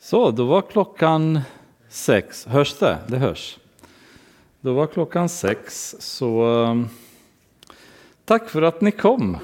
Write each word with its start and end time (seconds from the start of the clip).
Så, 0.00 0.30
då 0.30 0.44
var 0.44 0.62
klockan 0.62 1.40
sex. 1.88 2.46
Hörs 2.46 2.78
det? 2.78 2.98
Det 3.06 3.16
hörs. 3.16 3.58
Då 4.60 4.72
var 4.72 4.86
klockan 4.86 5.28
sex, 5.28 5.96
så 5.98 6.42
ehm, 6.42 6.88
tack 8.24 8.48
för 8.48 8.62
att 8.62 8.80
ni 8.80 8.90
kom. 8.90 9.38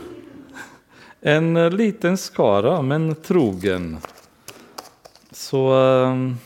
En 1.20 1.76
liten 1.76 2.16
skara, 2.16 2.82
men 2.82 3.14
trogen. 3.14 3.96
Så 5.30 5.74
ehm, 5.74 6.36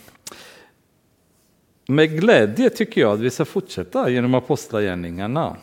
med 1.87 2.21
glädje 2.21 2.71
tycker 2.71 3.01
jag 3.01 3.13
att 3.13 3.21
vi 3.21 3.31
ska 3.31 3.45
fortsätta 3.45 4.11
genom 4.11 4.35
apostlagärningarna. 4.35 5.57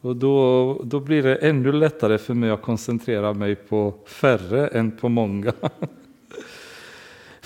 Och 0.00 0.16
då, 0.16 0.80
då 0.84 1.00
blir 1.00 1.22
det 1.22 1.36
ännu 1.36 1.72
lättare 1.72 2.18
för 2.18 2.34
mig 2.34 2.50
att 2.50 2.62
koncentrera 2.62 3.34
mig 3.34 3.54
på 3.54 3.94
färre 4.06 4.66
än 4.66 4.90
på 4.90 5.08
många. 5.08 5.52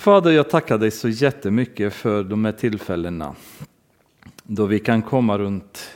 Fader, 0.03 0.31
jag 0.31 0.51
tackar 0.51 0.79
dig 0.79 0.91
så 0.91 1.09
jättemycket 1.09 1.95
för 1.95 2.25
de 2.25 2.45
här 2.45 2.53
tillfällena 2.53 3.35
då 4.43 4.67
vi 4.67 4.79
kan 4.79 5.03
komma 5.03 5.39
runt 5.39 5.91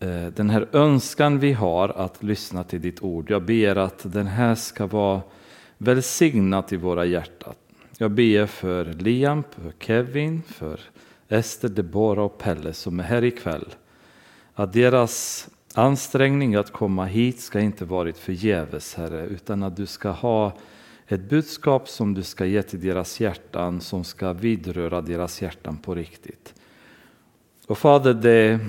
eh, 0.00 0.26
den 0.26 0.50
här 0.50 0.68
önskan 0.72 1.38
vi 1.38 1.52
har 1.52 1.88
att 1.88 2.22
lyssna 2.22 2.64
till 2.64 2.80
ditt 2.80 3.02
ord. 3.02 3.30
Jag 3.30 3.42
ber 3.42 3.76
att 3.76 4.12
den 4.12 4.26
här 4.26 4.54
ska 4.54 4.86
vara 4.86 5.20
välsignat 5.78 6.72
i 6.72 6.76
våra 6.76 7.04
hjärtan. 7.04 7.54
Jag 7.98 8.10
ber 8.10 8.46
för 8.46 8.84
Liam, 8.84 9.42
för 9.50 9.72
Kevin, 9.78 10.42
för 10.46 10.80
Ester, 11.28 11.68
Deborah 11.68 12.24
och 12.24 12.38
Pelle 12.38 12.72
som 12.72 13.00
är 13.00 13.04
här 13.04 13.24
ikväll. 13.24 13.74
Att 14.54 14.72
deras 14.72 15.48
ansträngning 15.74 16.54
att 16.54 16.72
komma 16.72 17.04
hit 17.04 17.40
ska 17.40 17.60
inte 17.60 17.84
varit 17.84 18.18
förgäves, 18.18 18.94
Herre, 18.94 19.26
utan 19.26 19.62
att 19.62 19.76
du 19.76 19.86
ska 19.86 20.10
ha 20.10 20.52
ett 21.08 21.20
budskap 21.20 21.88
som 21.88 22.14
du 22.14 22.22
ska 22.22 22.46
ge 22.46 22.62
till 22.62 22.80
deras 22.80 23.20
hjärtan, 23.20 23.80
som 23.80 24.04
ska 24.04 24.32
vidröra 24.32 25.00
deras 25.00 25.42
hjärtan 25.42 25.76
på 25.76 25.94
riktigt. 25.94 26.54
Och 27.66 27.78
Fader, 27.78 28.14
det 28.14 28.60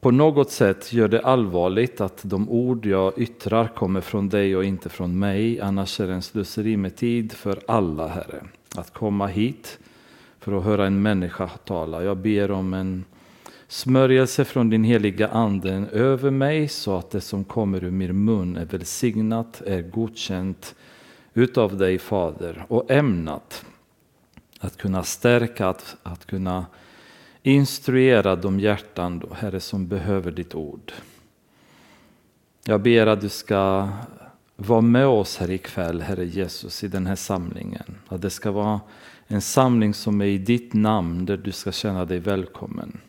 på 0.00 0.10
något 0.10 0.50
sätt 0.50 0.92
gör 0.92 1.08
det 1.08 1.20
allvarligt 1.20 2.00
att 2.00 2.20
de 2.22 2.48
ord 2.48 2.86
jag 2.86 3.18
yttrar 3.18 3.68
kommer 3.68 4.00
från 4.00 4.28
dig 4.28 4.56
och 4.56 4.64
inte 4.64 4.88
från 4.88 5.18
mig. 5.18 5.60
Annars 5.60 6.00
är 6.00 6.06
det 6.06 6.12
en 6.12 6.22
slöseri 6.22 6.76
med 6.76 6.96
tid 6.96 7.32
för 7.32 7.60
alla, 7.68 8.08
Herre, 8.08 8.44
att 8.76 8.92
komma 8.92 9.26
hit 9.26 9.78
för 10.38 10.58
att 10.58 10.64
höra 10.64 10.86
en 10.86 11.02
människa 11.02 11.48
tala. 11.48 12.02
Jag 12.02 12.16
ber 12.16 12.50
om 12.50 12.74
en 12.74 13.04
smörjelse 13.68 14.44
från 14.44 14.70
din 14.70 14.84
heliga 14.84 15.28
anden 15.28 15.88
över 15.88 16.30
mig 16.30 16.68
så 16.68 16.96
att 16.96 17.10
det 17.10 17.20
som 17.20 17.44
kommer 17.44 17.84
ur 17.84 17.90
min 17.90 18.24
mun 18.24 18.56
är 18.56 18.64
välsignat, 18.64 19.62
är 19.66 19.82
godkänt 19.82 20.74
utav 21.34 21.78
dig 21.78 21.98
Fader 21.98 22.64
och 22.68 22.90
ämnat 22.90 23.64
att 24.60 24.76
kunna 24.76 25.02
stärka, 25.02 25.68
att, 25.68 25.96
att 26.02 26.26
kunna 26.26 26.66
instruera 27.42 28.36
de 28.36 28.60
hjärtan, 28.60 29.18
då, 29.18 29.28
Herre, 29.34 29.60
som 29.60 29.88
behöver 29.88 30.30
ditt 30.30 30.54
ord. 30.54 30.92
Jag 32.64 32.82
ber 32.82 33.06
att 33.06 33.20
du 33.20 33.28
ska 33.28 33.88
vara 34.56 34.80
med 34.80 35.06
oss 35.06 35.36
här 35.36 35.50
ikväll, 35.50 36.00
Herre 36.00 36.24
Jesus, 36.24 36.84
i 36.84 36.88
den 36.88 37.06
här 37.06 37.16
samlingen. 37.16 37.98
Att 38.08 38.22
det 38.22 38.30
ska 38.30 38.50
vara 38.50 38.80
en 39.26 39.40
samling 39.40 39.94
som 39.94 40.20
är 40.20 40.26
i 40.26 40.38
ditt 40.38 40.72
namn, 40.72 41.26
där 41.26 41.36
du 41.36 41.52
ska 41.52 41.72
känna 41.72 42.04
dig 42.04 42.18
välkommen. 42.18 43.00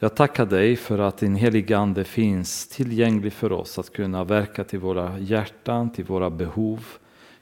Jag 0.00 0.14
tackar 0.14 0.46
dig 0.46 0.76
för 0.76 0.98
att 0.98 1.18
din 1.18 1.36
heliga 1.36 1.78
Ande 1.78 2.04
finns 2.04 2.68
tillgänglig 2.68 3.32
för 3.32 3.52
oss 3.52 3.78
att 3.78 3.92
kunna 3.92 4.24
verka 4.24 4.64
till 4.64 4.78
våra 4.78 5.18
hjärtan, 5.18 5.90
till 5.90 6.04
våra 6.04 6.30
behov, 6.30 6.86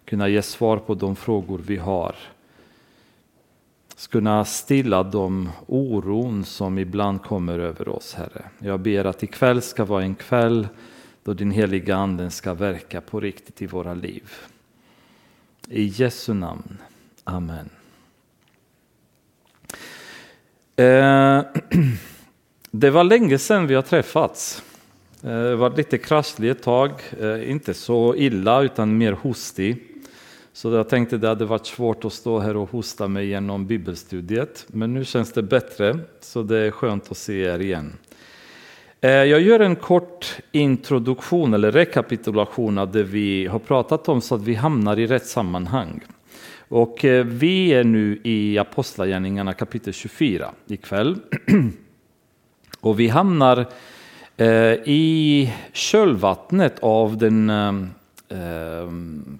kunna 0.05 0.29
ge 0.29 0.43
svar 0.43 0.77
på 0.77 0.95
de 0.95 1.17
frågor 1.17 1.59
vi 1.67 1.77
har. 1.77 2.15
Kunna 4.11 4.45
stilla 4.45 5.03
de 5.03 5.49
oron 5.67 6.45
som 6.45 6.79
ibland 6.79 7.23
kommer 7.23 7.59
över 7.59 7.89
oss, 7.89 8.15
Herre. 8.15 8.45
Jag 8.59 8.81
ber 8.81 9.05
att 9.05 9.23
ikväll 9.23 9.63
ska 9.63 9.85
vara 9.85 10.03
en 10.03 10.15
kväll 10.15 10.69
då 11.23 11.35
din 11.35 11.51
heliga 11.51 11.97
Ande 11.97 12.31
ska 12.31 12.55
verka 12.55 13.01
på 13.01 13.21
riktigt 13.21 13.63
i 13.63 13.67
våra 13.67 13.95
liv. 13.95 14.31
I 15.69 15.85
Jesu 15.85 16.35
namn. 16.35 16.79
Amen. 17.25 17.71
Eh, 20.77 21.45
Det 22.79 22.91
var 22.91 23.05
länge 23.05 23.39
sedan 23.39 23.67
vi 23.67 23.75
har 23.75 23.83
träffats. 23.83 24.63
Eh, 25.23 25.31
det 25.31 25.57
var 25.57 25.77
lite 25.77 25.99
krasslig 25.99 26.51
ett 26.51 26.63
tag, 26.63 26.91
eh, 27.21 27.51
inte 27.51 27.75
så 27.75 28.15
illa 28.17 28.63
utan 28.63 28.99
mer 28.99 29.13
hostig. 29.13 29.83
Så 30.53 30.73
jag 30.73 30.89
tänkte 30.89 31.17
det 31.17 31.29
hade 31.29 31.45
varit 31.45 31.67
svårt 31.67 32.05
att 32.05 32.13
stå 32.13 32.39
här 32.39 32.57
och 32.57 32.71
hosta 32.71 33.09
mig 33.09 33.27
genom 33.27 33.67
bibelstudiet. 33.67 34.67
Men 34.69 34.95
nu 34.95 35.05
känns 35.05 35.33
det 35.33 35.43
bättre, 35.43 35.99
så 36.21 36.43
det 36.43 36.59
är 36.59 36.71
skönt 36.71 37.11
att 37.11 37.17
se 37.17 37.41
er 37.43 37.59
igen. 37.59 37.93
Eh, 39.01 39.11
jag 39.11 39.41
gör 39.41 39.61
en 39.61 39.77
kort 39.77 40.37
introduktion 40.53 41.55
eller 41.55 41.73
rekapitulation 41.73 42.79
av 42.79 42.93
det 42.93 43.03
vi 43.03 43.47
har 43.47 43.59
pratat 43.59 44.09
om 44.09 44.21
så 44.21 44.35
att 44.35 44.43
vi 44.43 44.55
hamnar 44.55 44.99
i 44.99 45.07
rätt 45.07 45.27
sammanhang. 45.27 46.01
Och 46.69 46.99
vi 47.25 47.73
är 47.73 47.85
nu 47.85 48.21
i 48.25 48.59
Apostlagärningarna 48.59 49.53
kapitel 49.53 49.93
24 49.93 50.51
ikväll. 50.67 51.17
Och 52.87 53.01
vi 53.01 53.09
hamnar 53.09 53.67
eh, 54.37 54.73
i 54.85 55.53
kölvattnet 55.73 56.79
av 56.79 57.19
den 57.19 57.51
eh, 57.51 58.91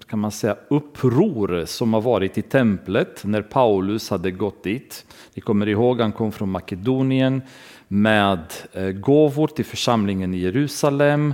kan 0.07 0.19
man 0.19 0.31
säga, 0.31 0.55
uppror 0.67 1.65
som 1.65 1.93
har 1.93 2.01
varit 2.01 2.37
i 2.37 2.41
templet 2.41 3.23
när 3.23 3.41
Paulus 3.41 4.09
hade 4.09 4.31
gått 4.31 4.63
dit. 4.63 5.05
Ni 5.33 5.41
kommer 5.41 5.67
ihåg, 5.67 6.01
han 6.01 6.11
kom 6.11 6.31
från 6.31 6.51
Makedonien 6.51 7.41
med 7.87 8.53
eh, 8.73 8.89
gåvor 8.89 9.47
till 9.47 9.65
församlingen 9.65 10.33
i 10.33 10.37
Jerusalem 10.37 11.33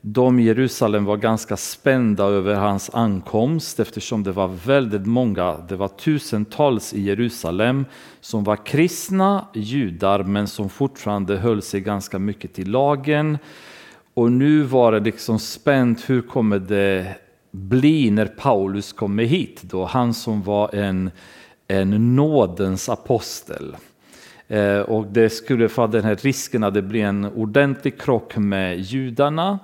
de 0.00 0.38
i 0.38 0.42
Jerusalem 0.42 1.04
var 1.04 1.16
ganska 1.16 1.56
spända 1.56 2.24
över 2.24 2.54
hans 2.54 2.90
ankomst 2.94 3.80
eftersom 3.80 4.22
det 4.22 4.32
var 4.32 4.48
väldigt 4.48 5.06
många, 5.06 5.56
det 5.68 5.76
var 5.76 5.88
tusentals 5.88 6.94
i 6.94 7.00
Jerusalem 7.00 7.84
som 8.20 8.44
var 8.44 8.66
kristna 8.66 9.46
judar 9.54 10.22
men 10.22 10.46
som 10.46 10.68
fortfarande 10.68 11.36
höll 11.36 11.62
sig 11.62 11.80
ganska 11.80 12.18
mycket 12.18 12.54
till 12.54 12.70
lagen. 12.70 13.38
Och 14.14 14.32
nu 14.32 14.62
var 14.62 14.92
det 14.92 15.00
liksom 15.00 15.38
spänt, 15.38 16.10
hur 16.10 16.22
kommer 16.22 16.58
det 16.58 17.14
bli 17.50 18.10
när 18.10 18.26
Paulus 18.26 18.92
kommer 18.92 19.24
hit? 19.24 19.62
Då 19.62 19.84
han 19.84 20.14
som 20.14 20.42
var 20.42 20.74
en, 20.74 21.10
en 21.68 22.16
nådens 22.16 22.88
apostel. 22.88 23.76
Eh, 24.48 24.80
och 24.80 25.06
det 25.06 25.30
skulle 25.30 25.68
få 25.68 25.86
den 25.86 26.04
här 26.04 26.16
risken 26.16 26.64
att 26.64 26.74
det 26.74 26.82
blir 26.82 27.04
en 27.04 27.24
ordentlig 27.24 28.00
krock 28.00 28.36
med 28.36 28.80
judarna. 28.80 29.58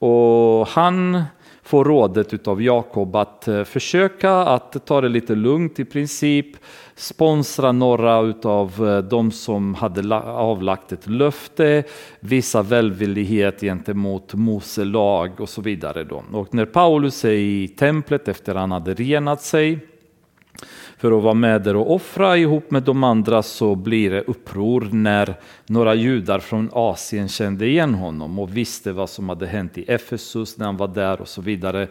Och 0.00 0.66
han 0.66 1.22
får 1.62 1.84
rådet 1.84 2.48
av 2.48 2.62
Jakob 2.62 3.16
att 3.16 3.48
eh, 3.48 3.64
försöka 3.64 4.32
att 4.32 4.86
ta 4.86 5.00
det 5.00 5.08
lite 5.08 5.34
lugnt 5.34 5.80
i 5.80 5.84
princip, 5.84 6.46
sponsra 6.94 7.72
några 7.72 8.16
av 8.44 8.88
eh, 8.88 8.98
de 8.98 9.30
som 9.30 9.74
hade 9.74 10.16
avlagt 10.16 10.92
ett 10.92 11.06
löfte, 11.06 11.84
visa 12.20 12.62
välvillighet 12.62 13.60
gentemot 13.60 14.34
Mose 14.34 14.84
lag 14.84 15.40
och 15.40 15.48
så 15.48 15.62
vidare. 15.62 16.04
Då. 16.04 16.24
Och 16.32 16.54
när 16.54 16.66
Paulus 16.66 17.24
är 17.24 17.30
i 17.30 17.68
templet 17.68 18.28
efter 18.28 18.54
att 18.54 18.60
han 18.60 18.72
hade 18.72 18.94
renat 18.94 19.42
sig 19.42 19.78
för 21.00 21.16
att 21.16 21.22
vara 21.22 21.34
med 21.34 21.62
där 21.62 21.76
och 21.76 21.94
offra 21.94 22.36
ihop 22.36 22.70
med 22.70 22.82
de 22.82 23.04
andra 23.04 23.42
så 23.42 23.74
blir 23.74 24.10
det 24.10 24.20
uppror 24.20 24.88
när 24.92 25.34
några 25.66 25.94
judar 25.94 26.38
från 26.38 26.70
Asien 26.72 27.28
kände 27.28 27.66
igen 27.66 27.94
honom 27.94 28.38
och 28.38 28.56
visste 28.56 28.92
vad 28.92 29.10
som 29.10 29.28
hade 29.28 29.46
hänt 29.46 29.78
i 29.78 29.82
Efesus 29.82 30.58
när 30.58 30.66
han 30.66 30.76
var 30.76 30.88
där 30.88 31.20
och 31.20 31.28
så 31.28 31.42
vidare. 31.42 31.88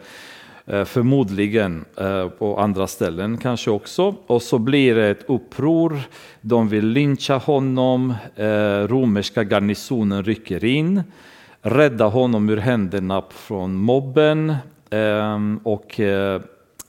Eh, 0.66 0.84
förmodligen 0.84 1.84
eh, 1.96 2.28
på 2.28 2.58
andra 2.58 2.86
ställen 2.86 3.38
kanske 3.38 3.70
också. 3.70 4.14
Och 4.26 4.42
så 4.42 4.58
blir 4.58 4.94
det 4.94 5.08
ett 5.08 5.24
uppror. 5.28 6.00
De 6.40 6.68
vill 6.68 6.86
lyncha 6.86 7.36
honom. 7.36 8.14
Eh, 8.36 8.88
romerska 8.88 9.44
garnisonen 9.44 10.24
rycker 10.24 10.64
in. 10.64 11.02
Rädda 11.62 12.06
honom 12.06 12.50
ur 12.50 12.56
händerna 12.56 13.22
från 13.30 13.74
mobben. 13.74 14.54
Och 15.62 16.00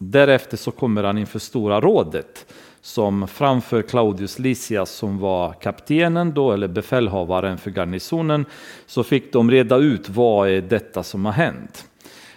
Därefter 0.03 0.57
så 0.57 0.71
kommer 0.71 1.03
han 1.03 1.18
inför 1.18 1.39
Stora 1.39 1.81
rådet 1.81 2.53
som 2.81 3.27
framför 3.27 3.81
Claudius 3.81 4.39
Lysias 4.39 4.92
som 4.92 5.19
var 5.19 5.53
kaptenen 5.53 6.33
då, 6.33 6.51
eller 6.51 6.68
befälhavaren 6.68 7.57
för 7.57 7.71
garnisonen, 7.71 8.45
så 8.86 9.03
fick 9.03 9.33
de 9.33 9.51
reda 9.51 9.77
ut 9.77 10.09
vad 10.09 10.50
är 10.50 10.62
detta 10.62 11.03
som 11.03 11.25
har 11.25 11.31
hänt. 11.31 11.86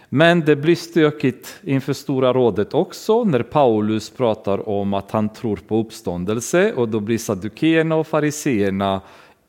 Men 0.09 0.41
det 0.41 0.57
blir 0.57 0.77
stökigt 0.77 1.61
inför 1.63 1.93
Stora 1.93 2.33
rådet 2.33 2.75
också 2.75 3.25
när 3.25 3.43
Paulus 3.43 4.11
pratar 4.11 4.69
om 4.69 4.95
att 4.95 5.11
han 5.11 5.29
tror 5.29 5.57
på 5.57 5.77
uppståndelse 5.77 6.73
och 6.73 6.89
då 6.89 7.01
blir 7.01 7.19
saddukeerna 7.19 7.97
och 7.97 8.07
fariseerna 8.07 9.01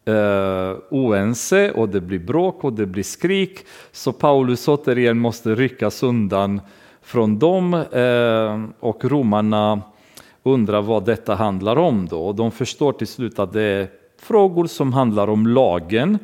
eh, 0.05 0.77
oense 0.89 1.71
och 1.71 1.89
det 1.89 2.01
blir 2.01 2.19
bråk 2.19 2.63
och 2.63 2.73
det 2.73 2.85
blir 2.85 3.03
skrik. 3.03 3.59
Så 3.91 4.11
Paulus 4.11 4.67
återigen 4.67 5.17
måste 5.17 5.55
ryckas 5.55 6.03
undan 6.03 6.61
från 7.05 7.39
dem 7.39 7.73
eh, 7.73 8.63
och 8.79 9.05
romarna 9.05 9.81
undrar 10.43 10.81
vad 10.81 11.05
detta 11.05 11.35
handlar 11.35 11.75
om 11.75 12.07
då. 12.07 12.33
De 12.33 12.51
förstår 12.51 12.93
till 12.93 13.07
slut 13.07 13.39
att 13.39 13.53
det 13.53 13.61
är 13.61 13.87
frågor 14.21 14.67
som 14.67 14.93
handlar 14.93 15.27
om 15.27 15.47
lagen. 15.47 16.19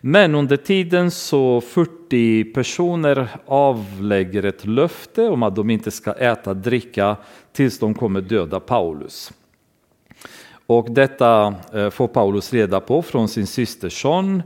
Men 0.00 0.34
under 0.34 0.56
tiden 0.56 1.10
så 1.10 1.60
40 1.60 2.44
personer 2.44 3.28
avlägger 3.46 4.42
ett 4.42 4.66
löfte 4.66 5.28
om 5.28 5.42
att 5.42 5.56
de 5.56 5.70
inte 5.70 5.90
ska 5.90 6.12
äta 6.12 6.54
dricka 6.54 7.16
tills 7.52 7.78
de 7.78 7.94
kommer 7.94 8.20
döda 8.20 8.60
Paulus. 8.60 9.32
Och 10.66 10.90
detta 10.90 11.54
eh, 11.72 11.90
får 11.90 12.08
Paulus 12.08 12.52
reda 12.52 12.80
på 12.80 13.02
från 13.02 13.28
sin 13.28 13.46
systerson, 13.46 14.42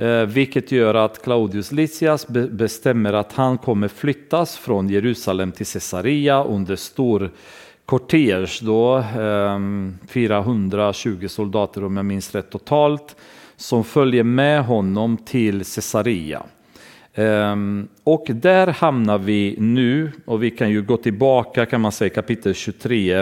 Eh, 0.00 0.26
vilket 0.26 0.72
gör 0.72 0.94
att 0.94 1.22
Claudius 1.22 1.72
Lysias 1.72 2.28
bestämmer 2.28 3.12
att 3.12 3.32
han 3.32 3.58
kommer 3.58 3.88
flyttas 3.88 4.56
från 4.56 4.88
Jerusalem 4.88 5.52
till 5.52 5.66
Caesarea 5.66 6.44
under 6.44 6.76
stor 6.76 7.30
kortege 7.86 8.60
då, 8.62 8.96
ehm, 8.96 9.98
420 10.08 11.28
soldater 11.28 11.84
om 11.84 11.96
jag 11.96 12.06
minns 12.06 12.34
rätt 12.34 12.50
totalt, 12.50 13.16
som 13.56 13.84
följer 13.84 14.24
med 14.24 14.64
honom 14.64 15.16
till 15.16 15.52
Caesarea. 15.52 16.42
Ehm, 17.14 17.88
och 18.04 18.26
där 18.28 18.66
hamnar 18.66 19.18
vi 19.18 19.56
nu, 19.58 20.12
och 20.24 20.42
vi 20.42 20.50
kan 20.50 20.70
ju 20.70 20.82
gå 20.82 20.96
tillbaka 20.96 21.66
kan 21.66 21.80
man 21.80 21.92
säga 21.92 22.10
kapitel 22.10 22.54
23, 22.54 23.20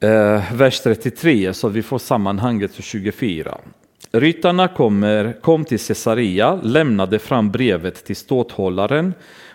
eh, 0.00 0.54
vers 0.54 0.80
33, 0.80 1.54
så 1.54 1.68
vi 1.68 1.82
får 1.82 1.98
sammanhanget 1.98 2.74
för 2.74 2.82
24. 2.82 3.58
Ryttarna 4.20 4.68
kommer, 4.68 5.32
kom 5.40 5.64
till 5.64 5.78
Caesarea, 5.78 6.60
lämnade 6.62 7.18
fram 7.18 7.50
brevet 7.50 8.04
till 8.04 8.16
ståthållaren 8.16 9.14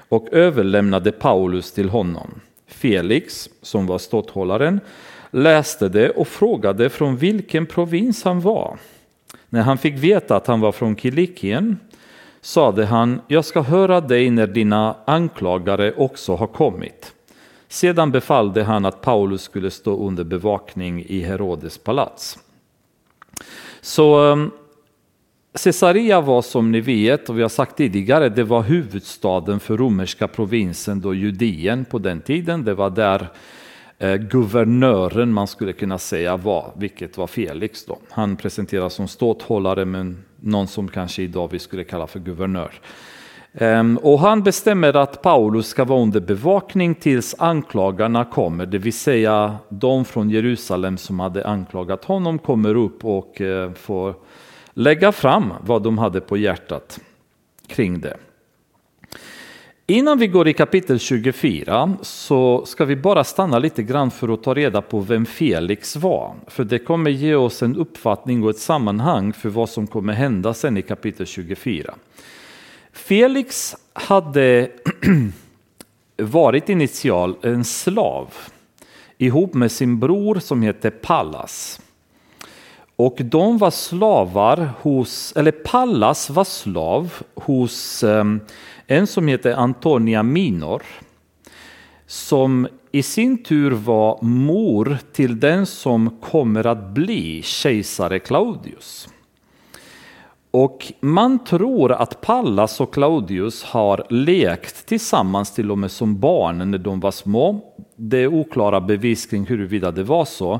och 0.09 0.27
överlämnade 0.31 1.11
Paulus 1.11 1.71
till 1.71 1.89
honom. 1.89 2.39
Felix, 2.67 3.49
som 3.61 3.87
var 3.87 3.97
ståthållaren, 3.97 4.79
läste 5.31 5.89
det 5.89 6.09
och 6.09 6.27
frågade 6.27 6.89
från 6.89 7.17
vilken 7.17 7.65
provins 7.65 8.23
han 8.23 8.41
var. 8.41 8.77
När 9.49 9.61
han 9.61 9.77
fick 9.77 9.93
veta 9.93 10.35
att 10.35 10.47
han 10.47 10.59
var 10.59 10.71
från 10.71 10.95
Kilikien 10.95 11.77
sade 12.41 12.85
han, 12.85 13.21
jag 13.27 13.45
ska 13.45 13.61
höra 13.61 14.01
dig 14.01 14.29
när 14.29 14.47
dina 14.47 14.95
anklagare 15.05 15.93
också 15.93 16.35
har 16.35 16.47
kommit. 16.47 17.13
Sedan 17.67 18.11
befallde 18.11 18.63
han 18.63 18.85
att 18.85 19.01
Paulus 19.01 19.41
skulle 19.41 19.71
stå 19.71 20.07
under 20.07 20.23
bevakning 20.23 21.05
i 21.07 21.21
Herodes 21.21 21.77
palats. 21.77 22.39
Så 23.81 24.31
ehm, 24.31 24.51
Caesarea 25.63 26.22
var 26.22 26.42
som 26.42 26.72
ni 26.72 26.81
vet, 26.81 27.30
och 27.30 27.38
vi 27.38 27.42
har 27.42 27.50
sagt 27.50 27.78
tidigare, 27.78 28.30
det 28.30 28.44
var 28.44 28.62
huvudstaden 28.62 29.60
för 29.60 29.78
romerska 29.78 30.28
provinsen 30.28 31.01
då 31.01 31.13
Judeen 31.13 31.86
på 31.86 32.00
den 32.00 32.22
tiden. 32.22 32.66
Det 32.66 32.74
var 32.74 32.89
där 32.89 33.28
eh, 33.98 34.16
guvernören, 34.16 35.33
man 35.33 35.48
skulle 35.48 35.74
kunna 35.74 35.98
säga, 35.98 36.38
var, 36.38 36.72
vilket 36.78 37.18
var 37.18 37.28
Felix. 37.28 37.86
Då. 37.86 37.98
Han 38.10 38.36
presenteras 38.36 38.94
som 38.94 39.07
ståthållare, 39.07 39.86
men 39.86 40.24
någon 40.39 40.68
som 40.68 40.88
kanske 40.88 41.22
idag 41.22 41.50
vi 41.51 41.60
skulle 41.60 41.83
kalla 41.83 42.07
för 42.07 42.19
guvernör. 42.19 42.72
Ehm, 43.53 43.98
och 43.98 44.19
han 44.19 44.44
bestämmer 44.44 44.95
att 44.95 45.21
Paulus 45.21 45.68
ska 45.68 45.86
vara 45.86 46.01
under 46.01 46.19
bevakning 46.19 46.95
tills 46.95 47.36
anklagarna 47.39 48.25
kommer, 48.25 48.65
det 48.65 48.77
vill 48.77 48.94
säga 48.94 49.57
de 49.69 50.06
från 50.06 50.30
Jerusalem 50.30 50.98
som 50.98 51.19
hade 51.19 51.48
anklagat 51.48 52.06
honom 52.06 52.39
kommer 52.39 52.75
upp 52.75 53.06
och 53.06 53.42
eh, 53.42 53.74
får 53.74 54.15
lägga 54.74 55.12
fram 55.12 55.53
vad 55.62 55.83
de 55.83 55.98
hade 55.98 56.21
på 56.21 56.38
hjärtat 56.38 57.00
kring 57.68 58.01
det. 58.01 58.18
Innan 59.88 60.19
vi 60.19 60.27
går 60.27 60.47
i 60.47 60.54
kapitel 60.54 61.00
24 61.00 61.94
så 62.01 62.65
ska 62.65 62.86
vi 62.86 62.95
bara 62.95 63.24
stanna 63.24 63.59
lite 63.59 63.83
grann 63.83 64.12
för 64.12 64.33
att 64.33 64.44
ta 64.44 64.54
reda 64.54 64.81
på 64.81 65.00
vem 65.00 65.25
Felix 65.25 65.95
var. 65.95 66.36
För 66.47 66.63
det 66.63 66.80
kommer 66.80 67.12
ge 67.12 67.36
oss 67.36 67.63
en 67.63 67.75
uppfattning 67.75 68.44
och 68.44 68.50
ett 68.50 68.57
sammanhang 68.57 69.33
för 69.33 69.50
vad 69.50 69.69
som 69.69 69.88
kommer 69.88 70.13
hända 70.13 70.54
sen 70.54 70.77
i 70.77 70.81
kapitel 70.81 71.25
24. 71.25 71.94
Felix 72.93 73.75
hade 73.93 74.71
varit 76.17 76.69
initial 76.69 77.35
en 77.41 77.63
slav 77.63 78.33
ihop 79.17 79.53
med 79.53 79.71
sin 79.71 79.99
bror 79.99 80.39
som 80.39 80.61
hette 80.61 80.91
Pallas. 80.91 81.81
Och 82.95 83.17
de 83.19 83.57
var 83.57 83.71
slavar 83.71 84.69
hos, 84.81 85.33
eller 85.35 85.51
Pallas 85.51 86.29
var 86.29 86.43
slav 86.43 87.13
hos 87.35 88.03
ehm, 88.03 88.39
en 88.88 89.07
som 89.07 89.27
hette 89.27 89.55
Antonia 89.55 90.23
Minor. 90.23 90.83
Som 92.05 92.67
i 92.91 93.03
sin 93.03 93.44
tur 93.44 93.71
var 93.71 94.19
mor 94.21 94.97
till 95.13 95.39
den 95.39 95.65
som 95.65 96.19
kommer 96.21 96.67
att 96.67 96.89
bli 96.89 97.41
kejsare 97.41 98.19
Claudius. 98.19 99.07
Och 100.51 100.94
man 101.00 101.44
tror 101.44 101.92
att 101.92 102.21
Pallas 102.21 102.81
och 102.81 102.94
Claudius 102.94 103.63
har 103.63 104.03
lekt 104.09 104.86
tillsammans 104.86 105.53
till 105.56 105.71
och 105.71 105.77
med 105.77 105.92
som 105.92 106.19
barn 106.19 106.71
när 106.71 106.77
de 106.77 107.00
var 107.00 107.12
små. 107.12 107.74
Det 107.95 108.18
är 108.18 108.27
oklara 108.27 108.81
bevis 108.81 109.25
kring 109.25 109.45
huruvida 109.45 109.92
det 109.92 110.03
var 110.03 110.25
så. 110.25 110.59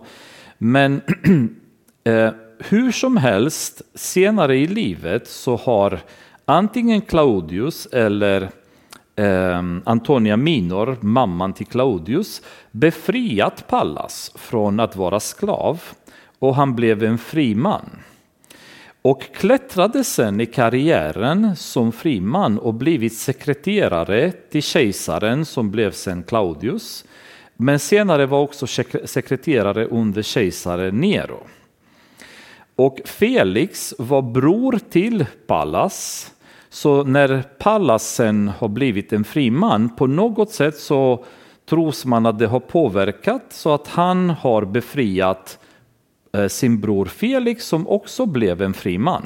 Men 0.58 1.02
Eh, 2.04 2.32
hur 2.60 2.92
som 2.92 3.18
helst, 3.18 3.82
senare 3.96 4.58
i 4.58 4.68
livet 4.68 5.28
så 5.28 5.56
har 5.56 6.00
antingen 6.46 7.02
Claudius 7.02 7.86
eller 7.86 8.42
eh, 9.16 9.64
Antonia 9.84 10.38
Minor, 10.38 10.98
mamman 11.02 11.54
till 11.54 11.66
Claudius, 11.66 12.42
befriat 12.72 13.68
Pallas 13.68 14.32
från 14.36 14.80
att 14.80 14.96
vara 14.96 15.20
sklav. 15.20 15.82
och 16.40 16.56
han 16.56 16.76
blev 16.76 17.04
en 17.04 17.18
fri 17.18 17.56
man. 17.56 17.90
Och 19.01 19.21
klättrade 19.33 20.03
sen 20.03 20.42
i 20.42 20.45
karriären 20.45 21.56
som 21.56 21.92
fri 21.92 22.21
man 22.21 22.59
och 22.59 22.74
blivit 22.74 23.18
sekreterare 23.18 24.31
till 24.31 24.63
kejsaren 24.63 25.45
som 25.45 25.71
blev 25.71 25.92
sen 25.92 26.24
Claudius. 26.24 27.06
Men 27.57 27.80
senare 27.80 28.25
var 28.25 28.39
också 28.39 28.68
sekreterare 29.06 29.86
under 29.86 30.21
kejsare 30.21 30.92
Nero. 30.92 31.39
Och 32.75 33.01
Felix 33.06 33.94
var 33.98 34.21
bror 34.21 34.80
till 34.89 35.25
Pallas. 35.48 36.31
Så 36.69 37.03
när 37.03 37.44
Pallas 37.57 38.15
sen 38.15 38.48
har 38.48 38.68
blivit 38.68 39.13
en 39.13 39.24
fri 39.24 39.51
man, 39.51 39.95
på 39.95 40.07
något 40.07 40.51
sätt 40.51 40.77
så 40.77 41.25
tros 41.65 42.06
man 42.06 42.25
att 42.25 42.39
det 42.39 42.48
har 42.48 42.59
påverkat 42.59 43.45
så 43.50 43.74
att 43.74 43.88
han 43.88 44.29
har 44.29 44.65
befriat 44.65 45.60
eh, 45.60 45.71
Eh, 46.34 46.48
sin 46.48 46.80
bror 46.80 47.06
Felix 47.06 47.66
som 47.66 47.88
också 47.88 48.26
blev 48.26 48.62
en 48.62 48.74
fri 48.74 48.98
man. 48.98 49.26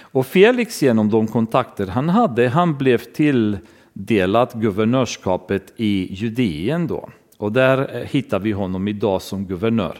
Och 0.00 0.26
Felix 0.26 0.82
genom 0.82 1.10
de 1.10 1.26
kontakter 1.26 1.86
han 1.86 2.08
hade, 2.08 2.48
han 2.48 2.78
blev 2.78 2.98
tilldelad 2.98 4.50
guvernörskapet 4.54 5.72
i 5.76 6.14
Judeen 6.14 6.86
då. 6.86 7.08
Och 7.38 7.52
där 7.52 7.96
eh, 7.96 8.02
hittar 8.02 8.38
vi 8.38 8.52
honom 8.52 8.88
idag 8.88 9.22
som 9.22 9.46
guvernör. 9.46 9.98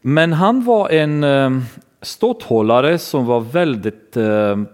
Men 0.00 0.32
han 0.32 0.64
var 0.64 0.90
en 0.90 1.24
eh, 1.24 1.50
ståthållare 2.02 2.98
som 2.98 3.26
var 3.26 3.40
väldigt 3.40 4.16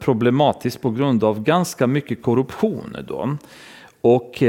problematisk 0.00 0.81
på 0.81 0.91
grund 0.91 1.25
av 1.25 1.43
ganska 1.43 1.87
mycket 1.87 2.23
korruption. 2.23 2.97
Då. 3.09 3.37
Och 4.00 4.43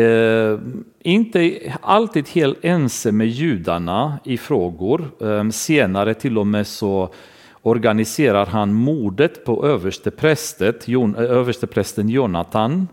inte 1.04 1.74
alltid 1.82 2.30
helt 2.30 2.66
ense 2.66 3.12
med 3.12 3.28
judarna 3.28 4.20
i 4.24 4.38
frågor. 4.38 5.12
Ehm, 5.22 5.52
senare 5.52 6.14
till 6.14 6.38
och 6.38 6.48
med 6.48 6.68
så 6.68 7.14
organiserar 7.62 8.46
han 8.46 8.74
mordet 8.74 9.46
på 9.46 9.66
översteprästen 9.66 12.10
eh, 12.10 12.14
Jonathan. 12.14 12.88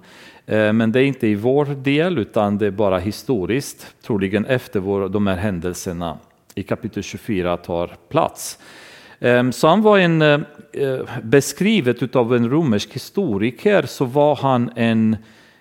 Ehm, 0.47 0.77
men 0.77 0.93
det 0.93 1.01
är 1.01 1.05
inte 1.05 1.27
i 1.27 1.35
vår 1.35 1.65
del 1.65 2.19
utan 2.19 2.59
det 2.59 2.67
är 2.67 2.71
bara 2.71 2.99
historiskt, 2.99 3.95
troligen 4.03 4.47
efter 4.47 5.09
de 5.09 5.27
här 5.27 5.37
händelserna 5.37 6.19
i 6.55 6.63
kapitel 6.63 7.03
24 7.03 7.57
tar 7.57 7.91
plats. 8.09 8.59
Ehm, 9.21 9.53
så 9.53 9.69
han 9.69 9.83
var 9.83 9.99
en, 9.99 10.23
eh, 10.23 10.41
eh, 10.73 11.01
beskrivet 11.23 12.17
av 12.17 12.37
en 12.37 12.51
romersk 12.51 12.93
historiker 12.93 13.83
så 13.83 14.05
var 14.05 14.37
han 14.37 14.71
en 14.77 15.17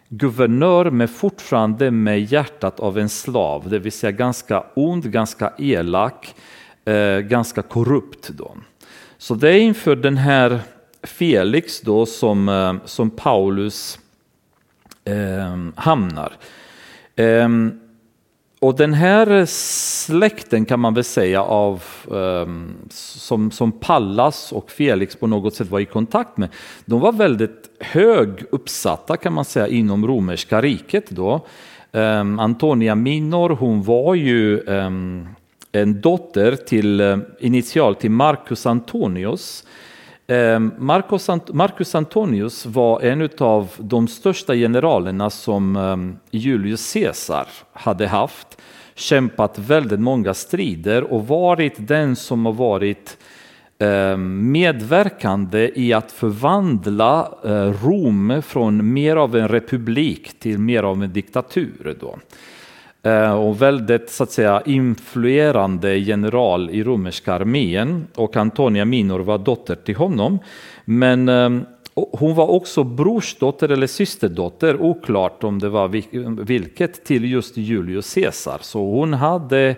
guvernör 0.09 0.91
men 0.91 1.07
fortfarande 1.07 1.91
med 1.91 2.21
hjärtat 2.23 2.79
av 2.79 2.97
en 2.97 3.09
slav, 3.09 3.69
det 3.69 3.79
vill 3.79 3.91
säga 3.91 4.11
ganska 4.11 4.63
ond, 4.73 5.11
ganska 5.11 5.53
elak, 5.57 6.35
eh, 6.85 7.19
ganska 7.19 7.61
korrupt. 7.61 8.29
Då. 8.29 8.57
Så 9.17 9.35
det 9.35 9.49
är 9.49 9.59
inför 9.59 9.95
den 9.95 10.17
här 10.17 10.59
Felix 11.03 11.81
då 11.81 12.05
som, 12.05 12.49
eh, 12.49 12.73
som 12.85 13.09
Paulus 13.09 13.99
eh, 15.05 15.57
hamnar. 15.75 16.33
Ehm, 17.15 17.79
och 18.65 18.75
den 18.75 18.93
här 18.93 19.45
släkten 20.05 20.65
kan 20.65 20.79
man 20.79 20.93
väl 20.93 21.03
säga 21.03 21.43
av 21.43 21.83
ehm, 22.11 22.75
som, 22.89 23.51
som 23.51 23.71
Pallas 23.71 24.51
och 24.51 24.71
Felix 24.71 25.15
på 25.15 25.27
något 25.27 25.55
sätt 25.55 25.69
var 25.69 25.79
i 25.79 25.85
kontakt 25.85 26.37
med. 26.37 26.49
De 26.85 26.99
var 26.99 27.11
väldigt 27.11 27.69
hög 27.79 28.29
uppsatta 28.51 29.17
kan 29.17 29.33
man 29.33 29.45
säga 29.45 29.67
inom 29.67 30.07
romerska 30.07 30.61
riket 30.61 31.09
då. 31.09 31.45
Ehm, 31.91 32.39
Antonia 32.39 32.95
Minor, 32.95 33.49
hon 33.49 33.83
var 33.83 34.15
ju 34.15 34.59
ehm, 34.67 35.27
en 35.71 36.01
dotter 36.01 36.55
till 36.55 36.99
eh, 36.99 37.17
initial 37.39 37.95
till 37.95 38.11
Marcus 38.11 38.65
Antonius. 38.65 39.63
Ehm, 40.27 40.71
Marcus, 40.77 41.29
Marcus, 41.53 41.95
Antonius 41.95 42.65
var 42.65 43.01
en 43.01 43.29
av 43.39 43.69
de 43.77 44.07
största 44.07 44.55
generalerna 44.55 45.29
som 45.29 45.75
ehm, 45.75 46.17
Julius 46.31 46.93
Caesar 46.93 47.47
hade 47.73 48.07
haft. 48.07 48.61
Kämpat 48.95 49.59
väldigt 49.59 49.99
många 49.99 50.33
strider 50.33 51.03
och 51.03 51.27
varit 51.27 51.73
den 51.77 52.15
som 52.15 52.45
har 52.45 52.53
varit 52.53 53.17
ehm, 53.79 54.51
medverkande 54.51 55.71
i 55.75 55.93
att 55.93 56.11
förvandla 56.11 57.31
eh, 57.43 57.85
Rom 57.85 58.41
från 58.45 58.93
mer 58.93 59.15
av 59.15 59.35
en 59.35 59.47
republik 59.47 60.39
till 60.39 60.59
mer 60.59 60.83
av 60.83 61.03
en 61.03 61.13
diktatur. 61.13 61.97
Då. 61.99 62.19
Eh, 63.05 63.33
och 63.33 63.61
väldigt 63.61 64.09
så 64.09 64.23
att 64.23 64.31
säga, 64.31 64.61
influerande 64.65 65.97
general 65.97 66.69
i 66.69 66.83
romerska 66.83 67.33
armén 67.33 68.07
och 68.15 68.35
Antonia 68.35 68.85
Minor 68.85 69.19
var 69.19 69.37
dotter 69.37 69.75
till 69.75 69.95
honom. 69.95 70.39
Men 70.85 71.29
eh, 71.29 71.49
hon 71.93 72.35
var 72.35 72.47
också 72.47 72.83
brorsdotter 72.83 73.69
eller 73.69 73.87
systerdotter, 73.87 74.81
oklart 74.81 75.43
om 75.43 75.59
det 75.59 75.69
var 75.69 75.87
vilket, 76.45 77.05
till 77.05 77.31
just 77.31 77.57
Julius 77.57 78.13
Caesar. 78.13 78.57
Så 78.61 78.79
hon 78.79 79.13
hade 79.13 79.75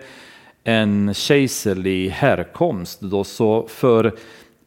en 0.63 1.13
kejserlig 1.13 2.09
härkomst. 2.09 3.01
Då, 3.01 3.23
så 3.23 3.67
för 3.67 4.13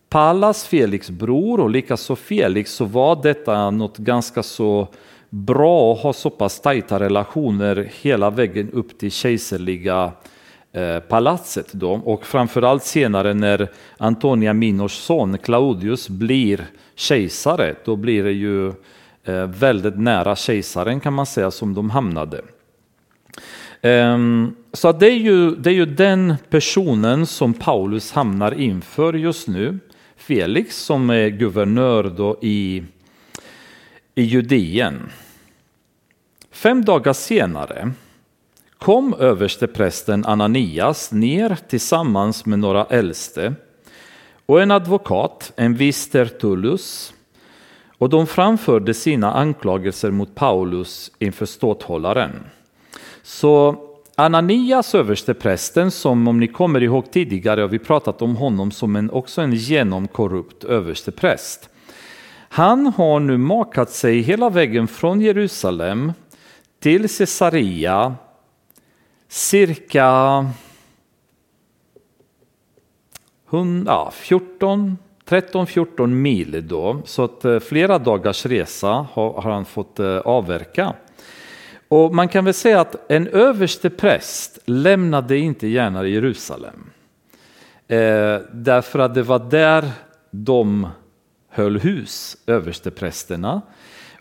Pallas, 0.08 0.66
Felix 0.66 1.10
bror 1.10 1.60
och 1.60 1.70
likaså 1.70 2.16
Felix 2.16 2.72
så 2.72 2.84
var 2.84 3.22
detta 3.22 3.70
något 3.70 3.98
ganska 3.98 4.42
så 4.42 4.88
bra 5.30 5.92
att 5.92 6.00
ha 6.00 6.12
så 6.12 6.30
pass 6.30 6.60
tajta 6.60 7.00
relationer 7.00 7.90
hela 8.02 8.30
vägen 8.30 8.70
upp 8.72 8.98
till 8.98 9.10
kejserliga 9.10 10.12
eh, 10.72 10.98
palatset. 10.98 11.72
Då. 11.72 11.92
Och 11.92 12.26
framförallt 12.26 12.84
senare 12.84 13.34
när 13.34 13.68
Antonia 13.98 14.52
Minors 14.52 14.92
son 14.92 15.38
Claudius 15.38 16.08
blir 16.08 16.66
kejsare, 16.94 17.74
då 17.84 17.96
blir 17.96 18.24
det 18.24 18.32
ju 18.32 18.68
eh, 19.24 19.46
väldigt 19.46 19.98
nära 19.98 20.36
kejsaren 20.36 21.00
kan 21.00 21.12
man 21.12 21.26
säga 21.26 21.50
som 21.50 21.74
de 21.74 21.90
hamnade. 21.90 22.42
Ehm, 23.82 24.54
så 24.72 24.92
det 24.92 25.06
är, 25.06 25.18
ju, 25.18 25.50
det 25.50 25.70
är 25.70 25.74
ju 25.74 25.86
den 25.86 26.34
personen 26.50 27.26
som 27.26 27.54
Paulus 27.54 28.12
hamnar 28.12 28.60
inför 28.60 29.12
just 29.12 29.48
nu. 29.48 29.78
Felix 30.16 30.76
som 30.76 31.10
är 31.10 31.28
guvernör 31.28 32.04
då 32.16 32.38
i, 32.42 32.82
i 34.20 34.22
Judeen. 34.22 35.10
Fem 36.50 36.84
dagar 36.84 37.12
senare 37.12 37.92
kom 38.78 39.14
översteprästen 39.14 40.24
Ananias 40.24 41.12
ner 41.12 41.58
tillsammans 41.68 42.46
med 42.46 42.58
några 42.58 42.84
äldste 42.84 43.54
och 44.46 44.62
en 44.62 44.70
advokat, 44.70 45.52
en 45.56 45.74
viss 45.74 46.10
Tertullus, 46.10 47.14
och 47.98 48.08
de 48.08 48.26
framförde 48.26 48.94
sina 48.94 49.32
anklagelser 49.32 50.10
mot 50.10 50.34
Paulus 50.34 51.12
inför 51.18 51.46
ståthållaren. 51.46 52.32
Så 53.22 53.76
Ananias, 54.14 54.94
översteprästen, 54.94 55.90
som 55.90 56.28
om 56.28 56.40
ni 56.40 56.48
kommer 56.48 56.82
ihåg 56.82 57.10
tidigare 57.12 57.60
har 57.60 57.68
vi 57.68 57.78
pratat 57.78 58.22
om 58.22 58.36
honom 58.36 58.70
som 58.70 58.96
en, 58.96 59.10
också 59.10 59.40
en 59.40 59.54
genomkorrupt 59.54 60.64
överstepräst. 60.64 61.69
Han 62.52 62.86
har 62.86 63.20
nu 63.20 63.38
makat 63.38 63.90
sig 63.90 64.20
hela 64.20 64.50
vägen 64.50 64.88
från 64.88 65.20
Jerusalem 65.20 66.12
till 66.80 67.08
Caesarea, 67.08 68.14
cirka 69.28 70.46
14 74.12 74.96
13-14 75.30 76.06
mil 76.06 76.68
då, 76.68 77.02
så 77.04 77.24
att 77.24 77.44
eh, 77.44 77.58
flera 77.58 77.98
dagars 77.98 78.46
resa 78.46 79.06
har, 79.12 79.42
han 79.42 79.64
fått 79.64 80.00
eh, 80.00 80.16
avverka. 80.16 80.94
Och 81.88 82.14
man 82.14 82.28
kan 82.28 82.44
väl 82.44 82.54
säga 82.54 82.80
att 82.80 83.10
en 83.10 83.28
överste 83.28 83.90
präst 83.90 84.58
lämnade 84.64 85.38
inte 85.38 85.66
gärna 85.66 86.06
Jerusalem. 86.06 86.90
Eh, 87.88 88.38
därför 88.52 88.98
att 88.98 89.14
det 89.14 89.22
var 89.22 89.38
där 89.38 89.90
de 90.30 90.88
höll 91.50 91.78
hus, 91.78 92.36
översteprästerna. 92.46 93.62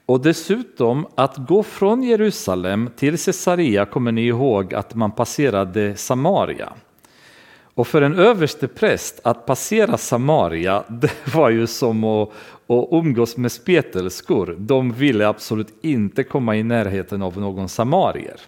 Och 0.06 0.22
dessutom 0.22 1.08
att 1.16 1.38
gå 1.38 1.64
från 1.64 2.04
Jerusalem 2.04 2.90
till 2.96 3.18
Caesarea 3.18 3.86
kommer 3.86 4.12
ni 4.12 4.28
ihåg 4.28 4.74
att 4.74 4.96
man 4.96 5.12
passerade 5.12 5.96
Samaria. 5.96 6.74
Och 7.74 7.88
för 7.88 8.02
en 8.02 8.16
överstepräst, 8.16 9.20
att 9.24 9.46
passera 9.46 9.98
Samaria, 9.98 10.84
det 10.88 11.34
var 11.36 11.50
ju 11.50 11.68
som 11.68 12.04
att, 12.04 12.30
att 12.68 12.88
umgås 12.92 13.38
med 13.38 13.52
spetälskor. 13.52 14.56
De 14.60 14.92
ville 14.92 15.28
absolut 15.28 15.74
inte 15.82 16.24
komma 16.24 16.56
i 16.56 16.64
närheten 16.64 17.22
av 17.22 17.38
någon 17.38 17.70
samarier. 17.70 18.42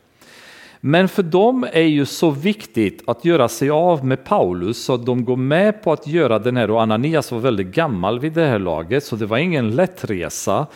Men 0.83 1.07
för 1.07 1.23
dem 1.23 1.67
är 1.71 1.81
ju 1.81 2.05
så 2.05 2.29
viktigt 2.29 3.03
att 3.07 3.25
göra 3.25 3.47
sig 3.47 3.69
av 3.69 4.05
med 4.05 4.23
Paulus 4.23 4.83
så 4.83 4.93
att 4.93 5.05
de 5.05 5.25
går 5.25 5.35
med 5.35 5.83
på 5.83 5.91
att 5.93 6.07
göra 6.07 6.39
den 6.39 6.57
här, 6.57 6.71
och 6.71 6.81
Ananias 6.81 7.31
var 7.31 7.39
väldigt 7.39 7.67
gammal 7.67 8.19
vid 8.19 8.33
det 8.33 8.45
här 8.45 8.59
laget, 8.59 9.03
så 9.03 9.15
det 9.15 9.25
var 9.25 9.37
ingen 9.37 9.75
lätt 9.75 10.03
resa. 10.09 10.67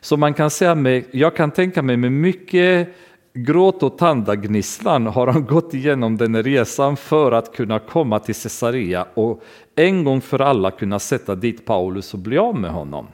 Så 0.00 0.16
man 0.16 0.34
kan 0.34 0.50
säga, 0.50 0.74
med, 0.74 1.04
jag 1.10 1.36
kan 1.36 1.50
tänka 1.50 1.82
mig 1.82 1.96
med 1.96 2.12
mycket 2.12 2.88
gråt 3.34 3.82
och 3.82 3.98
tandagnisslan 3.98 5.06
har 5.06 5.26
han 5.26 5.44
gått 5.46 5.74
igenom 5.74 6.16
den 6.16 6.42
resan 6.42 6.96
för 6.96 7.32
att 7.32 7.56
kunna 7.56 7.78
komma 7.78 8.18
till 8.18 8.34
Caesarea 8.34 9.06
och 9.14 9.42
en 9.74 10.04
gång 10.04 10.20
för 10.20 10.38
alla 10.38 10.70
kunna 10.70 10.98
sätta 10.98 11.34
dit 11.34 11.66
Paulus 11.66 12.14
och 12.14 12.20
bli 12.20 12.38
av 12.38 12.56
med 12.56 12.70
honom. 12.70 13.06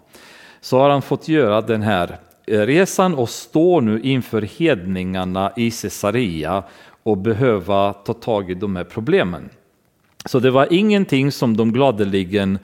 Så 0.61 0.78
har 0.78 0.90
han 0.90 1.02
fått 1.02 1.28
göra 1.28 1.61
den 1.61 1.82
här 1.82 2.18
resan 2.50 3.14
och 3.14 3.28
står 3.28 3.80
nu 3.80 4.00
inför 4.00 4.42
hedningarna 4.42 5.52
i 5.57 5.71
Caesarea 5.71 6.62
och 7.02 7.19
behöva 7.19 7.92
ta 7.92 8.14
tag 8.14 8.50
i 8.50 8.54
de 8.54 8.76
här 8.76 8.85
problemen. 8.85 9.49
Så 10.25 10.40
det 10.40 10.50
var 10.50 10.66
ingenting 10.71 11.33
som 11.33 11.57
de 11.57 11.73
gladeligen 11.73 12.59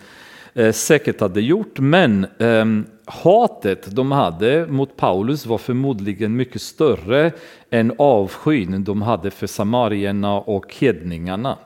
eh, 0.55 0.73
säkert 0.73 1.21
hade 1.21 1.41
gjort, 1.41 1.79
men 1.79 2.27
ehm, 2.39 2.87
hatet 3.05 3.97
de 3.97 4.13
hade 4.13 4.67
mot 4.67 4.97
Paulus 4.97 5.47
var 5.47 5.59
förmodligen 5.59 6.37
mycket 6.37 6.63
större 6.63 7.33
än 7.71 7.93
avskyn 7.99 8.85
de 8.85 9.03
hade 9.03 9.31
för 9.31 9.47
samarierna 9.47 10.41
och 10.41 10.75
hedningarna. 10.75 11.59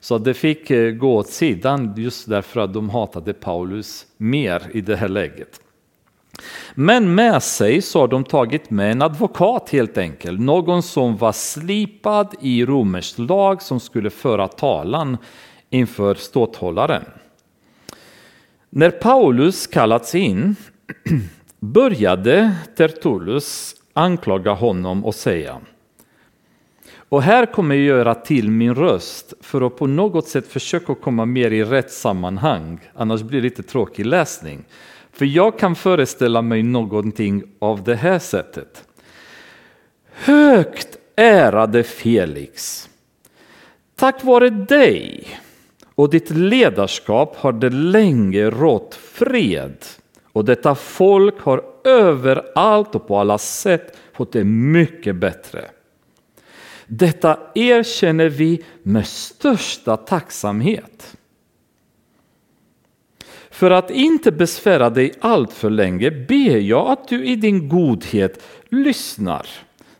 Så 0.00 0.18
det 0.18 0.34
fick 0.34 0.70
eh, 0.70 0.90
gå 0.90 1.16
åt 1.16 1.28
sidan 1.28 1.94
just 1.96 2.28
därför 2.28 2.60
att 2.60 2.74
de 2.74 2.90
hatade 2.90 3.32
Paulus 3.32 4.06
mer 4.16 4.62
i 4.72 4.80
det 4.80 4.96
här 4.96 5.08
läget. 5.08 5.60
Men 6.74 7.14
med 7.14 7.42
sig 7.42 7.82
så 7.82 8.00
har 8.00 8.08
de 8.08 8.24
tagit 8.24 8.70
med 8.70 8.92
en 8.92 9.02
advokat 9.02 9.70
helt 9.70 9.98
enkelt, 9.98 10.40
någon 10.40 10.82
som 10.82 11.16
var 11.16 11.32
slipad 11.32 12.34
i 12.40 12.64
romersk 12.64 13.18
lag 13.18 13.62
som 13.62 13.80
skulle 13.80 14.10
föra 14.10 14.48
talan 14.48 15.16
inför 15.70 16.14
ståthållaren. 16.14 17.04
När 18.70 18.90
Paulus 18.90 19.66
kallats 19.66 20.14
in 20.14 20.56
började 21.60 22.56
Tertullus 22.76 23.74
anklaga 23.92 24.52
honom 24.52 25.04
och 25.04 25.14
säga 25.14 25.60
och 27.14 27.22
här 27.22 27.46
kommer 27.46 27.74
jag 27.74 27.84
göra 27.84 28.14
till 28.14 28.50
min 28.50 28.74
röst 28.74 29.34
för 29.40 29.66
att 29.66 29.76
på 29.76 29.86
något 29.86 30.28
sätt 30.28 30.48
försöka 30.48 30.94
komma 30.94 31.24
mer 31.24 31.50
i 31.50 31.64
rätt 31.64 31.92
sammanhang, 31.92 32.80
annars 32.94 33.22
blir 33.22 33.40
det 33.40 33.48
lite 33.48 33.62
tråkig 33.62 34.06
läsning. 34.06 34.64
För 35.14 35.24
jag 35.24 35.58
kan 35.58 35.74
föreställa 35.74 36.42
mig 36.42 36.62
någonting 36.62 37.42
av 37.58 37.84
det 37.84 37.94
här 37.94 38.18
sättet. 38.18 38.88
Högt 40.12 40.98
ärade 41.16 41.82
Felix, 41.82 42.88
tack 43.96 44.24
vare 44.24 44.50
dig 44.50 45.26
och 45.94 46.10
ditt 46.10 46.30
ledarskap 46.30 47.36
har 47.36 47.52
det 47.52 47.70
länge 47.70 48.50
rått 48.50 48.94
fred 48.94 49.76
och 50.32 50.44
detta 50.44 50.74
folk 50.74 51.40
har 51.40 51.64
överallt 51.84 52.94
och 52.94 53.08
på 53.08 53.18
alla 53.18 53.38
sätt 53.38 53.98
fått 54.12 54.32
det 54.32 54.44
mycket 54.44 55.16
bättre. 55.16 55.64
Detta 56.86 57.38
erkänner 57.54 58.28
vi 58.28 58.64
med 58.82 59.06
största 59.06 59.96
tacksamhet. 59.96 61.16
För 63.54 63.70
att 63.70 63.90
inte 63.90 64.32
besvära 64.32 64.90
dig 64.90 65.12
allt 65.20 65.52
för 65.52 65.70
länge 65.70 66.10
ber 66.10 66.56
jag 66.56 66.90
att 66.90 67.08
du 67.08 67.24
i 67.24 67.36
din 67.36 67.68
godhet 67.68 68.42
lyssnar 68.68 69.46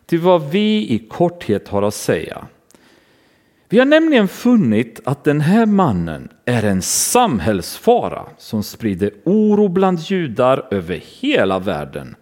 till 0.06 0.18
vad 0.18 0.50
vi 0.50 0.90
i 0.90 1.06
korthet 1.11 1.68
har 1.68 1.82
att 1.82 1.94
säga. 1.94 2.46
Vi 3.68 3.78
har 3.78 3.87
nämligen 3.87 4.28
funnit 4.28 5.00
att 5.04 5.25
den 5.25 5.40
här 5.40 5.66
mannen 5.66 6.28
är 6.44 6.62
en 6.62 6.82
samhällsfara 6.82 8.26
som 8.38 8.62
sprider 8.62 9.11
oro 9.25 9.68
bland 9.68 10.00
judar 10.00 10.66
över 10.70 11.02
hela 11.20 11.58
världen. 11.58 12.16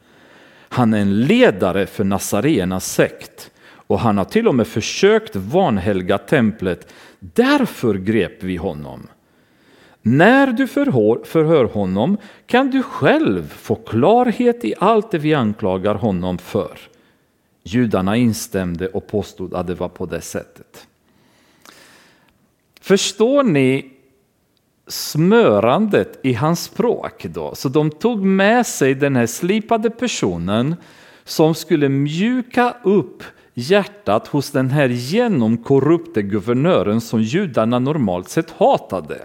Han 0.69 0.95
är 0.95 0.99
en 0.99 1.21
ledare 1.21 1.87
för 1.87 2.05
Nazarenas 2.05 2.93
sekt 2.93 3.51
och 3.87 4.01
han 4.01 4.19
har 4.19 4.25
till 4.25 4.49
och 4.49 4.55
med 4.55 4.67
försökt 4.67 5.37
vanhelga 5.37 6.19
templet. 6.19 6.93
Därför 7.21 7.95
grep 7.95 8.43
vi 8.43 8.57
honom. 8.57 9.09
När 10.03 10.47
du 10.47 10.67
förhör, 10.67 11.25
förhör 11.25 11.65
honom 11.65 12.17
kan 12.47 12.71
du 12.71 12.83
själv 12.83 13.49
få 13.49 13.75
klarhet 13.75 14.65
i 14.65 14.75
allt 14.79 15.11
det 15.11 15.19
vi 15.19 15.35
anklagar 15.35 15.95
honom 15.95 16.39
för. 16.39 16.79
Judarna 17.63 18.17
instämde 18.17 18.89
och 18.89 19.07
påstod 19.07 19.55
att 19.55 19.67
det 19.67 19.75
var 19.75 19.89
på 19.89 20.07
det 20.07 20.21
sättet. 20.21 20.87
Förstår 22.81 23.43
ni 23.43 23.93
smörandet 24.87 26.21
i 26.23 26.33
hans 26.33 26.65
språk 26.65 27.25
då? 27.25 27.55
Så 27.55 27.69
de 27.69 27.91
tog 27.91 28.25
med 28.25 28.67
sig 28.67 28.95
den 28.95 29.17
här 29.17 29.27
slipade 29.27 29.91
personen 29.91 30.77
som 31.25 31.55
skulle 31.55 31.89
mjuka 31.89 32.75
upp 32.83 33.23
hjärtat 33.55 34.27
hos 34.27 34.51
den 34.51 34.71
här 34.71 34.89
genomkorrupte 34.89 36.23
guvernören 36.23 37.01
som 37.01 37.23
judarna 37.23 37.79
normalt 37.79 38.29
sett 38.29 38.51
hatade. 38.51 39.19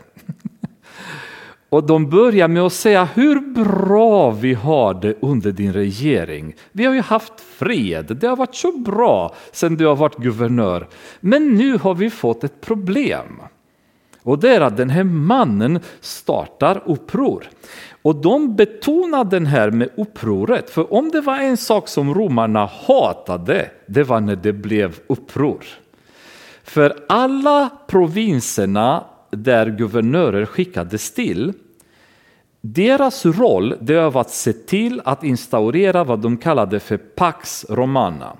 Och 1.69 1.83
de 1.83 2.09
börjar 2.09 2.47
med 2.47 2.63
att 2.63 2.73
säga 2.73 3.05
hur 3.05 3.39
bra 3.39 4.31
vi 4.31 4.53
har 4.53 4.93
det 4.93 5.15
under 5.21 5.51
din 5.51 5.73
regering. 5.73 6.55
Vi 6.71 6.85
har 6.85 6.93
ju 6.93 7.01
haft 7.01 7.41
fred, 7.41 8.17
det 8.21 8.27
har 8.27 8.35
varit 8.35 8.55
så 8.55 8.71
bra 8.71 9.35
sedan 9.51 9.75
du 9.75 9.85
har 9.85 9.95
varit 9.95 10.17
guvernör. 10.17 10.87
Men 11.19 11.53
nu 11.55 11.77
har 11.77 11.95
vi 11.95 12.09
fått 12.09 12.43
ett 12.43 12.61
problem. 12.61 13.41
Och 14.23 14.39
det 14.39 14.55
är 14.55 14.61
att 14.61 14.77
den 14.77 14.89
här 14.89 15.03
mannen 15.03 15.79
startar 16.01 16.83
uppror. 16.85 17.49
Och 18.01 18.15
de 18.15 18.55
betonar 18.55 19.23
den 19.23 19.45
här 19.45 19.71
med 19.71 19.89
upproret, 19.97 20.69
för 20.69 20.93
om 20.93 21.09
det 21.11 21.21
var 21.21 21.39
en 21.39 21.57
sak 21.57 21.87
som 21.87 22.13
romarna 22.13 22.69
hatade, 22.87 23.71
det 23.85 24.03
var 24.03 24.19
när 24.19 24.35
det 24.35 24.53
blev 24.53 24.99
uppror. 25.07 25.63
För 26.63 26.95
alla 27.09 27.69
provinserna 27.87 29.03
där 29.29 29.69
guvernörer 29.69 30.45
skickades 30.45 31.13
till, 31.13 31.53
deras 32.61 33.25
roll 33.25 33.75
det 33.81 34.09
var 34.09 34.21
att 34.21 34.29
se 34.29 34.53
till 34.53 35.01
att 35.05 35.23
instaurera 35.23 36.03
vad 36.03 36.19
de 36.19 36.37
kallade 36.37 36.79
för 36.79 36.97
Pax 36.97 37.65
Romana, 37.69 38.37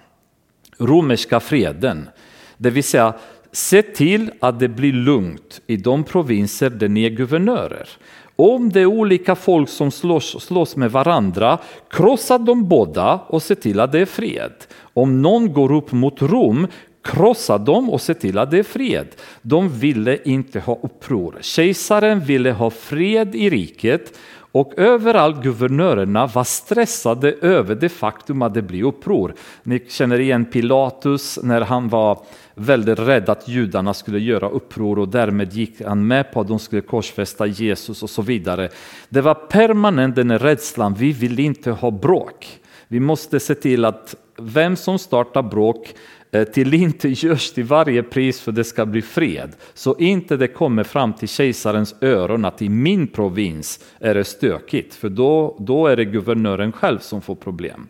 romerska 0.78 1.40
freden. 1.40 2.10
Det 2.58 2.70
vill 2.70 2.84
säga 2.84 3.14
se 3.52 3.82
till 3.82 4.32
att 4.40 4.60
det 4.60 4.68
blir 4.68 4.94
lugnt 4.94 5.62
i 5.68 5.78
de 5.78 6.04
provinser 6.04 6.70
där 6.70 6.88
ni 6.90 7.06
är 7.06 7.10
guvernörer. 7.10 7.90
Om 8.36 8.70
det 8.70 8.82
är 8.82 8.86
olika 8.86 9.36
folk 9.36 9.70
som 9.70 9.92
slåss, 9.92 10.44
slåss 10.44 10.76
med 10.76 10.92
varandra, 10.92 11.58
krossa 11.90 12.38
dem 12.38 12.68
båda 12.68 13.20
och 13.28 13.44
se 13.44 13.56
till 13.56 13.80
att 13.80 13.92
det 13.92 14.00
är 14.00 14.06
fred. 14.06 14.52
Om 14.80 15.22
någon 15.22 15.54
går 15.54 15.72
upp 15.72 15.92
mot 15.92 16.22
Rom, 16.22 16.68
krossa 17.08 17.58
dem 17.58 17.90
och 17.90 18.02
se 18.02 18.14
till 18.14 18.38
att 18.38 18.52
det 18.52 18.60
är 18.60 18.64
fred. 18.64 19.08
De 19.42 19.70
ville 19.70 20.18
inte 20.24 20.60
ha 20.60 20.80
uppror. 20.82 21.38
Kejsaren 21.42 22.20
ville 22.20 22.52
ha 22.52 22.70
fred 22.70 23.36
i 23.36 23.50
riket 23.50 24.14
och 24.52 24.74
överallt 24.78 25.44
guvernörerna 25.44 26.28
var 26.28 26.44
stressade 26.44 27.32
över 27.32 27.76
det 27.76 27.90
faktum 27.90 28.42
att 28.42 28.54
det 28.54 28.62
blir 28.62 28.84
uppror. 28.84 29.34
Ni 29.64 29.86
känner 29.90 30.20
igen 30.20 30.46
Pilatus 30.46 31.40
när 31.44 31.62
han 31.62 31.90
var 31.90 32.20
väldigt 32.56 33.00
rädd 33.00 33.30
att 33.30 33.48
judarna 33.48 33.94
skulle 33.94 34.20
göra 34.20 34.50
uppror 34.50 35.00
och 35.00 35.08
därmed 35.08 35.54
gick 35.54 35.82
han 35.82 36.08
med 36.08 36.32
på 36.32 36.42
att 36.42 36.48
de 36.48 36.60
skulle 36.60 36.82
korsfästa 36.82 37.46
Jesus 37.46 38.04
och 38.04 38.10
så 38.10 38.22
vidare. 38.22 38.70
Det 39.10 39.22
var 39.22 39.34
permanent 39.34 40.16
den 40.16 40.40
rädslan, 40.40 40.94
vi 40.94 41.12
vill 41.12 41.40
inte 41.40 41.72
ha 41.72 41.92
bråk. 41.92 42.60
Vi 42.88 43.00
måste 43.00 43.40
se 43.40 43.56
till 43.56 43.86
att 43.86 44.16
vem 44.38 44.76
som 44.76 45.00
startar 45.00 45.42
bråk 45.42 45.94
Eh, 46.32 46.44
till 46.44 46.74
inte 46.74 47.10
görs 47.10 47.52
till 47.52 47.64
varje 47.64 48.04
pris 48.04 48.42
för 48.42 48.52
det 48.52 48.64
ska 48.64 48.86
bli 48.86 49.02
fred, 49.02 49.56
så 49.74 49.98
inte 49.98 50.38
det 50.38 50.48
kommer 50.48 50.84
fram 50.84 51.14
till 51.14 51.28
kejsarens 51.28 51.96
öron 52.02 52.46
att 52.46 52.62
i 52.62 52.70
min 52.70 53.08
provins 53.08 53.80
är 54.00 54.14
det 54.16 54.24
stökigt, 54.24 54.96
för 54.96 55.10
då, 55.10 55.58
då 55.60 55.88
är 55.88 55.96
det 55.96 56.06
guvernören 56.06 56.72
själv 56.72 57.00
som 57.00 57.22
får 57.22 57.36
problem. 57.36 57.88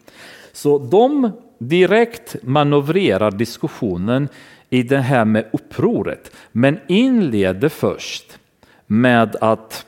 Så 0.52 0.78
de 0.78 1.32
direkt 1.58 2.36
manövrerar 2.44 3.32
diskussionen 3.32 4.30
i 4.70 4.84
det 4.84 4.98
här 4.98 5.26
med 5.26 5.50
upproret, 5.54 6.32
men 6.52 6.80
inleder 6.88 7.70
först 7.70 8.40
med 8.88 9.36
att 9.42 9.86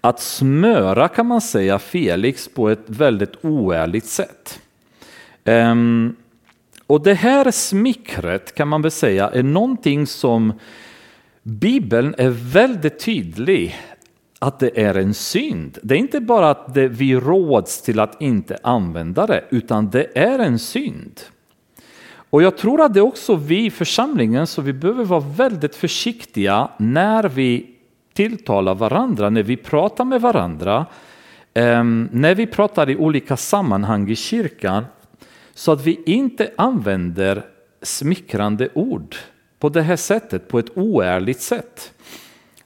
att 0.00 0.20
smöra 0.20 1.08
kan 1.08 1.26
man 1.26 1.40
säga 1.40 1.78
Felix 1.78 2.48
på 2.48 2.68
ett 2.68 2.84
väldigt 2.86 3.44
oärligt 3.44 4.06
sätt. 4.06 4.60
Um, 5.44 6.16
och 6.86 7.02
det 7.02 7.14
här 7.14 7.50
smickret 7.50 8.54
kan 8.54 8.68
man 8.68 8.82
väl 8.82 8.90
säga 8.90 9.30
är 9.30 9.42
någonting 9.42 10.06
som 10.06 10.52
Bibeln 11.42 12.14
är 12.18 12.30
väldigt 12.30 12.98
tydlig 12.98 13.76
att 14.38 14.58
det 14.58 14.82
är 14.82 14.94
en 14.94 15.14
synd. 15.14 15.78
Det 15.82 15.94
är 15.94 15.98
inte 15.98 16.20
bara 16.20 16.50
att 16.50 16.74
det, 16.74 16.88
vi 16.88 17.14
råds 17.14 17.82
till 17.82 18.00
att 18.00 18.22
inte 18.22 18.58
använda 18.62 19.26
det, 19.26 19.44
utan 19.50 19.90
det 19.90 20.18
är 20.18 20.38
en 20.38 20.58
synd. 20.58 21.20
Och 22.30 22.42
jag 22.42 22.56
tror 22.56 22.80
att 22.80 22.94
det 22.94 23.00
är 23.00 23.06
också 23.06 23.34
vi 23.34 23.66
i 23.66 23.70
församlingen, 23.70 24.46
så 24.46 24.62
vi 24.62 24.72
behöver 24.72 25.04
vara 25.04 25.20
väldigt 25.20 25.74
försiktiga 25.74 26.68
när 26.76 27.28
vi 27.28 27.66
tilltalar 28.12 28.74
varandra, 28.74 29.30
när 29.30 29.42
vi 29.42 29.56
pratar 29.56 30.04
med 30.04 30.20
varandra, 30.20 30.86
ehm, 31.54 32.08
när 32.12 32.34
vi 32.34 32.46
pratar 32.46 32.90
i 32.90 32.96
olika 32.96 33.36
sammanhang 33.36 34.10
i 34.10 34.16
kyrkan, 34.16 34.84
så 35.56 35.72
att 35.72 35.86
vi 35.86 36.00
inte 36.06 36.50
använder 36.56 37.42
smickrande 37.82 38.68
ord 38.74 39.16
på 39.58 39.68
det 39.68 39.82
här 39.82 39.96
sättet, 39.96 40.48
på 40.48 40.58
ett 40.58 40.76
oärligt 40.76 41.40
sätt. 41.40 41.92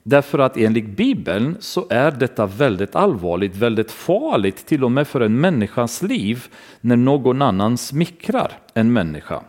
Därför 0.02 0.38
att 0.38 0.56
enligt 0.56 0.96
Bibeln 0.96 1.56
så 1.60 1.86
är 1.90 2.10
detta 2.10 2.46
väldigt 2.46 2.96
allvarligt, 2.96 3.56
väldigt 3.56 3.90
farligt 3.90 4.66
till 4.66 4.84
och 4.84 4.92
med 4.92 5.08
för 5.08 5.20
en 5.20 5.40
människas 5.40 6.02
liv 6.02 6.44
när 6.80 6.96
någon 6.96 7.42
annan 7.42 7.78
smickrar 7.78 8.52
en 8.74 8.92
människa. 8.92 9.42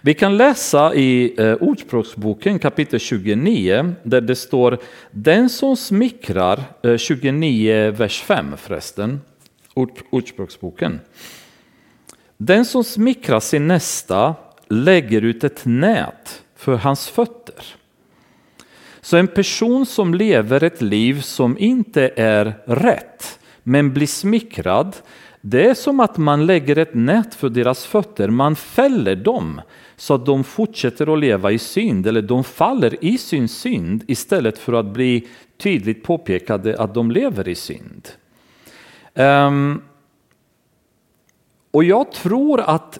Vi 0.00 0.14
kan 0.14 0.36
läsa 0.36 0.94
i 0.94 1.34
eh, 1.38 1.54
Ordspråksboken 1.54 2.58
kapitel 2.58 3.00
29 3.00 3.94
där 4.02 4.20
det 4.20 4.36
står 4.36 4.78
den 5.10 5.48
som 5.48 5.76
smickrar, 5.76 6.62
eh, 6.82 6.96
29 6.96 7.90
vers 7.90 8.22
5 8.22 8.56
förresten, 8.56 9.20
Ordspråksboken. 10.10 11.00
Den 12.36 12.64
som 12.64 12.84
smickrar 12.84 13.40
sin 13.40 13.66
nästa 13.66 14.34
lägger 14.68 15.22
ut 15.22 15.44
ett 15.44 15.62
nät 15.64 16.42
för 16.56 16.76
hans 16.76 17.08
fötter. 17.08 17.64
Så 19.00 19.16
en 19.16 19.28
person 19.28 19.86
som 19.86 20.14
lever 20.14 20.64
ett 20.64 20.82
liv 20.82 21.20
som 21.20 21.58
inte 21.58 22.10
är 22.16 22.54
rätt 22.66 23.38
men 23.62 23.92
blir 23.92 24.06
smickrad, 24.06 24.96
det 25.40 25.66
är 25.66 25.74
som 25.74 26.00
att 26.00 26.16
man 26.16 26.46
lägger 26.46 26.78
ett 26.78 26.94
nät 26.94 27.34
för 27.34 27.48
deras 27.48 27.86
fötter, 27.86 28.28
man 28.28 28.56
fäller 28.56 29.16
dem 29.16 29.60
så 29.96 30.14
att 30.14 30.26
de 30.26 30.44
fortsätter 30.44 31.12
att 31.12 31.18
leva 31.18 31.52
i 31.52 31.58
synd 31.58 32.06
eller 32.06 32.22
de 32.22 32.44
faller 32.44 33.04
i 33.04 33.18
sin 33.18 33.48
synd 33.48 34.04
istället 34.06 34.58
för 34.58 34.72
att 34.72 34.86
bli 34.86 35.28
tydligt 35.58 36.02
påpekade 36.02 36.78
att 36.78 36.94
de 36.94 37.10
lever 37.10 37.48
i 37.48 37.54
synd. 37.54 38.08
Um, 39.14 39.82
och 41.76 41.84
jag 41.84 42.12
tror 42.12 42.60
att 42.60 42.98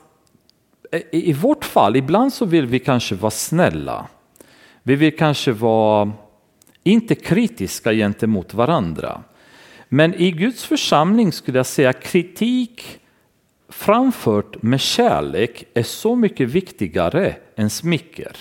eh, 0.92 1.02
i 1.12 1.32
vårt 1.32 1.64
fall, 1.64 1.96
ibland 1.96 2.32
så 2.32 2.44
vill 2.44 2.66
vi 2.66 2.78
kanske 2.78 3.14
vara 3.14 3.30
snälla. 3.30 4.06
Vi 4.82 4.96
vill 4.96 5.16
kanske 5.16 5.52
vara 5.52 6.12
inte 6.82 7.14
kritiska 7.14 7.92
gentemot 7.92 8.54
varandra. 8.54 9.22
Men 9.88 10.14
i 10.14 10.30
Guds 10.30 10.64
församling 10.64 11.32
skulle 11.32 11.58
jag 11.58 11.66
säga 11.66 11.92
kritik 11.92 12.98
framfört 13.68 14.62
med 14.62 14.80
kärlek 14.80 15.64
är 15.74 15.82
så 15.82 16.16
mycket 16.16 16.48
viktigare 16.48 17.36
än 17.56 17.70
smicker. 17.70 18.36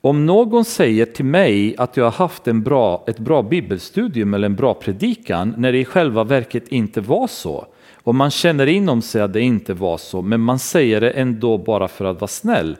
Om 0.00 0.26
någon 0.26 0.64
säger 0.64 1.06
till 1.06 1.24
mig 1.24 1.76
att 1.76 1.96
jag 1.96 2.04
har 2.04 2.12
haft 2.12 2.48
en 2.48 2.62
bra, 2.62 3.04
ett 3.06 3.18
bra 3.18 3.42
bibelstudium 3.42 4.34
eller 4.34 4.46
en 4.46 4.56
bra 4.56 4.74
predikan 4.74 5.54
när 5.58 5.72
det 5.72 5.78
i 5.78 5.84
själva 5.84 6.24
verket 6.24 6.68
inte 6.68 7.00
var 7.00 7.26
så, 7.26 7.66
och 8.06 8.14
man 8.14 8.30
känner 8.30 8.66
inom 8.66 9.02
sig 9.02 9.22
att 9.22 9.32
det 9.32 9.40
inte 9.40 9.74
var 9.74 9.98
så, 9.98 10.22
men 10.22 10.40
man 10.40 10.58
säger 10.58 11.00
det 11.00 11.10
ändå 11.10 11.58
bara 11.58 11.88
för 11.88 12.04
att 12.04 12.20
vara 12.20 12.28
snäll. 12.28 12.76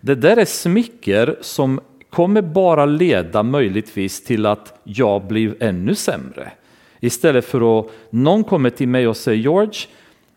Det 0.00 0.14
där 0.14 0.36
är 0.36 0.44
smicker 0.44 1.36
som 1.40 1.80
kommer 2.10 2.42
bara 2.42 2.86
leda 2.86 3.42
möjligtvis 3.42 4.24
till 4.24 4.46
att 4.46 4.80
jag 4.84 5.26
blir 5.26 5.56
ännu 5.60 5.94
sämre. 5.94 6.52
Istället 7.00 7.44
för 7.44 7.80
att 7.80 7.90
någon 8.10 8.44
kommer 8.44 8.70
till 8.70 8.88
mig 8.88 9.08
och 9.08 9.16
säger 9.16 9.38
George, 9.38 9.80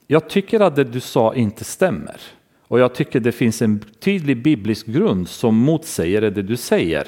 jag 0.08 0.30
tycker 0.30 0.60
att 0.60 0.75
det 0.75 0.84
du 0.84 0.99
sa 0.99 1.36
inte 1.36 1.63
stämmer. 1.63 2.17
Och 2.67 2.80
jag 2.80 2.95
tycker 2.95 3.19
det 3.19 3.32
finns 3.32 3.62
en 3.62 3.80
tydlig 3.99 4.43
biblisk 4.43 4.86
grund 4.86 5.30
som 5.30 5.56
motsäger 5.56 6.21
det 6.21 6.41
du 6.41 6.58
säger. 6.58 7.08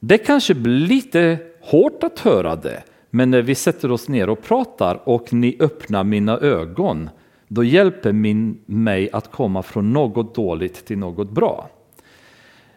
Det 0.00 0.18
kanske 0.18 0.54
blir 0.54 0.86
lite 0.86 1.38
hårt 1.60 2.02
att 2.02 2.18
höra 2.18 2.56
det, 2.56 2.82
men 3.14 3.30
när 3.30 3.42
vi 3.42 3.54
sätter 3.54 3.92
oss 3.92 4.08
ner 4.08 4.28
och 4.28 4.42
pratar 4.42 5.08
och 5.08 5.32
ni 5.32 5.56
öppnar 5.60 6.04
mina 6.04 6.38
ögon, 6.38 7.10
då 7.48 7.64
hjälper 7.64 8.12
min, 8.12 8.60
mig 8.66 9.10
att 9.12 9.30
komma 9.32 9.62
från 9.62 9.92
något 9.92 10.34
dåligt 10.34 10.86
till 10.86 10.98
något 10.98 11.30
bra. 11.30 11.68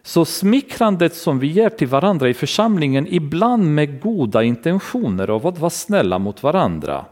Så 0.02 0.24
smickrandet 0.24 1.14
som 1.14 1.38
vi 1.38 1.46
ger 1.46 1.68
till 1.68 1.88
varandra 1.88 2.28
i 2.28 2.34
församlingen, 2.34 3.06
ibland 3.10 3.74
med 3.74 4.00
goda 4.02 4.42
intentioner 4.42 5.30
av 5.30 5.46
att 5.46 5.58
vara 5.58 5.70
snälla 5.70 6.18
mot 6.18 6.42
varandra, 6.42 7.04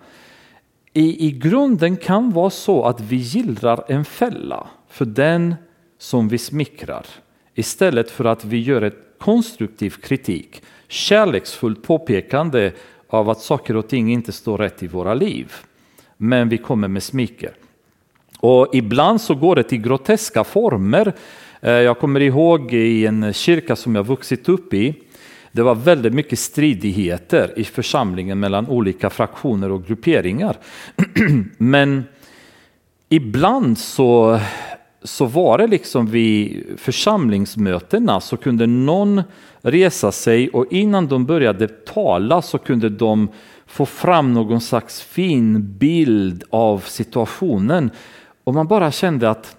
i, 0.93 1.27
i 1.27 1.31
grunden 1.31 1.97
kan 1.97 2.33
vara 2.33 2.51
så 2.51 2.85
att 2.85 3.01
vi 3.01 3.17
gillrar 3.17 3.85
en 3.89 4.05
fälla 4.05 4.67
för 4.89 5.05
den 5.05 5.55
som 5.99 6.29
vi 6.29 6.39
smickrar 6.39 7.07
istället 7.55 8.11
för 8.11 8.25
att 8.25 8.45
vi 8.45 8.61
gör 8.61 8.83
ett 8.83 9.19
konstruktiv 9.19 9.91
kritik, 9.91 10.63
kärleksfullt 10.89 11.83
påpekande 11.83 12.73
av 13.17 13.31
att 13.31 13.41
saker 13.41 13.77
och 13.77 13.89
ting 13.89 14.13
inte 14.13 14.33
står 14.33 14.59
rätt 14.59 14.83
i 14.83 14.87
våra 14.87 15.15
liv. 15.15 15.53
Men 16.17 16.49
vi 16.49 16.59
kommer 16.59 16.89
med 16.89 17.03
smicker. 17.03 17.51
Och 18.41 18.69
ibland 18.73 19.21
så 19.21 19.35
går 19.35 19.57
det 19.57 19.63
till 19.63 19.83
groteska 19.83 20.45
former. 20.45 21.13
Eh, 21.61 21.73
jag 21.73 21.99
kommer 21.99 22.21
ihåg 22.21 22.73
i 22.73 23.07
en 23.07 23.33
kyrka 23.33 23.77
som 23.77 23.95
jag 23.95 24.07
vuxit 24.07 24.49
upp 24.49 24.75
i. 24.75 24.95
Det 25.53 25.63
var 25.63 25.75
väldigt 25.75 26.15
mycket 26.15 26.39
stridigheter 26.39 27.53
i 27.57 27.65
församlingen 27.65 28.41
mellan 28.41 28.69
olika 28.69 29.11
fraktioner 29.11 29.73
och 29.73 29.87
grupperingar. 29.87 30.57
Men 31.59 32.05
ibland 33.09 33.79
så 33.79 34.41
så 35.03 35.25
var 35.25 35.59
det 35.59 35.67
liksom 35.67 36.07
vid 36.07 36.65
församlingsmötena 36.77 38.21
så 38.21 38.37
kunde 38.37 38.67
någon 38.67 39.23
resa 39.61 40.13
sig 40.13 40.49
och 40.49 40.67
innan 40.71 41.07
de 41.07 41.27
började 41.27 41.69
tala 41.69 42.43
så 42.43 42.59
kunde 42.59 42.89
de 42.89 43.29
få 43.67 43.87
fram 43.87 44.33
någon 44.33 44.61
slags 44.61 45.03
fin 45.03 45.77
bild 45.79 46.45
av 46.51 46.79
situationen. 46.79 47.91
Och 48.45 48.55
man 48.55 48.67
bara 48.67 48.93
kände 48.93 49.31
att 49.31 49.57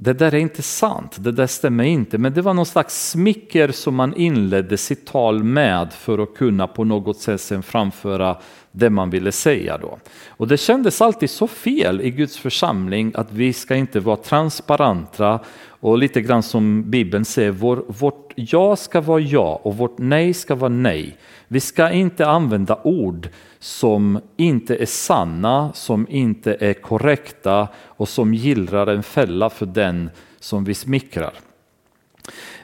det 0.00 0.12
där 0.12 0.34
är 0.34 0.38
inte 0.38 0.62
sant, 0.62 1.16
det 1.18 1.32
där 1.32 1.46
stämmer 1.46 1.84
inte. 1.84 2.18
Men 2.18 2.32
det 2.32 2.42
var 2.42 2.54
någon 2.54 2.66
slags 2.66 3.10
smicker 3.10 3.72
som 3.72 3.94
man 3.94 4.14
inledde 4.14 4.76
sitt 4.76 5.06
tal 5.06 5.42
med 5.42 5.92
för 5.92 6.18
att 6.18 6.34
kunna 6.34 6.66
på 6.66 6.84
något 6.84 7.18
sätt 7.18 7.40
sen 7.40 7.62
framföra 7.62 8.36
det 8.78 8.90
man 8.90 9.10
ville 9.10 9.32
säga 9.32 9.78
då. 9.78 9.98
Och 10.28 10.48
det 10.48 10.56
kändes 10.56 11.00
alltid 11.00 11.30
så 11.30 11.46
fel 11.46 12.00
i 12.00 12.10
Guds 12.10 12.38
församling 12.38 13.12
att 13.14 13.32
vi 13.32 13.52
ska 13.52 13.74
inte 13.74 14.00
vara 14.00 14.16
transparenta 14.16 15.40
och 15.80 15.98
lite 15.98 16.20
grann 16.20 16.42
som 16.42 16.90
Bibeln 16.90 17.24
säger, 17.24 17.50
vår, 17.50 17.84
vårt 17.86 18.32
ja 18.34 18.76
ska 18.76 19.00
vara 19.00 19.20
ja 19.20 19.60
och 19.62 19.76
vårt 19.76 19.98
nej 19.98 20.34
ska 20.34 20.54
vara 20.54 20.68
nej. 20.68 21.16
Vi 21.48 21.60
ska 21.60 21.90
inte 21.90 22.26
använda 22.26 22.80
ord 22.82 23.28
som 23.58 24.20
inte 24.36 24.76
är 24.76 24.86
sanna, 24.86 25.72
som 25.74 26.06
inte 26.10 26.56
är 26.60 26.74
korrekta 26.74 27.68
och 27.76 28.08
som 28.08 28.34
gillrar 28.34 28.86
en 28.86 29.02
fälla 29.02 29.50
för 29.50 29.66
den 29.66 30.10
som 30.40 30.64
vi 30.64 30.74
smickrar. 30.74 31.32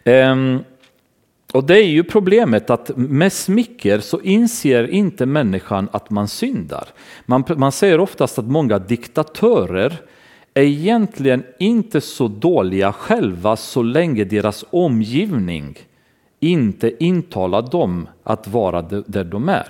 Um, 0.05 0.65
och 1.55 1.65
det 1.65 1.79
är 1.79 1.87
ju 1.87 2.05
problemet 2.05 2.71
att 2.71 2.97
med 2.97 3.33
smicker 3.33 3.99
så 3.99 4.21
inser 4.21 4.91
inte 4.91 5.27
människan 5.27 5.89
att 5.93 6.11
man 6.11 6.29
syndar. 6.29 6.89
Man, 7.27 7.45
man 7.57 7.73
säger 7.73 8.01
oftast 8.01 8.39
att 8.39 8.47
många 8.47 8.79
diktatörer 8.79 10.01
är 10.55 10.63
egentligen 10.63 11.45
inte 11.59 12.01
så 12.01 12.29
dåliga 12.29 12.93
själva 12.93 13.57
så 13.57 13.83
länge 13.83 14.25
deras 14.25 14.65
omgivning 14.71 15.79
inte 16.41 17.05
intalar 17.05 17.63
dem 17.63 18.09
att 18.25 18.49
vara 18.49 18.83
där 18.83 19.25
de 19.25 19.49
är. 19.49 19.69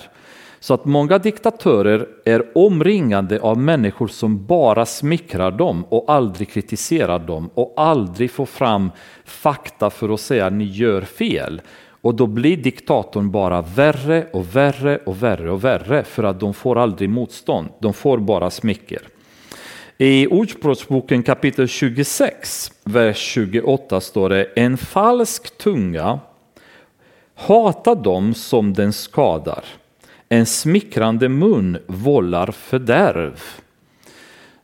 Så 0.64 0.74
att 0.74 0.84
många 0.84 1.18
diktatörer 1.18 2.08
är 2.24 2.44
omringade 2.54 3.40
av 3.40 3.58
människor 3.58 4.08
som 4.08 4.46
bara 4.46 4.86
smickrar 4.86 5.50
dem 5.50 5.84
och 5.88 6.04
aldrig 6.08 6.48
kritiserar 6.50 7.18
dem 7.18 7.50
och 7.54 7.74
aldrig 7.76 8.30
får 8.30 8.46
fram 8.46 8.90
fakta 9.24 9.90
för 9.90 10.14
att 10.14 10.20
säga 10.20 10.46
att 10.46 10.52
ni 10.52 10.64
gör 10.64 11.02
fel. 11.02 11.62
Och 11.86 12.14
då 12.14 12.26
blir 12.26 12.56
diktatorn 12.56 13.30
bara 13.30 13.62
värre 13.62 14.26
och 14.32 14.56
värre 14.56 14.98
och 15.06 15.22
värre 15.22 15.50
och 15.50 15.64
värre 15.64 16.04
för 16.04 16.24
att 16.24 16.40
de 16.40 16.54
får 16.54 16.78
aldrig 16.78 17.10
motstånd. 17.10 17.68
De 17.78 17.92
får 17.92 18.18
bara 18.18 18.50
smicker. 18.50 19.02
I 19.98 20.26
Ordspråksboken 20.26 21.22
kapitel 21.22 21.68
26, 21.68 22.72
vers 22.84 23.18
28 23.18 24.00
står 24.00 24.28
det 24.28 24.44
En 24.44 24.76
falsk 24.76 25.58
tunga 25.58 26.20
hatar 27.34 27.94
dem 27.94 28.34
som 28.34 28.72
den 28.72 28.92
skadar 28.92 29.64
en 30.28 30.46
smickrande 30.46 31.28
mun 31.28 31.78
vållar 31.86 32.52
fördärv. 32.52 33.40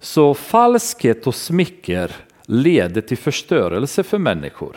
Så 0.00 0.34
falskhet 0.34 1.26
och 1.26 1.34
smicker 1.34 2.10
leder 2.46 3.00
till 3.00 3.18
förstörelse 3.18 4.02
för 4.02 4.18
människor. 4.18 4.76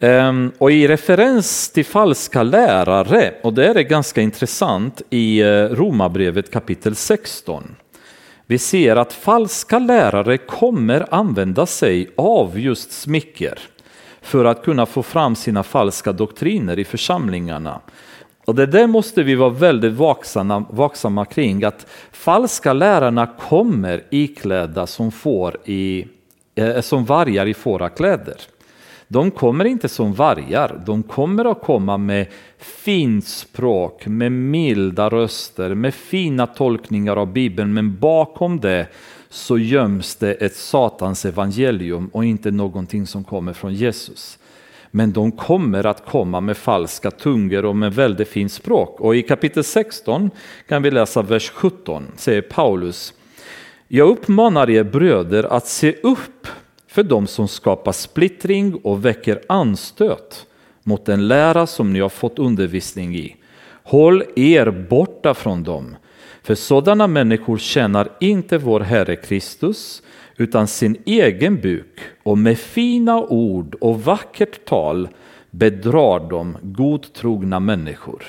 Ehm, 0.00 0.52
och 0.58 0.72
i 0.72 0.88
referens 0.88 1.70
till 1.70 1.84
falska 1.84 2.42
lärare, 2.42 3.34
och 3.42 3.54
det 3.54 3.66
är 3.66 3.74
ganska 3.74 4.20
intressant 4.20 5.02
i 5.10 5.40
eh, 5.40 5.46
Romarbrevet 5.64 6.50
kapitel 6.50 6.94
16. 6.94 7.76
Vi 8.46 8.58
ser 8.58 8.96
att 8.96 9.12
falska 9.12 9.78
lärare 9.78 10.38
kommer 10.38 11.14
använda 11.14 11.66
sig 11.66 12.10
av 12.16 12.60
just 12.60 12.92
smicker 12.92 13.58
för 14.20 14.44
att 14.44 14.64
kunna 14.64 14.86
få 14.86 15.02
fram 15.02 15.36
sina 15.36 15.62
falska 15.62 16.12
doktriner 16.12 16.78
i 16.78 16.84
församlingarna. 16.84 17.80
Och 18.44 18.54
det 18.54 18.66
där 18.66 18.86
måste 18.86 19.22
vi 19.22 19.34
vara 19.34 19.50
väldigt 19.50 19.92
vaksamma, 19.92 20.64
vaksamma 20.70 21.24
kring, 21.24 21.64
att 21.64 21.86
falska 22.12 22.72
lärarna 22.72 23.26
kommer 23.26 24.04
iklädda 24.10 24.86
som, 24.86 25.12
får 25.12 25.56
i, 25.64 26.06
eh, 26.54 26.80
som 26.80 27.04
vargar 27.04 27.46
i 27.46 27.54
fårakläder. 27.54 28.36
De 29.08 29.30
kommer 29.30 29.64
inte 29.64 29.88
som 29.88 30.14
vargar, 30.14 30.82
de 30.86 31.02
kommer 31.02 31.44
att 31.44 31.62
komma 31.62 31.96
med 31.98 32.26
fint 32.58 33.26
språk, 33.26 34.06
med 34.06 34.32
milda 34.32 35.08
röster, 35.08 35.74
med 35.74 35.94
fina 35.94 36.46
tolkningar 36.46 37.16
av 37.16 37.32
Bibeln, 37.32 37.74
men 37.74 37.98
bakom 37.98 38.60
det 38.60 38.86
så 39.28 39.58
göms 39.58 40.16
det 40.16 40.32
ett 40.32 40.56
satans 40.56 41.24
evangelium 41.24 42.10
och 42.12 42.24
inte 42.24 42.50
någonting 42.50 43.06
som 43.06 43.24
kommer 43.24 43.52
från 43.52 43.74
Jesus. 43.74 44.38
Men 44.96 45.12
de 45.12 45.32
kommer 45.32 45.86
att 45.86 46.06
komma 46.06 46.40
med 46.40 46.56
falska 46.56 47.10
tungor 47.10 47.64
och 47.64 47.76
med 47.76 47.94
väldigt 47.94 48.28
fint 48.28 48.52
språk. 48.52 49.00
Och 49.00 49.16
i 49.16 49.22
kapitel 49.22 49.64
16 49.64 50.30
kan 50.68 50.82
vi 50.82 50.90
läsa 50.90 51.22
vers 51.22 51.50
17, 51.50 52.06
säger 52.16 52.42
Paulus. 52.42 53.14
Jag 53.88 54.08
uppmanar 54.08 54.70
er 54.70 54.84
bröder 54.84 55.44
att 55.44 55.66
se 55.66 55.92
upp 56.02 56.46
för 56.88 57.02
dem 57.02 57.26
som 57.26 57.48
skapar 57.48 57.92
splittring 57.92 58.74
och 58.74 59.04
väcker 59.04 59.40
anstöt 59.48 60.46
mot 60.82 61.06
den 61.06 61.28
lära 61.28 61.66
som 61.66 61.92
ni 61.92 62.00
har 62.00 62.08
fått 62.08 62.38
undervisning 62.38 63.16
i. 63.16 63.36
Håll 63.82 64.24
er 64.36 64.86
borta 64.90 65.34
från 65.34 65.62
dem, 65.62 65.96
för 66.42 66.54
sådana 66.54 67.06
människor 67.06 67.58
tjänar 67.58 68.08
inte 68.20 68.58
vår 68.58 68.80
Herre 68.80 69.16
Kristus 69.16 70.02
utan 70.36 70.66
sin 70.66 70.96
egen 71.04 71.60
buk 71.60 72.00
och 72.22 72.38
med 72.38 72.58
fina 72.58 73.20
ord 73.20 73.74
och 73.80 74.02
vackert 74.02 74.64
tal 74.64 75.08
bedrar 75.50 76.30
de 76.30 76.56
godtrogna 76.62 77.60
människor. 77.60 78.24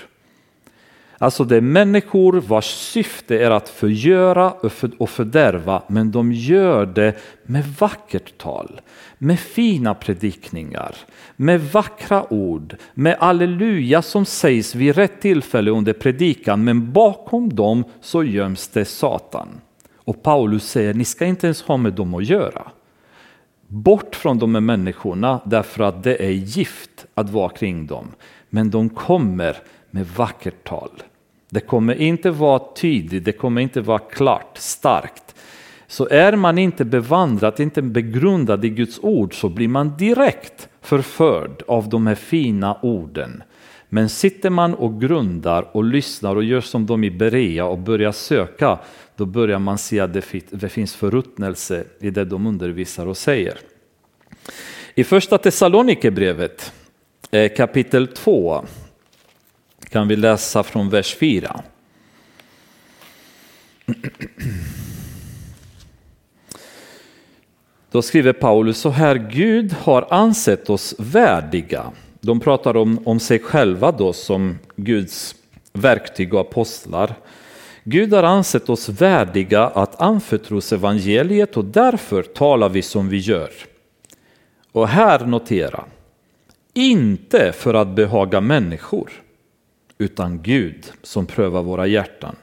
Alltså 1.18 1.44
det 1.44 1.56
är 1.56 1.62
människor 1.62 2.34
vars 2.34 2.66
syfte 2.66 3.40
är 3.40 3.52
att 3.52 3.70
förgöra 3.70 4.52
och 4.98 5.10
fördärva 5.10 5.84
men 5.88 6.12
de 6.12 6.32
gör 6.32 6.86
det 6.86 7.16
med 7.44 7.64
vackert 7.80 8.38
tal, 8.38 8.82
med 9.18 9.40
fina 9.40 9.94
predikningar, 9.94 10.96
med 11.36 11.62
vackra 11.62 12.34
ord, 12.34 12.76
med 12.94 13.16
alleluja 13.20 14.02
som 14.02 14.26
sägs 14.26 14.76
vid 14.76 14.96
rätt 14.96 15.22
tillfälle 15.22 15.72
under 15.72 15.94
predikan 15.94 16.64
men 16.64 16.92
bakom 16.92 17.56
dem 17.56 17.84
så 18.02 18.24
göms 18.24 18.68
det 18.68 18.86
Satan. 18.86 19.48
Och 20.06 20.24
Paulus 20.24 20.70
säger, 20.70 20.94
ni 20.94 21.06
ska 21.06 21.26
inte 21.26 21.48
ens 21.48 21.62
ha 21.62 21.78
med 21.78 21.94
dem 21.94 22.14
att 22.14 22.26
göra. 22.26 22.72
Bort 23.68 24.16
från 24.16 24.40
de 24.40 24.56
här 24.56 24.62
människorna 24.62 25.42
därför 25.46 25.84
att 25.84 26.04
det 26.04 26.26
är 26.26 26.32
gift 26.32 27.06
att 27.14 27.30
vara 27.30 27.50
kring 27.50 27.88
dem. 27.88 28.08
Men 28.50 28.70
de 28.70 28.90
kommer 28.90 29.58
med 29.92 30.08
vackert 30.08 30.64
tal. 30.64 30.90
Det 31.50 31.60
kommer 31.60 31.96
inte 31.96 32.32
vara 32.32 32.62
tydligt, 32.76 33.26
det 33.26 33.32
kommer 33.32 33.62
inte 33.62 33.82
vara 33.82 34.00
klart, 34.00 34.58
starkt. 34.58 35.36
Så 35.88 36.08
är 36.10 36.36
man 36.36 36.58
inte 36.58 36.86
bevandrad, 36.86 37.60
inte 37.60 37.82
begrundad 37.82 38.66
i 38.66 38.70
Guds 38.70 39.00
ord 39.02 39.42
så 39.42 39.50
blir 39.50 39.68
man 39.68 39.98
direkt 39.98 40.70
förförd 40.82 41.64
av 41.68 41.90
de 41.90 42.08
här 42.08 42.16
fina 42.16 42.78
orden. 42.82 43.44
Men 43.90 44.10
sitter 44.10 44.50
man 44.50 44.74
och 44.74 45.02
grundar 45.02 45.66
och 45.72 45.84
lyssnar 45.84 46.36
och 46.36 46.44
gör 46.44 46.62
som 46.62 46.86
de 46.86 47.04
i 47.04 47.12
Berea 47.12 47.66
och 47.66 47.78
börjar 47.78 48.12
söka 48.12 48.80
då 49.18 49.26
börjar 49.26 49.60
man 49.60 49.78
se 49.78 50.00
att 50.00 50.14
det 50.50 50.70
finns 50.70 50.96
förruttnelse 50.96 51.84
i 52.00 52.10
det 52.10 52.26
de 52.26 52.48
undervisar 52.48 53.08
och 53.08 53.18
säger. 53.18 53.58
I 54.96 55.04
första 55.04 55.38
Thessalonikerbrevet 55.38 56.74
eh, 57.32 57.54
kapitel 57.54 58.08
2 58.08 58.66
kan 59.90 60.08
vi 60.08 60.16
läsa 60.16 60.64
från 60.64 60.90
vers 60.90 61.16
4. 61.16 61.62
Då 67.92 68.02
skriver 68.02 68.34
Paulus 68.34 68.78
så 68.78 68.90
här, 68.90 69.16
Gud 69.16 69.74
har 69.74 70.08
ansett 70.10 70.70
oss 70.70 70.96
värdiga. 70.98 71.92
De 72.22 72.40
pratar 72.40 72.78
om, 72.78 73.00
om 73.08 73.20
sig 73.20 73.40
själva 73.40 73.92
då 73.92 74.14
som 74.14 74.60
Guds 74.76 75.36
verktyg 75.74 76.34
och 76.34 76.40
apostlar. 76.40 77.16
Gud 77.88 78.14
har 78.14 78.24
ansett 78.24 78.70
oss 78.70 78.90
värdiga 78.90 79.68
att 79.68 80.02
anförtros 80.02 80.74
evangeliet 80.74 81.58
och 81.58 81.66
därför 81.66 82.24
talar 82.24 82.70
vi 82.70 82.82
som 82.82 83.10
vi 83.10 83.18
gör. 83.18 83.50
Och 84.72 84.88
här 84.88 85.26
notera, 85.26 85.86
inte 86.74 87.52
för 87.52 87.74
att 87.74 87.96
behaga 87.96 88.42
människor, 88.42 89.12
utan 89.98 90.42
Gud 90.42 90.92
som 91.04 91.26
prövar 91.26 91.64
våra 91.64 91.88
hjärtan. 91.88 92.36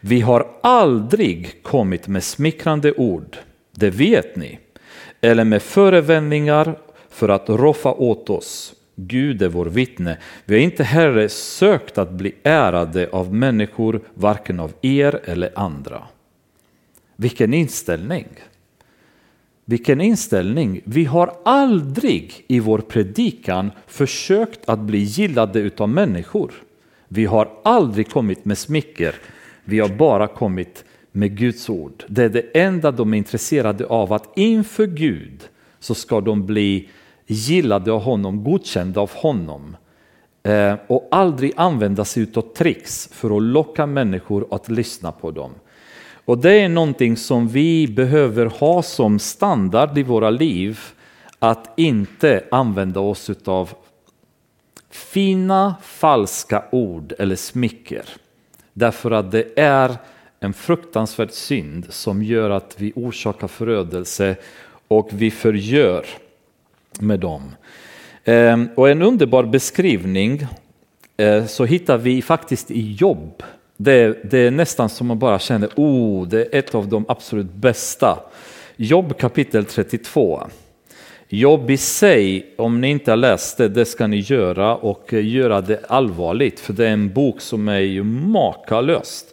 Vi 0.00 0.20
har 0.20 0.48
aldrig 0.62 1.62
kommit 1.62 2.08
med 2.08 2.24
smickrande 2.24 2.92
ord, 2.92 3.36
det 3.72 3.90
vet 3.90 4.36
ni, 4.36 4.58
eller 5.20 5.44
med 5.44 5.62
förevändningar 5.62 6.78
för 7.10 7.28
att 7.28 7.48
roffa 7.48 7.92
åt 7.92 8.30
oss. 8.30 8.74
Gud 8.96 9.42
är 9.42 9.48
vår 9.48 9.66
vittne. 9.66 10.18
Vi 10.44 10.54
har 10.54 10.62
inte 10.62 10.84
heller 10.84 11.28
sökt 11.28 11.98
att 11.98 12.10
bli 12.10 12.34
ärade 12.42 13.08
av 13.12 13.34
människor, 13.34 14.00
varken 14.14 14.60
av 14.60 14.72
er 14.82 15.20
eller 15.24 15.58
andra. 15.58 16.02
Vilken 17.16 17.54
inställning! 17.54 18.26
Vilken 19.64 20.00
inställning! 20.00 20.80
Vi 20.84 21.04
har 21.04 21.36
aldrig 21.44 22.44
i 22.46 22.60
vår 22.60 22.78
predikan 22.78 23.70
försökt 23.86 24.68
att 24.68 24.80
bli 24.80 24.98
gillade 24.98 25.60
utav 25.60 25.88
människor. 25.88 26.52
Vi 27.08 27.24
har 27.24 27.48
aldrig 27.64 28.10
kommit 28.10 28.44
med 28.44 28.58
smicker. 28.58 29.14
Vi 29.64 29.80
har 29.80 29.88
bara 29.88 30.26
kommit 30.26 30.84
med 31.12 31.36
Guds 31.36 31.70
ord. 31.70 32.04
Det 32.08 32.24
är 32.24 32.28
det 32.28 32.60
enda 32.60 32.90
de 32.90 33.14
är 33.14 33.18
intresserade 33.18 33.86
av, 33.86 34.12
att 34.12 34.38
inför 34.38 34.86
Gud 34.86 35.48
så 35.78 35.94
ska 35.94 36.20
de 36.20 36.46
bli 36.46 36.88
gillade 37.26 37.92
av 37.92 38.00
honom, 38.00 38.44
godkände 38.44 39.00
av 39.00 39.10
honom 39.14 39.76
eh, 40.42 40.74
och 40.86 41.08
aldrig 41.10 41.52
använda 41.56 42.04
sig 42.04 42.26
av 42.34 42.54
tricks 42.54 43.08
för 43.12 43.36
att 43.36 43.42
locka 43.42 43.86
människor 43.86 44.46
att 44.50 44.68
lyssna 44.68 45.12
på 45.12 45.30
dem. 45.30 45.50
Och 46.24 46.38
det 46.38 46.52
är 46.52 46.68
någonting 46.68 47.16
som 47.16 47.48
vi 47.48 47.88
behöver 47.88 48.46
ha 48.46 48.82
som 48.82 49.18
standard 49.18 49.98
i 49.98 50.02
våra 50.02 50.30
liv, 50.30 50.80
att 51.38 51.72
inte 51.76 52.44
använda 52.50 53.00
oss 53.00 53.30
av 53.44 53.70
fina 54.90 55.74
falska 55.82 56.64
ord 56.72 57.12
eller 57.18 57.36
smicker. 57.36 58.04
Därför 58.72 59.10
att 59.10 59.32
det 59.32 59.58
är 59.58 59.96
en 60.40 60.52
fruktansvärd 60.52 61.30
synd 61.30 61.86
som 61.90 62.22
gör 62.22 62.50
att 62.50 62.74
vi 62.78 62.92
orsakar 62.96 63.48
förödelse 63.48 64.36
och 64.88 65.08
vi 65.12 65.30
förgör 65.30 66.06
med 67.00 67.20
dem. 67.20 67.42
Ehm, 68.24 68.68
och 68.74 68.90
en 68.90 69.02
underbar 69.02 69.44
beskrivning 69.44 70.46
eh, 71.16 71.46
så 71.46 71.64
hittar 71.64 71.98
vi 71.98 72.22
faktiskt 72.22 72.70
i 72.70 72.92
Jobb. 72.92 73.42
Det, 73.76 74.30
det 74.30 74.38
är 74.38 74.50
nästan 74.50 74.88
som 74.88 75.06
man 75.06 75.18
bara 75.18 75.38
känner, 75.38 75.68
oh, 75.76 76.28
det 76.28 76.40
är 76.40 76.58
ett 76.58 76.74
av 76.74 76.88
de 76.88 77.04
absolut 77.08 77.52
bästa. 77.52 78.18
Jobb 78.76 79.18
kapitel 79.18 79.64
32. 79.64 80.42
Jobb 81.28 81.70
i 81.70 81.76
sig, 81.76 82.54
om 82.58 82.80
ni 82.80 82.88
inte 82.88 83.12
har 83.12 83.16
läst 83.16 83.58
det, 83.58 83.68
det 83.68 83.84
ska 83.84 84.06
ni 84.06 84.18
göra 84.18 84.76
och 84.76 85.12
göra 85.12 85.60
det 85.60 85.84
allvarligt, 85.88 86.60
för 86.60 86.72
det 86.72 86.86
är 86.86 86.92
en 86.92 87.12
bok 87.12 87.40
som 87.40 87.68
är 87.68 87.78
ju 87.78 88.02
makalöst 88.02 89.32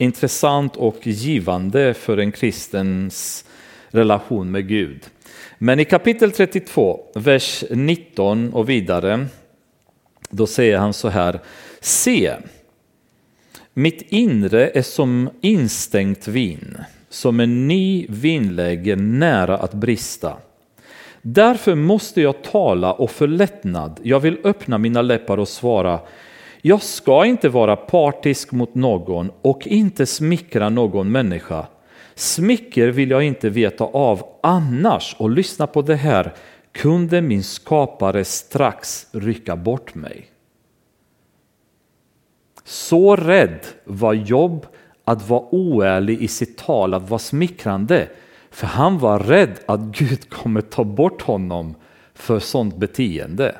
intressant 0.00 0.76
och 0.76 1.06
givande 1.06 1.94
för 1.94 2.16
en 2.16 2.32
kristens 2.32 3.44
relation 3.90 4.50
med 4.50 4.68
Gud. 4.68 5.06
Men 5.62 5.80
i 5.80 5.84
kapitel 5.84 6.30
32, 6.30 7.00
vers 7.14 7.64
19 7.70 8.52
och 8.52 8.68
vidare, 8.68 9.26
då 10.30 10.46
säger 10.46 10.78
han 10.78 10.92
så 10.92 11.08
här, 11.08 11.40
se, 11.80 12.32
mitt 13.74 14.02
inre 14.08 14.68
är 14.68 14.82
som 14.82 15.30
instängt 15.40 16.28
vin, 16.28 16.78
som 17.08 17.40
en 17.40 17.68
ny 17.68 18.06
vinläge 18.08 18.96
nära 18.96 19.56
att 19.56 19.74
brista. 19.74 20.36
Därför 21.22 21.74
måste 21.74 22.20
jag 22.20 22.42
tala 22.42 22.92
och 22.92 23.10
förlättnad. 23.10 24.00
jag 24.02 24.20
vill 24.20 24.38
öppna 24.44 24.78
mina 24.78 25.02
läppar 25.02 25.38
och 25.38 25.48
svara, 25.48 26.00
jag 26.62 26.82
ska 26.82 27.24
inte 27.24 27.48
vara 27.48 27.76
partisk 27.76 28.52
mot 28.52 28.74
någon 28.74 29.30
och 29.42 29.66
inte 29.66 30.06
smickra 30.06 30.68
någon 30.68 31.12
människa. 31.12 31.66
Smicker 32.20 32.88
vill 32.88 33.10
jag 33.10 33.22
inte 33.22 33.50
veta 33.50 33.84
av 33.84 34.22
annars, 34.42 35.16
och 35.18 35.30
lyssna 35.30 35.66
på 35.66 35.82
det 35.82 35.96
här, 35.96 36.34
kunde 36.72 37.20
min 37.20 37.44
skapare 37.44 38.24
strax 38.24 39.06
rycka 39.12 39.56
bort 39.56 39.94
mig. 39.94 40.26
Så 42.64 43.16
rädd 43.16 43.66
var 43.84 44.12
Jobb 44.12 44.66
att 45.04 45.28
vara 45.28 45.44
oärlig 45.50 46.22
i 46.22 46.28
sitt 46.28 46.58
tal, 46.58 46.94
att 46.94 47.10
vara 47.10 47.18
smickrande. 47.18 48.08
För 48.50 48.66
han 48.66 48.98
var 48.98 49.18
rädd 49.18 49.58
att 49.66 49.80
Gud 49.80 50.30
kommer 50.30 50.60
ta 50.60 50.84
bort 50.84 51.22
honom 51.22 51.74
för 52.14 52.38
sånt 52.38 52.76
beteende. 52.76 53.54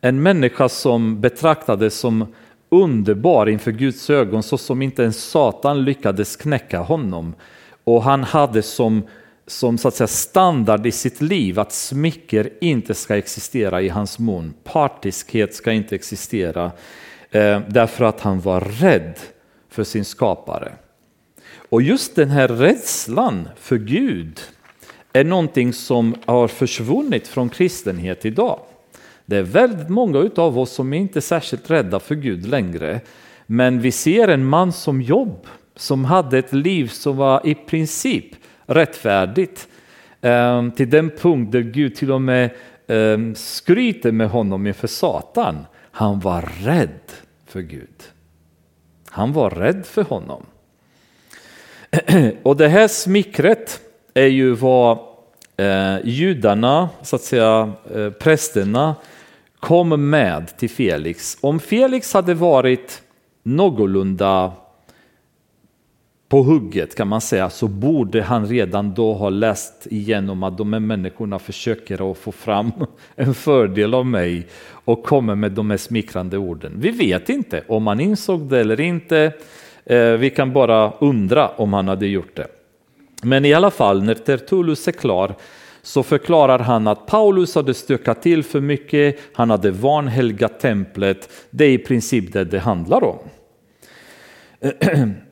En 0.00 0.22
människa 0.22 0.68
som 0.68 1.20
betraktades 1.20 1.98
som 1.98 2.34
underbar 2.68 3.48
inför 3.48 3.72
Guds 3.72 4.10
ögon 4.10 4.42
så 4.42 4.58
som 4.58 4.82
inte 4.82 5.02
ens 5.02 5.24
Satan 5.24 5.84
lyckades 5.84 6.36
knäcka 6.36 6.78
honom. 6.78 7.34
Och 7.84 8.02
han 8.02 8.24
hade 8.24 8.62
som, 8.62 9.02
som 9.46 9.78
så 9.78 9.88
att 9.88 9.94
säga, 9.94 10.08
standard 10.08 10.86
i 10.86 10.92
sitt 10.92 11.20
liv 11.20 11.60
att 11.60 11.72
smicker 11.72 12.50
inte 12.60 12.94
ska 12.94 13.16
existera 13.16 13.82
i 13.82 13.88
hans 13.88 14.18
mun. 14.18 14.54
Partiskhet 14.64 15.54
ska 15.54 15.72
inte 15.72 15.94
existera 15.94 16.72
eh, 17.30 17.60
därför 17.68 18.04
att 18.04 18.20
han 18.20 18.40
var 18.40 18.60
rädd 18.60 19.18
för 19.70 19.84
sin 19.84 20.04
skapare. 20.04 20.72
Och 21.68 21.82
just 21.82 22.16
den 22.16 22.30
här 22.30 22.48
rädslan 22.48 23.48
för 23.56 23.76
Gud 23.76 24.40
är 25.12 25.24
någonting 25.24 25.72
som 25.72 26.14
har 26.24 26.48
försvunnit 26.48 27.28
från 27.28 27.48
kristenhet 27.48 28.24
idag. 28.24 28.60
Det 29.26 29.36
är 29.36 29.42
väldigt 29.42 29.88
många 29.88 30.30
av 30.36 30.58
oss 30.58 30.70
som 30.70 30.92
är 30.92 30.98
inte 30.98 31.18
är 31.18 31.20
särskilt 31.20 31.70
rädda 31.70 32.00
för 32.00 32.14
Gud 32.14 32.46
längre. 32.46 33.00
Men 33.46 33.80
vi 33.80 33.92
ser 33.92 34.28
en 34.28 34.44
man 34.44 34.72
som 34.72 35.02
Jobb 35.02 35.46
som 35.76 36.04
hade 36.04 36.38
ett 36.38 36.52
liv 36.52 36.88
som 36.88 37.16
var 37.16 37.46
i 37.46 37.54
princip 37.54 38.26
rättfärdigt. 38.66 39.68
Eh, 40.20 40.70
till 40.70 40.90
den 40.90 41.10
punkt 41.10 41.52
där 41.52 41.60
Gud 41.60 41.94
till 41.94 42.12
och 42.12 42.22
med 42.22 42.50
eh, 42.86 43.18
skryter 43.34 44.12
med 44.12 44.30
honom 44.30 44.66
inför 44.66 44.88
Satan. 44.88 45.66
Han 45.90 46.20
var 46.20 46.50
rädd 46.62 47.12
för 47.46 47.60
Gud. 47.60 48.02
Han 49.08 49.32
var 49.32 49.50
rädd 49.50 49.86
för 49.86 50.02
honom. 50.02 50.46
Och 52.42 52.56
det 52.56 52.68
här 52.68 52.88
smickret 52.88 53.80
är 54.14 54.26
ju 54.26 54.54
vad 54.54 54.98
eh, 55.56 55.96
judarna, 56.04 56.88
så 57.02 57.16
att 57.16 57.22
säga 57.22 57.72
prästerna, 58.20 58.94
kom 59.60 60.10
med 60.10 60.56
till 60.56 60.70
Felix. 60.70 61.38
Om 61.40 61.60
Felix 61.60 62.12
hade 62.12 62.34
varit 62.34 63.02
någorlunda 63.42 64.52
på 66.34 66.42
hugget 66.42 66.94
kan 66.94 67.08
man 67.08 67.20
säga 67.20 67.50
så 67.50 67.68
borde 67.68 68.22
han 68.22 68.46
redan 68.46 68.94
då 68.94 69.14
ha 69.14 69.28
läst 69.28 69.86
igenom 69.90 70.42
att 70.42 70.58
de 70.58 70.72
här 70.72 70.80
människorna 70.80 71.38
försöker 71.38 72.10
att 72.10 72.18
få 72.18 72.32
fram 72.32 72.72
en 73.16 73.34
fördel 73.34 73.94
av 73.94 74.06
mig 74.06 74.46
och 74.70 75.04
kommer 75.04 75.34
med 75.34 75.52
de 75.52 75.70
här 75.70 75.76
smickrande 75.76 76.38
orden. 76.38 76.72
Vi 76.76 76.90
vet 76.90 77.28
inte 77.28 77.64
om 77.68 77.86
han 77.86 78.00
insåg 78.00 78.40
det 78.40 78.60
eller 78.60 78.80
inte. 78.80 79.32
Eh, 79.84 80.10
vi 80.10 80.30
kan 80.30 80.52
bara 80.52 80.92
undra 80.98 81.48
om 81.48 81.72
han 81.72 81.88
hade 81.88 82.06
gjort 82.06 82.36
det. 82.36 82.46
Men 83.22 83.44
i 83.44 83.54
alla 83.54 83.70
fall 83.70 84.02
när 84.02 84.14
Tertullus 84.14 84.88
är 84.88 84.92
klar 84.92 85.34
så 85.82 86.02
förklarar 86.02 86.58
han 86.58 86.86
att 86.86 87.06
Paulus 87.06 87.54
hade 87.54 87.74
stökat 87.74 88.22
till 88.22 88.42
för 88.42 88.60
mycket, 88.60 89.18
han 89.34 89.50
hade 89.50 89.70
vanhelgat 89.70 90.60
templet. 90.60 91.28
Det 91.50 91.64
är 91.64 91.70
i 91.70 91.78
princip 91.78 92.32
det 92.32 92.44
det 92.44 92.58
handlar 92.58 93.04
om. 93.04 93.18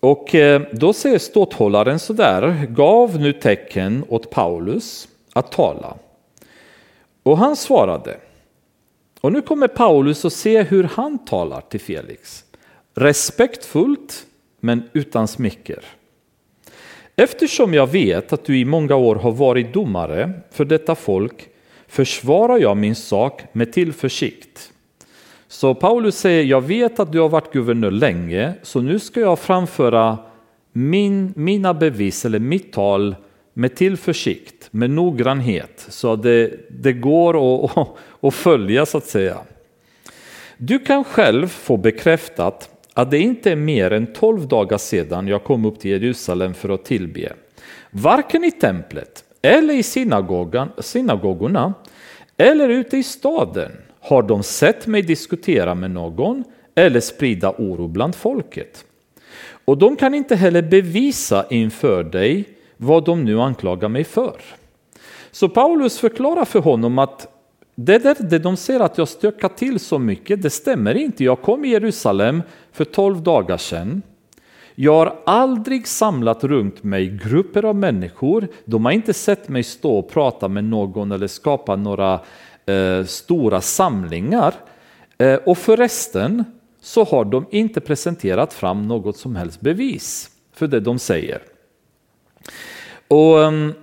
Och 0.00 0.34
eh, 0.34 0.62
då 0.72 0.92
säger 0.92 1.18
ståthållaren 1.18 1.98
sådär, 1.98 2.66
gav 2.68 3.20
nu 3.20 3.32
tecken 3.32 4.04
åt 4.08 4.30
Paulus 4.30 5.08
att 5.32 5.52
tala. 5.52 5.96
Och 7.22 7.38
han 7.38 7.56
svarade. 7.56 8.16
Och 9.20 9.32
nu 9.32 9.42
kommer 9.42 9.68
Paulus 9.68 10.24
att 10.24 10.32
se 10.32 10.62
hur 10.62 10.84
han 10.84 11.18
talar 11.24 11.60
till 11.60 11.80
Felix. 11.80 12.44
Respektfullt 12.94 14.26
men 14.60 14.82
utan 14.92 15.28
smicker. 15.28 15.84
Eftersom 17.16 17.74
jag 17.74 17.86
vet 17.86 18.32
att 18.32 18.44
du 18.44 18.58
i 18.58 18.64
många 18.64 18.96
år 18.96 19.16
har 19.16 19.32
varit 19.32 19.72
domare 19.72 20.32
för 20.50 20.64
detta 20.64 20.94
folk 20.94 21.48
försvarar 21.88 22.58
jag 22.58 22.76
min 22.76 22.94
sak 22.94 23.42
med 23.52 23.72
tillförsikt. 23.72 24.72
Så 25.50 25.74
Paulus 25.74 26.16
säger, 26.18 26.44
jag 26.44 26.60
vet 26.60 27.00
att 27.00 27.12
du 27.12 27.20
har 27.20 27.28
varit 27.28 27.52
guvernör 27.52 27.90
länge, 27.90 28.52
så 28.62 28.80
nu 28.80 28.98
ska 28.98 29.20
jag 29.20 29.38
framföra 29.38 30.18
min, 30.72 31.32
mina 31.36 31.74
bevis 31.74 32.24
eller 32.24 32.38
mitt 32.38 32.72
tal 32.72 33.16
med 33.54 33.74
tillförsikt, 33.74 34.68
med 34.70 34.90
noggrannhet, 34.90 35.86
så 35.88 36.12
att 36.12 36.22
det, 36.22 36.50
det 36.70 36.92
går 36.92 37.64
att, 37.64 37.88
att 38.20 38.34
följa 38.34 38.86
så 38.86 38.98
att 38.98 39.06
säga. 39.06 39.36
Du 40.56 40.78
kan 40.78 41.04
själv 41.04 41.46
få 41.46 41.76
bekräftat 41.76 42.70
att 42.94 43.10
det 43.10 43.18
inte 43.18 43.50
är 43.52 43.56
mer 43.56 43.90
än 43.90 44.06
tolv 44.06 44.48
dagar 44.48 44.78
sedan 44.78 45.28
jag 45.28 45.44
kom 45.44 45.64
upp 45.64 45.80
till 45.80 45.90
Jerusalem 45.90 46.54
för 46.54 46.68
att 46.68 46.84
tillbe. 46.84 47.32
Varken 47.90 48.44
i 48.44 48.50
templet 48.50 49.24
eller 49.42 49.74
i 49.74 49.82
synagogan, 49.82 50.68
synagogorna 50.78 51.74
eller 52.36 52.68
ute 52.68 52.96
i 52.96 53.02
staden 53.02 53.72
har 54.00 54.22
de 54.22 54.42
sett 54.42 54.86
mig 54.86 55.02
diskutera 55.02 55.74
med 55.74 55.90
någon 55.90 56.44
eller 56.74 57.00
sprida 57.00 57.54
oro 57.58 57.88
bland 57.88 58.14
folket. 58.14 58.84
Och 59.64 59.78
de 59.78 59.96
kan 59.96 60.14
inte 60.14 60.36
heller 60.36 60.62
bevisa 60.62 61.46
inför 61.50 62.04
dig 62.04 62.48
vad 62.76 63.04
de 63.04 63.24
nu 63.24 63.40
anklagar 63.40 63.88
mig 63.88 64.04
för. 64.04 64.40
Så 65.30 65.48
Paulus 65.48 65.98
förklarar 65.98 66.44
för 66.44 66.60
honom 66.60 66.98
att 66.98 67.28
det, 67.74 67.98
där, 67.98 68.16
det 68.20 68.38
de 68.38 68.56
ser 68.56 68.80
att 68.80 68.98
jag 68.98 69.08
stökar 69.08 69.48
till 69.48 69.80
så 69.80 69.98
mycket, 69.98 70.42
det 70.42 70.50
stämmer 70.50 70.94
inte. 70.94 71.24
Jag 71.24 71.42
kom 71.42 71.64
i 71.64 71.68
Jerusalem 71.68 72.42
för 72.72 72.84
tolv 72.84 73.22
dagar 73.22 73.56
sedan. 73.56 74.02
Jag 74.74 74.94
har 74.94 75.18
aldrig 75.26 75.86
samlat 75.86 76.44
runt 76.44 76.82
mig 76.82 77.18
grupper 77.24 77.64
av 77.64 77.76
människor. 77.76 78.48
De 78.64 78.84
har 78.84 78.92
inte 78.92 79.12
sett 79.12 79.48
mig 79.48 79.62
stå 79.62 79.98
och 79.98 80.10
prata 80.10 80.48
med 80.48 80.64
någon 80.64 81.12
eller 81.12 81.26
skapa 81.26 81.76
några 81.76 82.20
eh, 82.70 83.04
stora 83.04 83.60
samlingar. 83.60 84.54
Eh, 85.18 85.34
och 85.34 85.58
förresten 85.58 86.44
så 86.80 87.04
har 87.04 87.24
de 87.24 87.46
inte 87.50 87.80
presenterat 87.80 88.52
fram 88.52 88.88
något 88.88 89.16
som 89.16 89.36
helst 89.36 89.60
bevis 89.60 90.30
för 90.52 90.66
det 90.66 90.80
de 90.80 90.98
säger. 90.98 91.42
Och 93.08 93.36
um, 93.38 93.74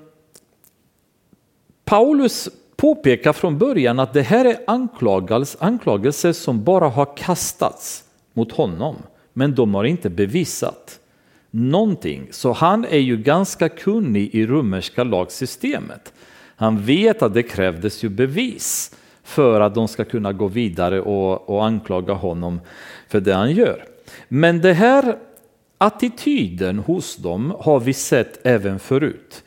Paulus 1.86 2.50
påpekar 2.76 3.34
från 3.34 3.58
början 3.58 4.00
att 4.00 4.14
det 4.14 4.22
här 4.22 4.46
är 4.46 4.58
anklagelser, 4.68 5.64
anklagelser 5.64 6.34
som 6.34 6.64
bara 6.64 6.90
har 6.90 7.18
kastats 7.18 8.04
mot 8.34 8.52
honom, 8.52 8.96
men 9.34 9.56
de 9.56 9.74
har 9.74 9.84
inte 9.84 10.10
bevisat 10.10 11.00
någonting. 11.52 12.28
Så 12.32 12.54
han 12.54 12.86
är 12.86 12.98
ju 12.98 13.18
ganska 13.18 13.70
kunnig 13.70 14.36
i 14.36 14.46
romerska 14.46 15.04
lagsystemet. 15.04 16.14
Han 16.60 16.82
vet 16.82 17.22
att 17.22 17.34
det 17.34 17.44
krävdes 17.44 18.04
ju 18.04 18.10
bevis 18.10 18.96
för 19.24 19.62
att 19.62 19.76
de 19.76 19.88
ska 19.88 20.04
kunna 20.04 20.34
gå 20.34 20.48
vidare 20.48 21.02
och, 21.02 21.50
och 21.50 21.66
anklaga 21.66 22.14
honom 22.14 22.62
för 23.08 23.20
det 23.20 23.34
han 23.34 23.52
gör. 23.52 23.86
Men 24.28 24.62
det 24.62 24.74
här 24.74 25.18
attityden 25.78 26.80
hos 26.80 27.16
dem 27.16 27.54
har 27.60 27.80
vi 27.80 27.94
sett 27.94 28.46
även 28.46 28.80
förut. 28.80 29.44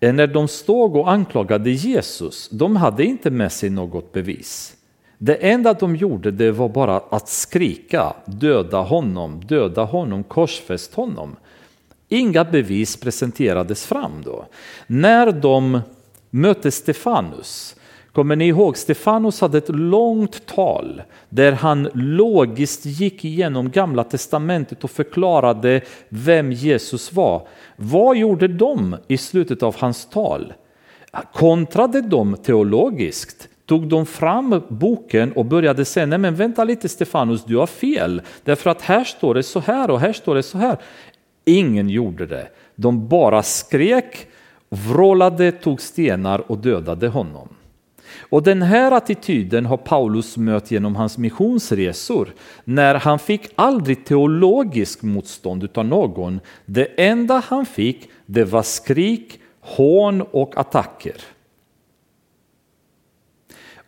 Eh, 0.00 0.12
när 0.12 0.26
de 0.26 0.48
stod 0.48 0.96
och 0.96 1.10
anklagade 1.10 1.70
Jesus, 1.70 2.48
de 2.48 2.76
hade 2.76 3.04
inte 3.04 3.30
med 3.30 3.52
sig 3.52 3.70
något 3.70 4.12
bevis. 4.12 4.76
Det 5.18 5.34
enda 5.34 5.72
de 5.72 5.96
gjorde 5.96 6.30
det 6.30 6.52
var 6.52 6.68
bara 6.68 6.96
att 6.96 7.28
skrika 7.28 8.12
döda 8.24 8.80
honom, 8.80 9.40
döda 9.44 9.84
honom, 9.84 10.24
korsfäst 10.24 10.94
honom. 10.94 11.36
Inga 12.08 12.44
bevis 12.44 12.96
presenterades 12.96 13.86
fram 13.86 14.22
då. 14.24 14.46
När 14.86 15.32
de 15.32 15.80
mötte 16.36 16.70
Stefanus 16.70 17.76
Kommer 18.16 18.36
ni 18.36 18.46
ihåg? 18.46 18.76
Stefanus 18.76 19.40
hade 19.40 19.58
ett 19.58 19.68
långt 19.68 20.46
tal 20.46 21.02
där 21.28 21.52
han 21.52 21.88
logiskt 21.94 22.86
gick 22.86 23.24
igenom 23.24 23.70
gamla 23.70 24.04
testamentet 24.04 24.84
och 24.84 24.90
förklarade 24.90 25.80
vem 26.08 26.52
Jesus 26.52 27.12
var. 27.12 27.48
Vad 27.76 28.16
gjorde 28.16 28.48
de 28.48 28.96
i 29.08 29.18
slutet 29.18 29.62
av 29.62 29.76
hans 29.78 30.10
tal? 30.10 30.52
Kontrade 31.32 32.00
de 32.00 32.36
teologiskt? 32.36 33.48
Tog 33.66 33.88
de 33.88 34.06
fram 34.06 34.62
boken 34.68 35.32
och 35.32 35.44
började 35.44 35.84
säga, 35.84 36.06
nej 36.06 36.18
men 36.18 36.34
vänta 36.34 36.64
lite 36.64 36.88
Stefanus, 36.88 37.44
du 37.44 37.56
har 37.56 37.66
fel. 37.66 38.22
Därför 38.44 38.70
att 38.70 38.82
här 38.82 39.04
står 39.04 39.34
det 39.34 39.42
så 39.42 39.60
här 39.60 39.90
och 39.90 40.00
här 40.00 40.12
står 40.12 40.34
det 40.34 40.42
så 40.42 40.58
här. 40.58 40.76
Ingen 41.44 41.88
gjorde 41.88 42.26
det. 42.26 42.48
De 42.74 43.08
bara 43.08 43.42
skrek, 43.42 44.26
vrålade, 44.68 45.52
tog 45.52 45.80
stenar 45.80 46.50
och 46.50 46.58
dödade 46.58 47.08
honom. 47.08 47.48
Och 48.18 48.42
den 48.42 48.62
här 48.62 48.92
attityden 48.92 49.66
har 49.66 49.76
Paulus 49.76 50.36
mött 50.36 50.70
genom 50.70 50.96
hans 50.96 51.18
missionsresor 51.18 52.34
när 52.64 52.94
han 52.94 53.18
fick 53.18 53.48
aldrig 53.54 54.04
teologisk 54.04 55.02
motstånd 55.02 55.68
av 55.74 55.84
någon. 55.84 56.40
Det 56.64 56.84
enda 56.84 57.42
han 57.46 57.66
fick 57.66 58.10
det 58.26 58.44
var 58.44 58.62
skrik, 58.62 59.40
hån 59.60 60.22
och 60.22 60.58
attacker. 60.58 61.16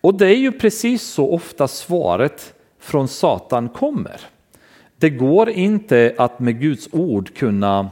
Och 0.00 0.14
det 0.14 0.26
är 0.26 0.36
ju 0.36 0.52
precis 0.52 1.02
så 1.02 1.32
ofta 1.32 1.68
svaret 1.68 2.54
från 2.78 3.08
Satan 3.08 3.68
kommer. 3.68 4.20
Det 4.96 5.10
går 5.10 5.48
inte 5.48 6.14
att 6.18 6.40
med 6.40 6.60
Guds 6.60 6.88
ord 6.92 7.34
kunna 7.34 7.90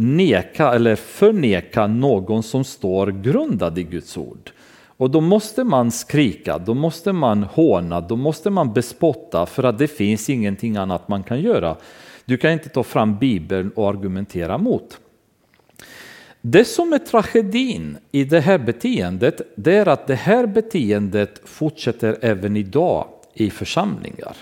neka 0.00 0.74
eller 0.74 0.96
förneka 0.96 1.86
någon 1.86 2.42
som 2.42 2.64
står 2.64 3.06
grundad 3.06 3.78
i 3.78 3.82
Guds 3.82 4.16
ord. 4.16 4.50
Och 4.98 5.10
då 5.10 5.20
måste 5.20 5.64
man 5.64 5.90
skrika, 5.90 6.58
då 6.58 6.74
måste 6.74 7.12
man 7.12 7.42
håna, 7.42 8.00
då 8.00 8.16
måste 8.16 8.50
man 8.50 8.72
bespotta 8.72 9.46
för 9.46 9.62
att 9.62 9.78
det 9.78 9.88
finns 9.88 10.30
ingenting 10.30 10.76
annat 10.76 11.08
man 11.08 11.22
kan 11.22 11.40
göra. 11.40 11.76
Du 12.24 12.36
kan 12.36 12.52
inte 12.52 12.68
ta 12.68 12.82
fram 12.82 13.18
Bibeln 13.18 13.70
och 13.70 13.88
argumentera 13.88 14.58
mot. 14.58 14.98
Det 16.40 16.64
som 16.64 16.92
är 16.92 16.98
tragedin 16.98 17.98
i 18.12 18.24
det 18.24 18.40
här 18.40 18.58
beteendet, 18.58 19.40
det 19.56 19.76
är 19.76 19.88
att 19.88 20.06
det 20.06 20.14
här 20.14 20.46
beteendet 20.46 21.40
fortsätter 21.44 22.16
även 22.20 22.56
idag 22.56 23.06
i 23.34 23.50
församlingar. 23.50 24.36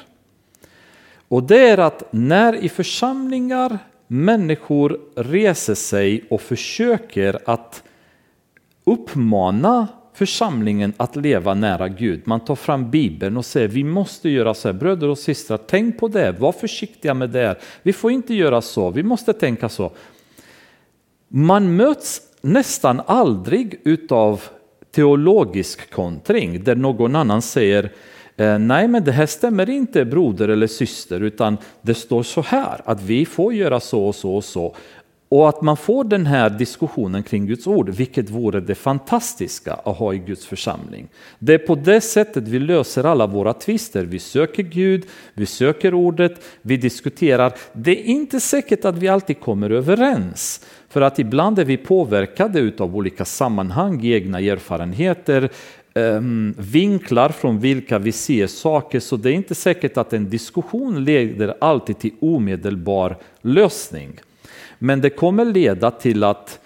Och 1.29 1.43
det 1.43 1.69
är 1.69 1.79
att 1.79 2.03
när 2.11 2.57
i 2.57 2.69
församlingar 2.69 3.79
människor 4.07 5.01
reser 5.17 5.75
sig 5.75 6.25
och 6.31 6.41
försöker 6.41 7.39
att 7.45 7.83
uppmana 8.85 9.89
församlingen 10.15 10.93
att 10.97 11.17
leva 11.17 11.55
nära 11.55 11.89
Gud. 11.89 12.23
Man 12.25 12.41
tar 12.41 12.57
fram 12.57 12.91
Bibeln 12.91 13.37
och 13.37 13.45
säger 13.45 13.69
vi 13.69 13.85
måste 13.85 14.29
göra 14.29 14.55
så 14.55 14.69
här. 14.69 14.73
Bröder 14.73 15.09
och 15.09 15.19
systrar, 15.19 15.59
tänk 15.67 15.99
på 15.99 16.09
det, 16.09 16.33
var 16.33 16.53
försiktiga 16.53 17.15
med 17.15 17.31
det. 17.31 17.47
här. 17.47 17.59
Vi 17.83 17.93
får 17.93 18.11
inte 18.11 18.35
göra 18.35 18.63
så, 18.63 18.91
vi 18.91 19.03
måste 19.03 19.33
tänka 19.33 19.69
så. 19.69 19.93
Man 21.29 21.77
möts 21.77 22.21
nästan 22.41 23.01
aldrig 23.07 23.81
utav 23.85 24.43
teologisk 24.95 25.91
kontring 25.91 26.65
där 26.65 26.77
någon 26.77 27.17
annan 27.17 27.43
säger 27.43 27.93
Eh, 28.37 28.59
nej, 28.59 28.89
men 28.89 29.05
det 29.05 29.13
här 29.13 29.27
stämmer 29.27 29.71
inte 29.71 30.05
broder 30.05 30.49
eller 30.49 30.67
syster, 30.67 31.21
utan 31.21 31.59
det 31.83 31.95
står 31.95 32.23
så 32.23 32.43
här 32.43 32.81
att 32.85 33.03
vi 33.03 33.27
får 33.27 33.55
göra 33.55 33.81
så 33.81 34.07
och 34.07 34.15
så 34.15 34.35
och 34.35 34.45
så. 34.45 34.75
Och 35.29 35.49
att 35.49 35.63
man 35.63 35.77
får 35.77 36.05
den 36.05 36.27
här 36.27 36.51
diskussionen 36.51 37.23
kring 37.23 37.47
Guds 37.47 37.67
ord, 37.67 37.91
vilket 37.91 38.31
vore 38.31 38.61
det 38.61 38.75
fantastiska 38.75 39.75
att 39.75 39.97
ha 39.97 40.15
i 40.15 40.19
Guds 40.19 40.47
församling. 40.47 41.09
Det 41.39 41.55
är 41.55 41.59
på 41.59 41.75
det 41.75 42.01
sättet 42.01 42.49
vi 42.49 42.59
löser 42.59 43.05
alla 43.05 43.27
våra 43.27 43.53
tvister. 43.53 44.05
Vi 44.05 44.19
söker 44.19 44.63
Gud, 44.63 45.07
vi 45.35 45.47
söker 45.47 45.95
ordet, 45.95 46.45
vi 46.63 46.77
diskuterar. 46.77 47.53
Det 47.73 47.91
är 47.91 48.05
inte 48.05 48.41
säkert 48.41 48.85
att 48.85 48.99
vi 48.99 49.09
alltid 49.09 49.41
kommer 49.41 49.71
överens. 49.71 50.67
För 50.89 51.01
att 51.01 51.19
ibland 51.19 51.59
är 51.59 51.65
vi 51.65 51.77
påverkade 51.77 52.73
av 52.79 52.97
olika 52.97 53.25
sammanhang, 53.25 54.07
egna 54.07 54.41
erfarenheter, 54.41 55.51
Ehm, 55.95 56.55
vinklar 56.59 57.29
från 57.29 57.59
vilka 57.59 57.99
vi 57.99 58.13
ser 58.13 58.47
saker. 58.47 59.01
Så 59.01 59.17
det 59.17 59.31
är 59.31 59.35
inte 59.35 59.55
säkert 59.55 59.97
att 59.97 60.13
en 60.13 60.31
diskussion 60.31 61.05
leder 61.05 61.55
alltid 61.61 61.99
till 61.99 62.13
omedelbar 62.21 63.17
lösning. 63.41 64.21
Men 64.79 65.01
det 65.01 65.11
kommer 65.11 65.45
leda 65.45 65.91
till 65.91 66.25
att 66.25 66.61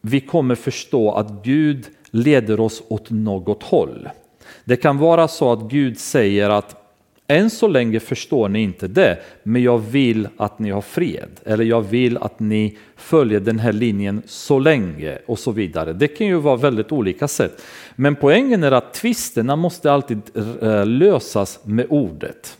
vi 0.00 0.20
kommer 0.20 0.54
förstå 0.54 1.12
att 1.12 1.44
Gud 1.44 1.86
leder 2.10 2.60
oss 2.60 2.82
åt 2.88 3.10
något 3.10 3.62
håll. 3.62 4.08
Det 4.64 4.76
kan 4.76 4.98
vara 4.98 5.28
så 5.28 5.52
att 5.52 5.70
Gud 5.70 5.98
säger 5.98 6.50
att 6.50 6.77
än 7.28 7.50
så 7.50 7.68
länge 7.68 8.00
förstår 8.00 8.48
ni 8.48 8.62
inte 8.62 8.88
det, 8.88 9.18
men 9.42 9.62
jag 9.62 9.78
vill 9.78 10.28
att 10.36 10.58
ni 10.58 10.70
har 10.70 10.80
fred. 10.80 11.28
Eller 11.44 11.64
jag 11.64 11.82
vill 11.82 12.16
att 12.16 12.40
ni 12.40 12.78
följer 12.96 13.40
den 13.40 13.58
här 13.58 13.72
linjen 13.72 14.22
så 14.26 14.58
länge 14.58 15.18
och 15.26 15.38
så 15.38 15.52
vidare. 15.52 15.92
Det 15.92 16.08
kan 16.08 16.26
ju 16.26 16.36
vara 16.36 16.56
väldigt 16.56 16.92
olika 16.92 17.28
sätt. 17.28 17.62
Men 17.96 18.16
poängen 18.16 18.62
är 18.62 18.72
att 18.72 18.94
tvisterna 18.94 19.56
måste 19.56 19.92
alltid 19.92 20.20
eh, 20.62 20.86
lösas 20.86 21.60
med 21.64 21.86
ordet. 21.88 22.58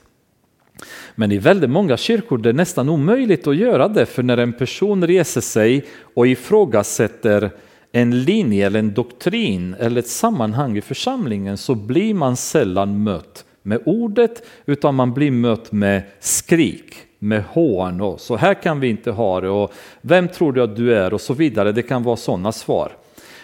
Men 1.15 1.33
i 1.33 1.39
väldigt 1.39 1.71
många 1.71 1.97
kyrkor 1.97 2.39
är 2.39 2.43
det 2.43 2.53
nästan 2.53 2.89
omöjligt 2.89 3.47
att 3.47 3.57
göra 3.57 3.89
det, 3.89 4.07
för 4.07 4.23
när 4.23 4.37
en 4.37 4.53
person 4.53 5.07
reser 5.07 5.41
sig 5.41 5.85
och 6.15 6.27
ifrågasätter 6.27 7.51
en 7.93 8.25
linje 8.25 8.67
eller 8.67 8.79
en 8.79 8.95
doktrin 8.95 9.77
eller 9.79 9.99
ett 9.99 10.09
sammanhang 10.09 10.77
i 10.77 10.81
församlingen 10.81 11.57
så 11.57 11.75
blir 11.75 12.15
man 12.15 12.37
sällan 12.37 13.03
mött 13.03 13.45
med 13.69 13.81
ordet 13.85 14.43
utan 14.67 14.95
man 14.95 15.15
blir 15.15 15.31
mött 15.31 15.73
med 15.73 16.03
skrik, 16.21 16.95
med 17.19 17.45
hån 17.45 18.01
och 18.01 18.21
så 18.21 18.37
här 18.37 18.55
kan 18.55 18.81
vi 18.81 18.89
inte 18.89 19.11
ha 19.11 19.41
det 19.41 19.49
och 19.49 19.73
vem 20.01 20.29
tror 20.29 20.53
du 20.53 20.63
att 20.63 20.77
du 20.77 20.95
är 20.95 21.15
och 21.15 21.21
så 21.21 21.35
vidare. 21.35 21.73
Det 21.73 21.83
kan 21.83 22.03
vara 22.03 22.17
sådana 22.17 22.53
svar. 22.53 22.93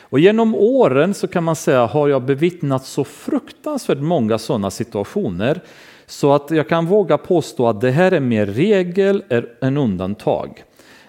Och 0.00 0.20
genom 0.20 0.54
åren 0.54 1.14
så 1.14 1.26
kan 1.26 1.44
man 1.44 1.56
säga 1.56 1.86
har 1.86 2.08
jag 2.08 2.22
bevittnat 2.22 2.84
så 2.84 3.04
fruktansvärt 3.04 3.98
många 3.98 4.38
sådana 4.38 4.70
situationer 4.70 5.60
så 6.06 6.32
att 6.32 6.50
jag 6.50 6.68
kan 6.68 6.86
våga 6.86 7.18
påstå 7.18 7.68
att 7.68 7.80
det 7.80 7.90
här 7.90 8.12
är 8.12 8.20
mer 8.20 8.46
regel 8.46 9.22
än 9.60 9.76
undantag. 9.76 10.64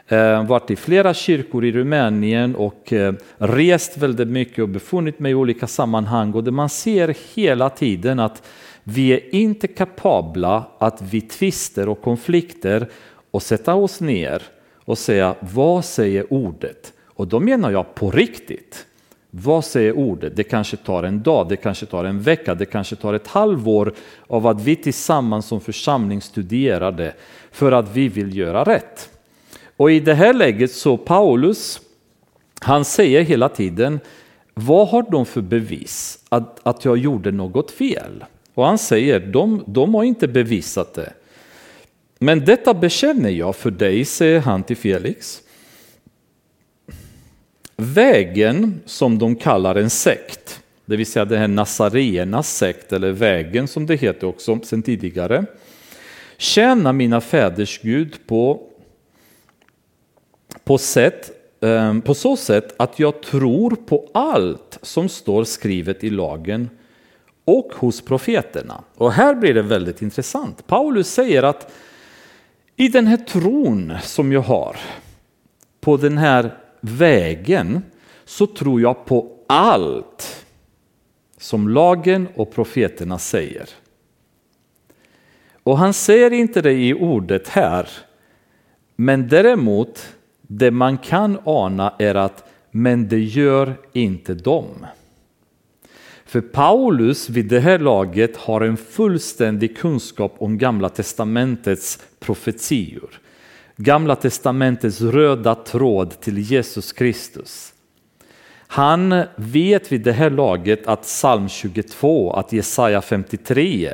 Eh, 0.07 0.47
varit 0.47 0.72
i 0.72 0.76
flera 0.76 1.13
kyrkor 1.13 1.66
i 1.66 1.72
Rumänien 1.72 2.55
och 2.55 2.93
eh, 2.93 3.13
rest 3.38 3.97
väldigt 3.97 4.28
mycket 4.28 4.59
och 4.59 4.70
befunnit 4.70 5.20
mig 5.20 5.32
i 5.32 5.36
olika 5.36 5.68
sammanhang 5.68 6.34
och 6.34 6.43
det 6.43 6.51
man 6.51 6.70
ser 6.70 7.16
hela 7.36 7.70
tiden 7.70 8.20
att 8.20 8.43
vi 8.88 9.12
är 9.12 9.36
inte 9.36 9.68
kapabla 9.68 10.66
att 10.78 11.02
vid 11.02 11.30
tvister 11.30 11.90
och 11.90 12.02
konflikter 12.02 12.88
och 13.32 13.44
sätta 13.44 13.76
oss 13.76 14.02
ner 14.02 14.42
och 14.76 14.98
säga 14.98 15.36
vad 15.40 15.86
säger 15.86 16.34
ordet? 16.34 16.94
Och 17.04 17.28
då 17.28 17.40
menar 17.40 17.72
jag 17.72 17.96
på 17.96 18.12
riktigt. 18.12 18.86
Vad 19.30 19.66
säger 19.66 19.98
ordet? 19.98 20.36
Det 20.36 20.44
kanske 20.44 20.78
tar 20.78 21.04
en 21.04 21.24
dag, 21.24 21.50
det 21.50 21.56
kanske 21.56 21.86
tar 21.86 22.04
en 22.04 22.22
vecka, 22.22 22.56
det 22.56 22.66
kanske 22.66 22.96
tar 22.96 23.14
ett 23.14 23.28
halvår 23.28 23.94
av 24.28 24.48
att 24.48 24.62
vi 24.62 24.76
tillsammans 24.76 25.46
som 25.46 25.62
församling 25.62 26.22
studerar 26.22 26.92
det 26.92 27.14
för 27.52 27.72
att 27.72 27.96
vi 27.96 28.08
vill 28.08 28.38
göra 28.38 28.64
rätt. 28.64 29.10
Och 29.78 29.92
i 29.92 30.00
det 30.00 30.14
här 30.14 30.34
läget 30.34 30.72
så 30.72 30.98
Paulus, 30.98 31.82
han 32.62 32.86
säger 32.86 33.22
hela 33.22 33.50
tiden, 33.50 34.00
vad 34.54 34.88
har 34.88 35.06
de 35.12 35.26
för 35.26 35.42
bevis 35.42 36.20
att, 36.30 36.60
att 36.64 36.86
jag 36.86 36.98
gjorde 36.98 37.32
något 37.32 37.72
fel? 37.72 38.24
Och 38.56 38.66
han 38.66 38.78
säger, 38.78 39.20
de, 39.20 39.64
de 39.68 39.95
har 39.95 40.03
inte 40.03 40.28
bevisat 40.28 40.93
det. 40.93 41.14
Men 42.20 42.45
detta 42.45 42.74
bekänner 42.74 43.30
jag 43.30 43.56
för 43.56 43.72
dig, 43.72 44.06
säger 44.06 44.39
han 44.39 44.64
till 44.64 44.78
Felix. 44.78 45.41
Vägen 47.78 48.82
som 48.86 49.20
de 49.20 49.36
kallar 49.36 49.76
en 49.76 49.89
sekt, 49.89 50.62
det 50.86 50.95
vill 50.95 51.06
säga 51.06 51.26
den 51.26 51.39
här 51.39 51.47
Nazareernas 51.47 52.58
sekt, 52.58 52.93
eller 52.93 53.12
vägen 53.12 53.68
som 53.68 53.86
det 53.86 53.95
heter 53.95 54.28
också 54.28 54.60
sedan 54.64 54.84
tidigare, 54.84 55.45
tjänar 56.38 56.93
mina 56.93 57.22
fäders 57.22 57.80
Gud 57.82 58.16
på, 58.28 58.62
på, 60.64 60.78
sätt, 60.78 61.32
eh, 61.62 61.99
på 61.99 62.14
så 62.14 62.38
sätt 62.38 62.76
att 62.78 62.99
jag 62.99 63.22
tror 63.22 63.76
på 63.86 64.10
allt 64.14 64.80
som 64.82 65.10
står 65.10 65.43
skrivet 65.43 66.03
i 66.03 66.10
lagen 66.10 66.70
och 67.46 67.74
hos 67.76 68.02
profeterna. 68.02 68.84
Och 68.96 69.12
här 69.12 69.36
blir 69.36 69.54
det 69.54 69.62
väldigt 69.62 70.02
intressant. 70.02 70.68
Paulus 70.68 71.14
säger 71.14 71.43
att 71.43 71.72
i 72.76 72.88
den 72.88 73.08
här 73.08 73.18
tron 73.18 73.93
som 74.02 74.32
jag 74.32 74.41
har 74.41 74.78
på 75.82 75.98
den 75.98 76.18
här 76.18 76.58
vägen 76.82 77.82
så 78.26 78.48
tror 78.48 78.82
jag 78.82 79.06
på 79.06 79.32
allt 79.48 80.46
som 81.38 81.70
lagen 81.70 82.28
och 82.36 82.52
profeterna 82.52 83.20
säger. 83.20 83.70
Och 85.64 85.78
han 85.78 85.93
säger 85.93 86.34
inte 86.34 86.62
det 86.62 86.74
i 86.74 86.93
ordet 86.93 87.48
här, 87.48 87.89
men 88.96 89.28
däremot 89.28 90.16
det 90.41 90.72
man 90.72 90.98
kan 90.98 91.38
ana 91.43 91.93
är 92.00 92.16
att 92.16 92.50
men 92.72 93.08
det 93.08 93.20
gör 93.20 93.76
inte 93.93 94.34
de. 94.34 94.66
För 96.26 96.41
Paulus 96.41 97.30
vid 97.30 97.45
det 97.45 97.59
här 97.59 97.80
laget 97.80 98.38
har 98.38 98.61
en 98.61 98.78
fullständig 98.78 99.78
kunskap 99.78 100.36
om 100.38 100.57
Gamla 100.57 100.89
testamentets 100.89 101.99
profetior. 102.19 103.09
Gamla 103.78 104.15
testamentets 104.15 105.01
röda 105.01 105.55
tråd 105.55 106.19
till 106.19 106.38
Jesus 106.38 106.93
Kristus. 106.93 107.73
Han 108.67 109.23
vet 109.36 109.91
vid 109.91 110.01
det 110.01 110.11
här 110.11 110.30
laget 110.30 110.88
att 110.88 111.01
psalm 111.01 111.49
22, 111.49 112.34
att 112.34 112.53
Jesaja 112.53 113.01
53 113.01 113.93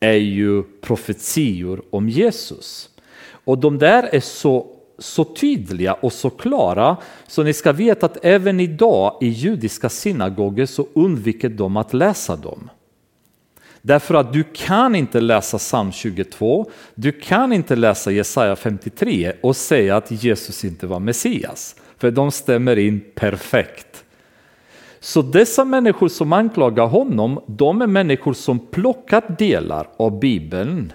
är 0.00 0.12
ju 0.12 0.62
profetior 0.62 1.82
om 1.90 2.08
Jesus. 2.08 2.90
Och 3.30 3.58
de 3.58 3.78
där 3.78 4.08
är 4.12 4.20
så, 4.20 4.66
så 4.98 5.24
tydliga 5.24 5.92
och 5.92 6.12
så 6.12 6.30
klara 6.30 6.96
så 7.26 7.42
ni 7.42 7.52
ska 7.52 7.72
veta 7.72 8.06
att 8.06 8.24
även 8.24 8.60
idag 8.60 9.18
i 9.20 9.28
judiska 9.28 9.88
synagoger 9.88 10.66
så 10.66 10.86
undviker 10.94 11.48
de 11.48 11.76
att 11.76 11.94
läsa 11.94 12.36
dem. 12.36 12.70
Därför 13.82 14.14
att 14.14 14.32
du 14.32 14.44
kan 14.52 14.94
inte 14.94 15.20
läsa 15.20 15.58
psalm 15.58 15.92
22, 15.92 16.70
du 16.94 17.12
kan 17.12 17.52
inte 17.52 17.76
läsa 17.76 18.10
Jesaja 18.10 18.56
53 18.56 19.32
och 19.42 19.56
säga 19.56 19.96
att 19.96 20.24
Jesus 20.24 20.64
inte 20.64 20.86
var 20.86 21.00
Messias. 21.00 21.76
För 21.98 22.10
de 22.10 22.30
stämmer 22.30 22.76
in 22.78 23.04
perfekt. 23.14 24.04
Så 25.00 25.22
dessa 25.22 25.64
människor 25.64 26.08
som 26.08 26.32
anklagar 26.32 26.86
honom, 26.86 27.40
de 27.46 27.82
är 27.82 27.86
människor 27.86 28.32
som 28.32 28.58
plockat 28.58 29.38
delar 29.38 29.88
av 29.96 30.20
Bibeln 30.20 30.92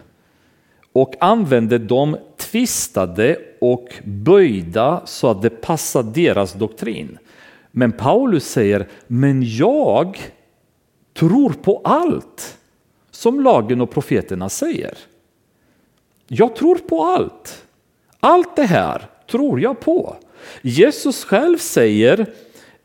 och 0.94 1.16
använder 1.20 1.80
dem 1.80 2.18
tvistade 2.38 3.38
och 3.62 3.94
böjda 4.04 5.02
så 5.06 5.30
att 5.30 5.42
det 5.42 5.50
passar 5.50 6.04
deras 6.04 6.54
doktrin. 6.54 7.18
Men 7.72 7.92
Paulus 7.92 8.46
säger, 8.46 8.88
men 9.08 9.44
jag 9.58 10.18
tror 11.14 11.50
på 11.50 11.82
allt 11.84 12.58
som 13.12 13.40
lagen 13.40 13.82
och 13.82 13.92
profeterna 13.92 14.50
säger. 14.50 14.98
Jag 16.28 16.56
tror 16.56 16.76
på 16.76 17.04
allt. 17.04 17.66
Allt 18.20 18.56
det 18.56 18.66
här 18.66 19.10
tror 19.32 19.62
jag 19.62 19.80
på. 19.80 20.16
Jesus 20.62 21.24
själv 21.24 21.58
säger, 21.58 22.34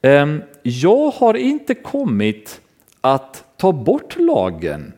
ehm, 0.03 0.43
jag 0.63 1.11
har 1.11 1.35
inte 1.35 1.75
kommit 1.75 2.61
att 3.01 3.45
ta 3.57 3.73
bort 3.73 4.17
lagen. 4.19 4.93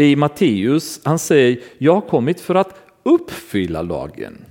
I 0.00 0.16
Matteus, 0.16 1.00
han 1.04 1.18
säger, 1.18 1.60
jag 1.78 1.94
har 1.94 2.00
kommit 2.00 2.40
för 2.40 2.54
att 2.54 2.74
uppfylla 3.02 3.82
lagen. 3.82 4.44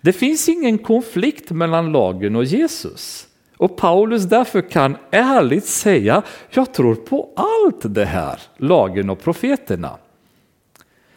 Det 0.00 0.12
finns 0.12 0.48
ingen 0.48 0.78
konflikt 0.78 1.50
mellan 1.50 1.92
lagen 1.92 2.36
och 2.36 2.44
Jesus. 2.44 3.26
Och 3.56 3.76
Paulus 3.76 4.24
därför 4.24 4.70
kan 4.70 4.96
ärligt 5.10 5.66
säga, 5.66 6.22
jag 6.50 6.74
tror 6.74 6.94
på 6.94 7.30
allt 7.36 7.94
det 7.94 8.04
här, 8.04 8.40
lagen 8.56 9.10
och 9.10 9.20
profeterna. 9.20 9.98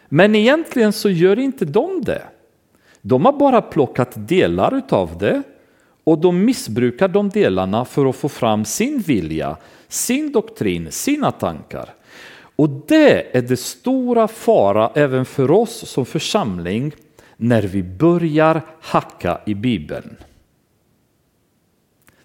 Men 0.10 0.36
egentligen 0.36 0.94
så 0.94 1.10
gör 1.10 1.40
inte 1.40 1.66
de 1.66 2.02
det. 2.02 2.24
De 3.02 3.26
har 3.26 3.34
bara 3.34 3.62
plockat 3.62 4.12
delar 4.28 4.82
av 4.90 5.18
det 5.18 5.44
och 6.04 6.18
de 6.18 6.46
missbrukar 6.46 7.08
de 7.08 7.30
delarna 7.30 7.86
för 7.86 8.06
att 8.06 8.16
få 8.16 8.30
fram 8.30 8.66
sin 8.66 9.00
vilja, 9.00 9.58
sin 9.88 10.32
doktrin, 10.32 10.88
sina 10.92 11.32
tankar. 11.32 11.94
Och 12.62 12.70
det 12.88 13.38
är 13.38 13.42
det 13.42 13.58
stora 13.58 14.28
fara 14.28 14.92
även 14.96 15.26
för 15.26 15.52
oss 15.52 15.90
som 15.90 16.06
församling 16.06 16.92
när 17.38 17.62
vi 17.62 17.84
börjar 17.84 18.62
hacka 18.82 19.42
i 19.46 19.54
Bibeln. 19.54 20.18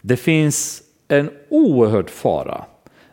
Det 0.00 0.16
finns 0.16 0.82
en 1.08 1.30
oerhörd 1.48 2.10
fara 2.10 2.64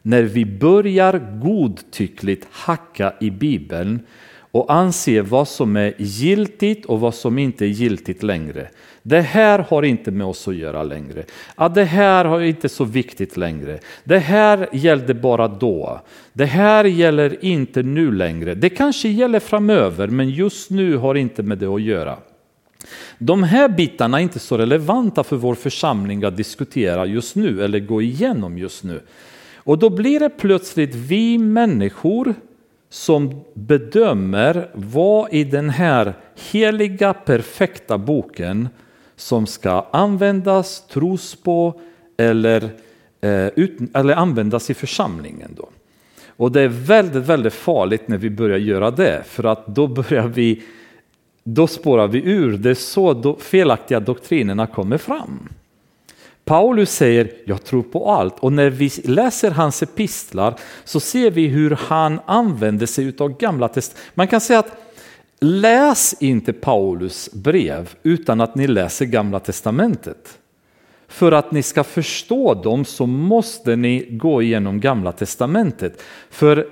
när 0.02 0.24
vi 0.24 0.46
börjar 0.46 1.40
godtyckligt 1.42 2.48
hacka 2.52 3.14
i 3.20 3.32
Bibeln 3.32 4.00
och 4.54 4.74
anse 4.74 5.22
vad 5.22 5.48
som 5.48 5.76
är 5.76 5.94
giltigt 5.98 6.86
och 6.86 7.00
vad 7.00 7.16
som 7.16 7.38
inte 7.38 7.66
är 7.66 7.70
giltigt 7.70 8.24
längre. 8.24 8.68
Det 9.02 9.22
här 9.22 9.60
har 9.70 9.84
inte 9.84 10.12
med 10.12 10.28
oss 10.28 10.48
att 10.48 10.56
göra 10.56 10.84
längre. 10.84 11.24
Ja, 11.58 11.70
det 11.70 11.84
här 11.84 12.26
har 12.26 12.42
inte 12.42 12.70
så 12.70 12.84
viktigt 12.84 13.38
längre. 13.38 13.80
Det 14.04 14.20
här 14.20 14.70
gällde 14.72 15.14
bara 15.14 15.48
då. 15.48 16.02
Det 16.34 16.46
här 16.46 16.86
gäller 16.86 17.46
inte 17.46 17.84
nu 17.84 18.12
längre. 18.12 18.56
Det 18.56 18.70
kanske 18.70 19.10
gäller 19.10 19.40
framöver, 19.40 20.08
men 20.08 20.30
just 20.30 20.70
nu 20.70 20.98
har 20.98 21.16
inte 21.16 21.44
med 21.44 21.58
det 21.58 21.68
att 21.68 21.82
göra. 21.82 22.18
De 23.18 23.44
här 23.44 23.70
bitarna 23.70 24.20
är 24.20 24.24
inte 24.24 24.40
så 24.40 24.58
relevanta 24.58 25.24
för 25.24 25.36
vår 25.36 25.56
församling 25.56 26.24
att 26.24 26.38
diskutera 26.38 27.06
just 27.06 27.36
nu 27.36 27.64
eller 27.64 27.80
gå 27.80 28.02
igenom 28.02 28.58
just 28.58 28.84
nu. 28.84 29.02
Och 29.56 29.80
då 29.80 29.90
blir 29.90 30.20
det 30.20 30.30
plötsligt 30.30 30.96
vi 30.96 31.38
människor 31.38 32.34
som 32.94 33.44
bedömer 33.54 34.70
vad 34.74 35.34
i 35.34 35.44
den 35.44 35.70
här 35.70 36.14
heliga 36.52 37.14
perfekta 37.14 37.98
boken 37.98 38.70
som 39.16 39.48
ska 39.48 39.88
användas, 39.92 40.88
tros 40.88 41.36
på 41.36 41.82
eller, 42.18 42.70
eh, 43.22 43.48
ut, 43.48 43.96
eller 43.96 44.16
användas 44.16 44.70
i 44.70 44.74
församlingen. 44.74 45.52
Då. 45.58 45.70
Och 46.28 46.52
det 46.52 46.62
är 46.62 46.68
väldigt, 46.68 47.24
väldigt 47.24 47.54
farligt 47.54 48.08
när 48.08 48.18
vi 48.18 48.30
börjar 48.30 48.58
göra 48.58 48.92
det 48.92 49.24
för 49.26 49.44
att 49.44 49.68
då 49.68 49.88
börjar 49.88 50.28
vi 50.28 50.64
då 51.44 51.68
spårar 51.68 52.08
vi 52.08 52.24
ur. 52.26 52.58
Det 52.58 52.70
är 52.70 52.74
så 52.74 53.36
felaktiga 53.40 54.00
doktrinerna 54.00 54.68
kommer 54.68 54.98
fram. 54.98 55.50
Paulus 56.46 56.92
säger 56.92 57.32
jag 57.46 57.64
tror 57.64 57.84
på 57.84 58.12
allt 58.12 58.40
och 58.40 58.54
när 58.54 58.70
vi 58.70 58.92
läser 59.04 59.52
hans 59.52 59.84
epistlar 59.84 60.56
så 60.84 61.00
ser 61.00 61.32
vi 61.32 61.48
hur 61.48 61.72
han 61.72 62.20
använder 62.26 62.86
sig 62.86 63.14
av 63.20 63.38
gamla 63.38 63.68
testamentet. 63.68 64.12
Man 64.14 64.28
kan 64.28 64.42
säga 64.42 64.60
att 64.60 64.78
läs 65.40 66.16
inte 66.20 66.54
Paulus 66.54 67.30
brev 67.34 67.90
utan 68.04 68.42
att 68.42 68.56
ni 68.56 68.68
läser 68.68 69.06
gamla 69.06 69.40
testamentet. 69.40 70.38
För 71.08 71.32
att 71.32 71.52
ni 71.52 71.64
ska 71.64 71.84
förstå 71.84 72.54
dem 72.54 72.86
så 72.86 73.06
måste 73.06 73.76
ni 73.76 74.08
gå 74.12 74.42
igenom 74.42 74.80
gamla 74.80 75.12
testamentet. 75.12 76.02
För 76.30 76.68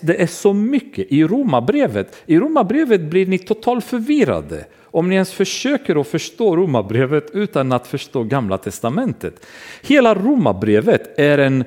det 0.00 0.22
är 0.22 0.26
så 0.26 0.52
mycket 0.52 1.12
i 1.12 1.24
romabrevet. 1.24 2.16
I 2.26 2.38
romabrevet 2.38 3.00
blir 3.00 3.26
ni 3.26 3.38
totalt 3.38 3.84
förvirrade 3.84 4.64
om 4.92 5.08
ni 5.08 5.14
ens 5.14 5.32
försöker 5.32 6.00
att 6.00 6.08
förstå 6.08 6.56
romabrevet 6.56 7.30
utan 7.32 7.72
att 7.72 7.86
förstå 7.86 8.22
gamla 8.22 8.58
testamentet. 8.58 9.46
Hela 9.82 10.14
romabrevet 10.14 11.18
är 11.18 11.38
en, 11.38 11.64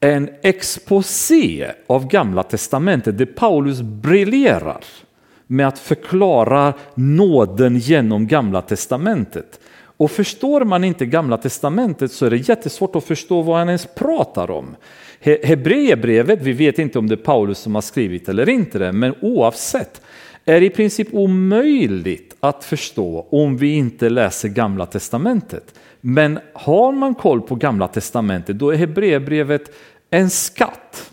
en 0.00 0.30
exposé 0.42 1.70
av 1.86 2.08
gamla 2.08 2.42
testamentet 2.42 3.18
där 3.18 3.26
Paulus 3.26 3.80
briljerar 3.80 4.84
med 5.46 5.68
att 5.68 5.78
förklara 5.78 6.74
nåden 6.94 7.78
genom 7.78 8.26
gamla 8.26 8.62
testamentet. 8.62 9.60
Och 9.98 10.10
förstår 10.10 10.64
man 10.64 10.84
inte 10.84 11.06
gamla 11.06 11.36
testamentet 11.36 12.12
så 12.12 12.26
är 12.26 12.30
det 12.30 12.48
jättesvårt 12.48 12.96
att 12.96 13.04
förstå 13.04 13.42
vad 13.42 13.58
han 13.58 13.68
ens 13.68 13.86
pratar 13.94 14.50
om. 14.50 14.76
Hebreerbrevet, 15.20 16.42
vi 16.42 16.52
vet 16.52 16.78
inte 16.78 16.98
om 16.98 17.08
det 17.08 17.14
är 17.14 17.16
Paulus 17.16 17.58
som 17.58 17.74
har 17.74 17.82
skrivit 17.82 18.28
eller 18.28 18.48
inte 18.48 18.78
det, 18.78 18.92
men 18.92 19.14
oavsett 19.20 20.02
är 20.46 20.62
i 20.62 20.70
princip 20.70 21.08
omöjligt 21.12 22.36
att 22.40 22.64
förstå 22.64 23.26
om 23.30 23.56
vi 23.56 23.72
inte 23.72 24.08
läser 24.08 24.48
gamla 24.48 24.86
testamentet. 24.86 25.74
Men 26.00 26.38
har 26.52 26.92
man 26.92 27.14
koll 27.14 27.40
på 27.40 27.54
gamla 27.54 27.88
testamentet 27.88 28.58
då 28.58 28.70
är 28.70 28.76
Hebreerbrevet 28.76 29.70
en 30.10 30.30
skatt 30.30 31.10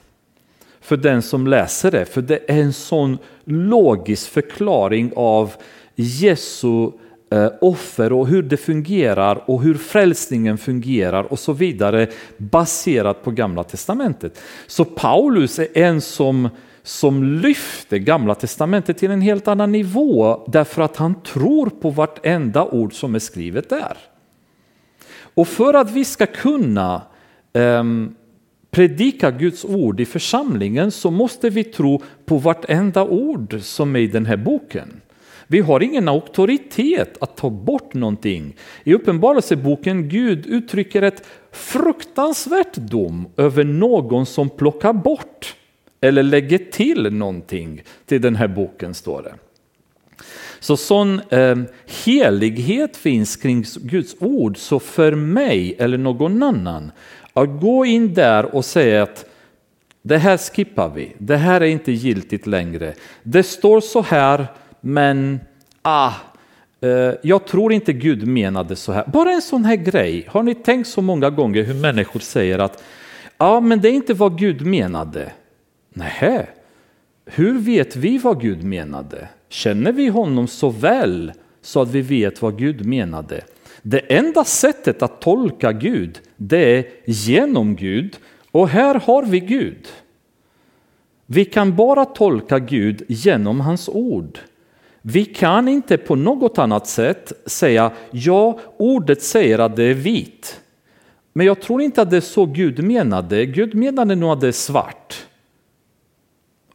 för 0.81 0.97
den 0.97 1.21
som 1.21 1.47
läser 1.47 1.91
det. 1.91 2.05
För 2.05 2.21
det 2.21 2.39
är 2.47 2.61
en 2.61 2.73
sån 2.73 3.17
logisk 3.43 4.29
förklaring 4.29 5.11
av 5.15 5.53
Jesu 5.95 6.91
eh, 7.31 7.51
offer 7.61 8.13
och 8.13 8.27
hur 8.27 8.43
det 8.43 8.57
fungerar 8.57 9.43
och 9.45 9.61
hur 9.61 9.75
frälsningen 9.75 10.57
fungerar 10.57 11.23
och 11.23 11.39
så 11.39 11.53
vidare 11.53 12.07
baserat 12.37 13.23
på 13.23 13.31
gamla 13.31 13.63
testamentet. 13.63 14.41
Så 14.67 14.85
Paulus 14.85 15.59
är 15.59 15.67
en 15.73 16.01
som 16.01 16.49
som 16.83 17.23
lyfter 17.23 17.97
gamla 17.97 18.35
testamentet 18.35 18.97
till 18.97 19.11
en 19.11 19.21
helt 19.21 19.47
annan 19.47 19.71
nivå 19.71 20.43
därför 20.47 20.81
att 20.81 20.97
han 20.97 21.21
tror 21.21 21.69
på 21.69 21.89
vartenda 21.89 22.65
ord 22.65 22.93
som 22.93 23.15
är 23.15 23.19
skrivet 23.19 23.69
där. 23.69 23.97
Och 25.35 25.47
för 25.47 25.73
att 25.73 25.91
vi 25.91 26.05
ska 26.05 26.25
kunna 26.25 27.01
ehm, 27.53 28.15
predika 28.71 29.31
Guds 29.31 29.65
ord 29.65 29.99
i 29.99 30.05
församlingen 30.05 30.91
så 30.91 31.11
måste 31.11 31.49
vi 31.49 31.63
tro 31.63 32.01
på 32.25 32.37
vartenda 32.37 33.03
ord 33.03 33.61
som 33.61 33.95
är 33.95 33.99
i 33.99 34.07
den 34.07 34.25
här 34.25 34.37
boken. 34.37 35.01
Vi 35.47 35.59
har 35.59 35.83
ingen 35.83 36.07
auktoritet 36.07 37.17
att 37.21 37.37
ta 37.37 37.49
bort 37.49 37.93
någonting. 37.93 38.55
I 38.83 38.93
Uppenbarelseboken 38.93 40.09
Gud 40.09 40.45
uttrycker 40.45 41.01
ett 41.01 41.27
fruktansvärt 41.51 42.75
dom 42.75 43.27
över 43.37 43.63
någon 43.63 44.25
som 44.25 44.49
plockar 44.49 44.93
bort 44.93 45.55
eller 46.03 46.23
lägger 46.23 46.57
till 46.57 47.13
någonting 47.13 47.83
till 48.05 48.21
den 48.21 48.35
här 48.35 48.47
boken 48.47 48.93
står 48.93 49.23
det. 49.23 49.33
Så 50.59 50.77
sån 50.77 51.21
eh, 51.29 51.55
helighet 52.05 52.97
finns 52.97 53.35
kring 53.35 53.65
Guds 53.81 54.15
ord, 54.19 54.57
så 54.57 54.79
för 54.79 55.15
mig 55.15 55.75
eller 55.79 55.97
någon 55.97 56.43
annan 56.43 56.91
att 57.33 57.61
gå 57.61 57.85
in 57.85 58.13
där 58.13 58.55
och 58.55 58.65
säga 58.65 59.03
att 59.03 59.25
det 60.01 60.17
här 60.17 60.37
skippar 60.37 60.89
vi, 60.89 61.15
det 61.17 61.37
här 61.37 61.61
är 61.61 61.65
inte 61.65 61.91
giltigt 61.91 62.47
längre. 62.47 62.93
Det 63.23 63.43
står 63.43 63.81
så 63.81 64.01
här, 64.01 64.45
men 64.81 65.39
ah, 65.81 66.13
eh, 66.81 67.13
jag 67.23 67.47
tror 67.47 67.73
inte 67.73 67.93
Gud 67.93 68.27
menade 68.27 68.75
så 68.75 68.91
här. 68.91 69.03
Bara 69.07 69.31
en 69.31 69.41
sån 69.41 69.65
här 69.65 69.75
grej. 69.75 70.25
Har 70.27 70.43
ni 70.43 70.55
tänkt 70.55 70.87
så 70.87 71.01
många 71.01 71.29
gånger 71.29 71.63
hur 71.63 71.81
människor 71.81 72.19
säger 72.19 72.59
att 72.59 72.83
ja, 73.37 73.59
men 73.59 73.81
det 73.81 73.89
är 73.89 73.93
inte 73.93 74.13
vad 74.13 74.39
Gud 74.39 74.65
menade. 74.65 75.31
Nähä, 75.93 76.47
hur 77.25 77.59
vet 77.59 77.95
vi 77.95 78.17
vad 78.17 78.41
Gud 78.41 78.63
menade? 78.63 79.27
Känner 79.49 79.91
vi 79.91 80.07
honom 80.07 80.47
så 80.47 80.69
väl 80.69 81.31
så 81.61 81.81
att 81.81 81.89
vi 81.89 82.01
vet 82.01 82.41
vad 82.41 82.57
Gud 82.57 82.85
menade? 82.85 83.41
Det 83.81 83.99
enda 83.99 84.43
sättet 84.43 85.01
att 85.01 85.21
tolka 85.21 85.71
Gud, 85.71 86.19
det 86.37 86.77
är 86.77 86.85
genom 87.05 87.75
Gud. 87.75 88.17
Och 88.51 88.69
här 88.69 88.95
har 88.95 89.23
vi 89.23 89.39
Gud. 89.39 89.87
Vi 91.25 91.45
kan 91.45 91.75
bara 91.75 92.05
tolka 92.05 92.59
Gud 92.59 93.03
genom 93.07 93.61
hans 93.61 93.89
ord. 93.89 94.39
Vi 95.01 95.25
kan 95.25 95.67
inte 95.67 95.97
på 95.97 96.15
något 96.15 96.57
annat 96.57 96.87
sätt 96.87 97.31
säga 97.45 97.91
ja, 98.11 98.59
ordet 98.77 99.21
säger 99.21 99.59
att 99.59 99.75
det 99.75 99.83
är 99.83 99.93
vit. 99.93 100.59
Men 101.33 101.45
jag 101.45 101.61
tror 101.61 101.81
inte 101.81 102.01
att 102.01 102.09
det 102.09 102.17
är 102.17 102.21
så 102.21 102.45
Gud 102.45 102.83
menade. 102.83 103.45
Gud 103.45 103.75
menade 103.75 104.15
nog 104.15 104.31
att 104.31 104.41
det 104.41 104.47
är 104.47 104.51
svart. 104.51 105.25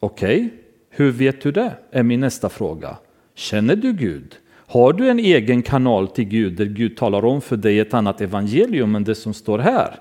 Okej, 0.00 0.36
okay. 0.36 0.50
hur 0.90 1.10
vet 1.10 1.40
du 1.40 1.52
det? 1.52 1.72
Är 1.90 2.02
min 2.02 2.20
nästa 2.20 2.48
fråga. 2.48 2.96
Känner 3.34 3.76
du 3.76 3.92
Gud? 3.92 4.36
Har 4.50 4.92
du 4.92 5.08
en 5.08 5.18
egen 5.18 5.62
kanal 5.62 6.08
till 6.08 6.24
Gud 6.24 6.56
där 6.56 6.64
Gud 6.64 6.96
talar 6.96 7.24
om 7.24 7.40
för 7.40 7.56
dig 7.56 7.78
ett 7.78 7.94
annat 7.94 8.20
evangelium 8.20 8.94
än 8.94 9.04
det 9.04 9.14
som 9.14 9.34
står 9.34 9.58
här? 9.58 10.00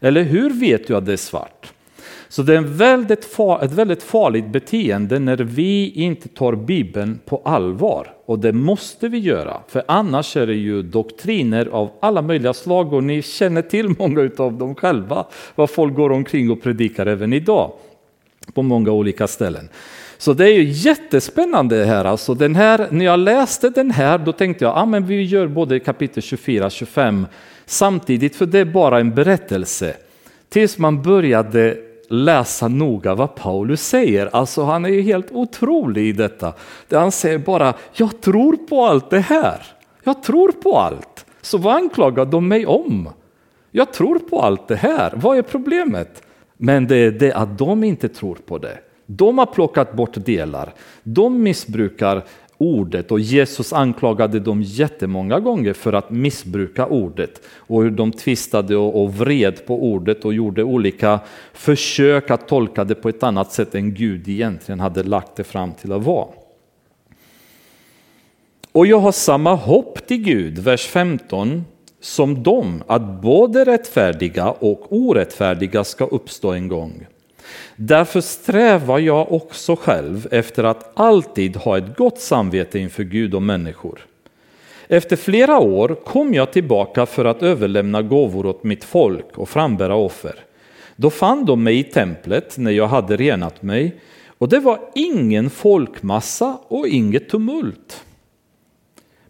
Eller 0.00 0.22
hur 0.22 0.50
vet 0.50 0.86
du 0.86 0.96
att 0.96 1.06
det 1.06 1.12
är 1.12 1.16
svart? 1.16 1.72
Så 2.28 2.42
det 2.42 2.56
är 2.56 2.60
väldigt 2.60 3.24
far, 3.24 3.64
ett 3.64 3.72
väldigt 3.72 4.02
farligt 4.02 4.46
beteende 4.48 5.18
när 5.18 5.36
vi 5.36 5.90
inte 5.90 6.28
tar 6.28 6.54
Bibeln 6.54 7.20
på 7.24 7.42
allvar. 7.44 8.14
Och 8.26 8.38
det 8.38 8.52
måste 8.52 9.08
vi 9.08 9.18
göra, 9.18 9.60
för 9.68 9.82
annars 9.88 10.36
är 10.36 10.46
det 10.46 10.54
ju 10.54 10.82
doktriner 10.82 11.66
av 11.66 11.90
alla 12.00 12.22
möjliga 12.22 12.54
slag 12.54 12.92
och 12.92 13.04
ni 13.04 13.22
känner 13.22 13.62
till 13.62 13.94
många 13.98 14.30
av 14.38 14.52
dem 14.52 14.74
själva, 14.74 15.26
vad 15.54 15.70
folk 15.70 15.94
går 15.94 16.12
omkring 16.12 16.50
och 16.50 16.62
predikar 16.62 17.06
även 17.06 17.32
idag 17.32 17.72
på 18.52 18.62
många 18.62 18.90
olika 18.90 19.26
ställen. 19.26 19.68
Så 20.18 20.32
det 20.32 20.44
är 20.44 20.54
ju 20.54 20.64
jättespännande 20.64 21.84
här. 21.84 22.04
Alltså 22.04 22.34
den 22.34 22.54
här 22.54 22.88
när 22.90 23.04
jag 23.04 23.18
läste 23.18 23.70
den 23.70 23.90
här 23.90 24.18
då 24.18 24.32
tänkte 24.32 24.64
jag 24.64 24.70
att 24.76 24.94
ah, 24.94 25.00
vi 25.00 25.22
gör 25.22 25.46
både 25.46 25.80
kapitel 25.80 26.22
24 26.22 26.66
och 26.66 26.72
25 26.72 27.26
samtidigt 27.66 28.36
för 28.36 28.46
det 28.46 28.58
är 28.58 28.64
bara 28.64 29.00
en 29.00 29.14
berättelse. 29.14 29.96
Tills 30.48 30.78
man 30.78 31.02
började 31.02 31.76
läsa 32.08 32.68
noga 32.68 33.14
vad 33.14 33.34
Paulus 33.34 33.82
säger. 33.82 34.28
Alltså 34.32 34.62
han 34.62 34.84
är 34.84 34.88
ju 34.88 35.02
helt 35.02 35.32
otrolig 35.32 36.08
i 36.08 36.12
detta. 36.12 36.52
Han 36.90 37.12
säger 37.12 37.38
bara, 37.38 37.74
jag 37.92 38.20
tror 38.20 38.56
på 38.56 38.84
allt 38.84 39.10
det 39.10 39.20
här. 39.20 39.62
Jag 40.04 40.22
tror 40.22 40.52
på 40.52 40.78
allt. 40.78 41.26
Så 41.42 41.58
vad 41.58 41.74
anklagar 41.74 42.24
de 42.24 42.48
mig 42.48 42.66
om? 42.66 43.08
Jag 43.70 43.92
tror 43.92 44.18
på 44.18 44.40
allt 44.40 44.68
det 44.68 44.76
här. 44.76 45.12
Vad 45.16 45.38
är 45.38 45.42
problemet? 45.42 46.22
Men 46.56 46.86
det 46.86 46.96
är 46.96 47.10
det 47.10 47.32
att 47.32 47.58
de 47.58 47.84
inte 47.84 48.08
tror 48.08 48.34
på 48.34 48.58
det. 48.58 48.78
De 49.06 49.38
har 49.38 49.46
plockat 49.46 49.92
bort 49.92 50.24
delar. 50.24 50.74
De 51.02 51.42
missbrukar 51.42 52.24
ordet 52.58 53.10
och 53.10 53.20
Jesus 53.20 53.72
anklagade 53.72 54.40
dem 54.40 54.62
jättemånga 54.62 55.40
gånger 55.40 55.72
för 55.72 55.92
att 55.92 56.10
missbruka 56.10 56.86
ordet 56.86 57.40
och 57.56 57.82
hur 57.82 57.90
de 57.90 58.12
tvistade 58.12 58.76
och 58.76 59.14
vred 59.14 59.66
på 59.66 59.84
ordet 59.84 60.24
och 60.24 60.34
gjorde 60.34 60.62
olika 60.62 61.20
försök 61.52 62.30
att 62.30 62.48
tolka 62.48 62.84
det 62.84 62.94
på 62.94 63.08
ett 63.08 63.22
annat 63.22 63.52
sätt 63.52 63.74
än 63.74 63.94
Gud 63.94 64.28
egentligen 64.28 64.80
hade 64.80 65.02
lagt 65.02 65.36
det 65.36 65.44
fram 65.44 65.72
till 65.72 65.92
att 65.92 66.04
vara. 66.04 66.28
Och 68.72 68.86
jag 68.86 68.98
har 68.98 69.12
samma 69.12 69.54
hopp 69.54 70.06
till 70.06 70.22
Gud, 70.22 70.58
vers 70.58 70.86
15, 70.86 71.64
som 72.04 72.42
dem 72.42 72.82
att 72.86 73.02
både 73.22 73.64
rättfärdiga 73.64 74.50
och 74.50 74.86
orättfärdiga 74.88 75.84
ska 75.84 76.04
uppstå 76.04 76.52
en 76.52 76.68
gång. 76.68 77.06
Därför 77.76 78.20
strävar 78.20 78.98
jag 78.98 79.32
också 79.32 79.76
själv 79.76 80.28
efter 80.30 80.64
att 80.64 80.92
alltid 80.94 81.56
ha 81.56 81.78
ett 81.78 81.96
gott 81.96 82.20
samvete 82.20 82.78
inför 82.78 83.02
Gud 83.02 83.34
och 83.34 83.42
människor. 83.42 84.06
Efter 84.88 85.16
flera 85.16 85.58
år 85.58 85.96
kom 86.04 86.34
jag 86.34 86.52
tillbaka 86.52 87.06
för 87.06 87.24
att 87.24 87.42
överlämna 87.42 88.02
gåvor 88.02 88.46
åt 88.46 88.64
mitt 88.64 88.84
folk 88.84 89.38
och 89.38 89.48
frambära 89.48 89.94
offer. 89.94 90.34
Då 90.96 91.10
fann 91.10 91.44
de 91.44 91.62
mig 91.62 91.78
i 91.78 91.84
templet 91.84 92.58
när 92.58 92.70
jag 92.70 92.88
hade 92.88 93.16
renat 93.16 93.62
mig 93.62 94.00
och 94.38 94.48
det 94.48 94.60
var 94.60 94.80
ingen 94.94 95.50
folkmassa 95.50 96.58
och 96.68 96.88
inget 96.88 97.28
tumult. 97.28 98.04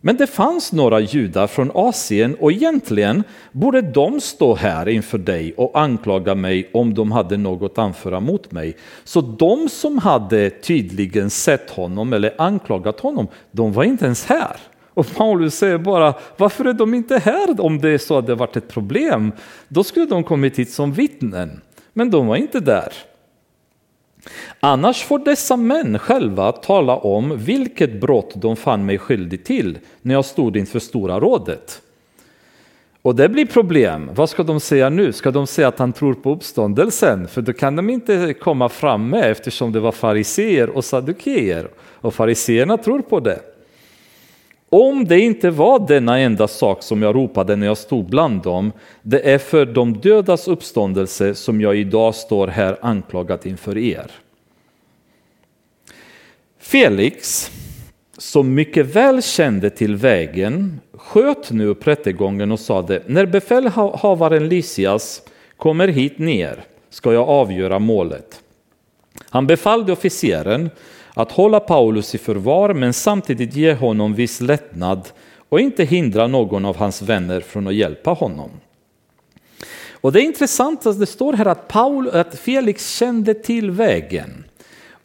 Men 0.06 0.16
det 0.16 0.26
fanns 0.26 0.72
några 0.72 1.00
judar 1.00 1.46
från 1.46 1.70
Asien 1.74 2.34
och 2.34 2.52
egentligen 2.52 3.22
borde 3.52 3.82
de 3.82 4.20
stå 4.20 4.54
här 4.54 4.88
inför 4.88 5.18
dig 5.18 5.54
och 5.56 5.80
anklaga 5.80 6.34
mig 6.34 6.70
om 6.72 6.94
de 6.94 7.12
hade 7.12 7.36
något 7.36 7.72
att 7.72 7.78
anföra 7.78 8.20
mot 8.20 8.52
mig. 8.52 8.76
Så 9.04 9.20
de 9.20 9.68
som 9.68 9.98
hade 9.98 10.50
tydligen 10.50 11.30
sett 11.30 11.70
honom 11.70 12.12
eller 12.12 12.34
anklagat 12.38 13.00
honom, 13.00 13.28
de 13.50 13.72
var 13.72 13.84
inte 13.84 14.04
ens 14.04 14.26
här. 14.26 14.56
Och 14.94 15.14
Paulus 15.14 15.54
säger 15.54 15.78
bara, 15.78 16.14
varför 16.36 16.64
är 16.64 16.72
de 16.72 16.94
inte 16.94 17.18
här 17.18 17.60
om 17.60 17.80
det 17.80 17.90
är 17.90 17.98
så 17.98 18.18
att 18.18 18.26
det 18.26 18.34
varit 18.34 18.56
ett 18.56 18.68
problem? 18.68 19.32
Då 19.68 19.84
skulle 19.84 20.06
de 20.06 20.24
kommit 20.24 20.58
hit 20.58 20.72
som 20.72 20.92
vittnen, 20.92 21.60
men 21.92 22.10
de 22.10 22.26
var 22.26 22.36
inte 22.36 22.60
där. 22.60 22.92
Annars 24.60 25.02
får 25.02 25.18
dessa 25.18 25.56
män 25.56 25.98
själva 25.98 26.52
tala 26.52 26.96
om 26.96 27.38
vilket 27.38 28.00
brott 28.00 28.32
de 28.34 28.56
fann 28.56 28.86
mig 28.86 28.98
skyldig 28.98 29.44
till 29.44 29.78
när 30.02 30.14
jag 30.14 30.24
stod 30.24 30.56
inför 30.56 30.78
Stora 30.78 31.20
rådet. 31.20 31.80
Och 33.02 33.14
det 33.14 33.28
blir 33.28 33.46
problem. 33.46 34.10
Vad 34.14 34.30
ska 34.30 34.42
de 34.42 34.60
säga 34.60 34.88
nu? 34.88 35.12
Ska 35.12 35.30
de 35.30 35.46
säga 35.46 35.68
att 35.68 35.78
han 35.78 35.92
tror 35.92 36.14
på 36.14 36.30
uppståndelsen? 36.30 37.28
För 37.28 37.42
då 37.42 37.52
kan 37.52 37.76
de 37.76 37.90
inte 37.90 38.34
komma 38.34 38.68
fram 38.68 39.08
med 39.08 39.30
eftersom 39.30 39.72
det 39.72 39.80
var 39.80 39.92
fariseer 39.92 40.70
och 40.70 40.84
sadukeer. 40.84 41.68
Och 41.78 42.14
fariseerna 42.14 42.76
tror 42.76 43.00
på 43.00 43.20
det. 43.20 43.53
Om 44.76 45.04
det 45.04 45.20
inte 45.20 45.50
var 45.50 45.86
denna 45.88 46.18
enda 46.18 46.48
sak 46.48 46.82
som 46.82 47.02
jag 47.02 47.14
ropade 47.16 47.56
när 47.56 47.66
jag 47.66 47.78
stod 47.78 48.04
bland 48.04 48.42
dem, 48.42 48.72
det 49.02 49.32
är 49.32 49.38
för 49.38 49.66
de 49.66 49.92
dödas 49.92 50.48
uppståndelse 50.48 51.34
som 51.34 51.60
jag 51.60 51.76
idag 51.76 52.14
står 52.14 52.46
här 52.46 52.78
anklagad 52.82 53.46
inför 53.46 53.78
er. 53.78 54.10
Felix, 56.58 57.50
som 58.18 58.54
mycket 58.54 58.86
väl 58.86 59.22
kände 59.22 59.70
till 59.70 59.96
vägen, 59.96 60.80
sköt 60.92 61.50
nu 61.50 61.66
upp 61.66 61.86
rättegången 61.86 62.52
och 62.52 62.60
sade, 62.60 63.02
när 63.06 63.26
befälhavaren 63.26 64.48
Lysias 64.48 65.22
kommer 65.56 65.88
hit 65.88 66.18
ner 66.18 66.64
ska 66.90 67.12
jag 67.12 67.28
avgöra 67.28 67.78
målet. 67.78 68.40
Han 69.30 69.46
befallde 69.46 69.92
officeren 69.92 70.70
att 71.14 71.32
hålla 71.32 71.60
Paulus 71.60 72.14
i 72.14 72.18
förvar 72.18 72.74
men 72.74 72.92
samtidigt 72.92 73.56
ge 73.56 73.74
honom 73.74 74.14
viss 74.14 74.40
lättnad 74.40 75.08
och 75.48 75.60
inte 75.60 75.84
hindra 75.84 76.26
någon 76.26 76.64
av 76.64 76.76
hans 76.76 77.02
vänner 77.02 77.40
från 77.40 77.66
att 77.66 77.74
hjälpa 77.74 78.10
honom. 78.10 78.50
Och 79.90 80.12
Det 80.12 80.20
är 80.20 80.24
intressant 80.24 80.86
att 80.86 81.00
det 81.00 81.06
står 81.06 81.32
här 81.32 81.46
att, 81.46 81.68
Paul, 81.68 82.08
att 82.08 82.38
Felix 82.38 82.96
kände 82.96 83.34
till 83.34 83.70
vägen. 83.70 84.44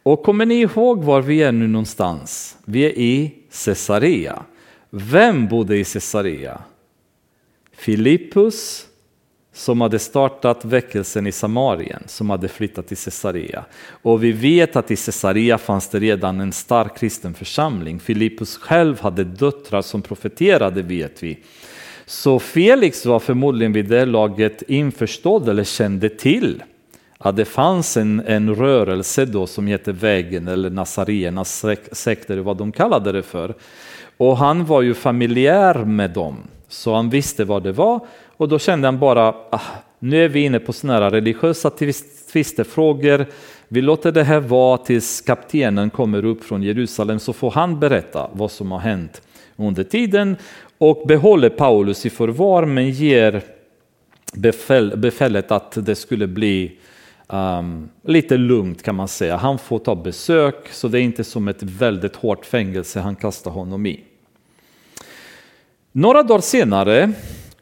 Och 0.02 0.22
kommer 0.22 0.46
ni 0.46 0.54
ihåg 0.54 1.04
var 1.04 1.22
vi 1.22 1.42
är 1.42 1.52
nu 1.52 1.66
någonstans? 1.66 2.56
Vi 2.64 2.84
är 2.84 2.98
i 2.98 3.34
Caesarea. 3.64 4.42
Vem 4.90 5.48
bodde 5.48 5.76
i 5.76 5.84
Caesarea? 5.84 6.60
Filippus 7.72 8.86
som 9.60 9.80
hade 9.80 9.98
startat 9.98 10.64
väckelsen 10.64 11.26
i 11.26 11.32
Samarien, 11.32 12.02
som 12.06 12.30
hade 12.30 12.48
flyttat 12.48 12.86
till 12.86 12.96
Caesarea. 12.96 13.64
Och 14.02 14.24
vi 14.24 14.32
vet 14.32 14.76
att 14.76 14.90
i 14.90 14.96
Caesarea 14.96 15.58
fanns 15.58 15.88
det 15.88 15.98
redan 15.98 16.40
en 16.40 16.52
stark 16.52 16.98
kristen 16.98 17.34
församling. 17.34 18.00
Filippus 18.00 18.56
själv 18.56 19.00
hade 19.00 19.24
döttrar 19.24 19.82
som 19.82 20.02
profeterade 20.02 20.82
vet 20.82 21.22
vi. 21.22 21.38
Så 22.06 22.38
Felix 22.38 23.06
var 23.06 23.18
förmodligen 23.18 23.72
vid 23.72 23.88
det 23.88 24.06
laget 24.06 24.62
införstådd 24.62 25.48
eller 25.48 25.64
kände 25.64 26.08
till 26.08 26.62
att 27.18 27.36
det 27.36 27.44
fanns 27.44 27.96
en, 27.96 28.22
en 28.26 28.54
rörelse 28.54 29.24
då 29.24 29.46
som 29.46 29.66
hette 29.66 29.92
Vägen 29.92 30.48
eller 30.48 30.70
Nazarenas 30.70 31.64
sekter, 31.92 32.32
eller 32.34 32.42
vad 32.42 32.56
de 32.56 32.72
kallade 32.72 33.12
det 33.12 33.22
för. 33.22 33.54
Och 34.16 34.36
han 34.36 34.64
var 34.64 34.82
ju 34.82 34.94
familjär 34.94 35.74
med 35.84 36.10
dem, 36.10 36.36
så 36.68 36.94
han 36.94 37.10
visste 37.10 37.44
vad 37.44 37.62
det 37.62 37.72
var 37.72 38.00
och 38.40 38.48
då 38.48 38.58
kände 38.58 38.86
han 38.86 38.98
bara, 38.98 39.34
ah, 39.50 39.60
nu 39.98 40.24
är 40.24 40.28
vi 40.28 40.40
inne 40.40 40.58
på 40.58 40.72
sådana 40.72 41.00
här 41.00 41.10
religiösa 41.10 41.70
tvistefrågor. 42.32 43.26
Vi 43.68 43.82
låter 43.82 44.12
det 44.12 44.24
här 44.24 44.40
vara 44.40 44.78
tills 44.78 45.20
kaptenen 45.20 45.90
kommer 45.90 46.24
upp 46.24 46.44
från 46.44 46.62
Jerusalem 46.62 47.18
så 47.18 47.32
får 47.32 47.50
han 47.50 47.80
berätta 47.80 48.30
vad 48.32 48.50
som 48.50 48.72
har 48.72 48.78
hänt 48.78 49.22
under 49.56 49.84
tiden 49.84 50.36
och 50.78 51.06
behåller 51.06 51.48
Paulus 51.48 52.06
i 52.06 52.10
förvar 52.10 52.64
men 52.64 52.90
ger 52.90 53.42
befäl, 54.32 54.96
befälet 54.96 55.50
att 55.50 55.86
det 55.86 55.94
skulle 55.94 56.26
bli 56.26 56.78
um, 57.28 57.88
lite 58.04 58.36
lugnt 58.36 58.82
kan 58.82 58.94
man 58.94 59.08
säga. 59.08 59.36
Han 59.36 59.58
får 59.58 59.78
ta 59.78 59.94
besök 59.94 60.68
så 60.72 60.88
det 60.88 61.00
är 61.00 61.02
inte 61.02 61.24
som 61.24 61.48
ett 61.48 61.62
väldigt 61.62 62.16
hårt 62.16 62.46
fängelse 62.46 63.00
han 63.00 63.16
kastar 63.16 63.50
honom 63.50 63.86
i. 63.86 64.04
Några 65.92 66.22
dagar 66.22 66.40
senare 66.40 67.12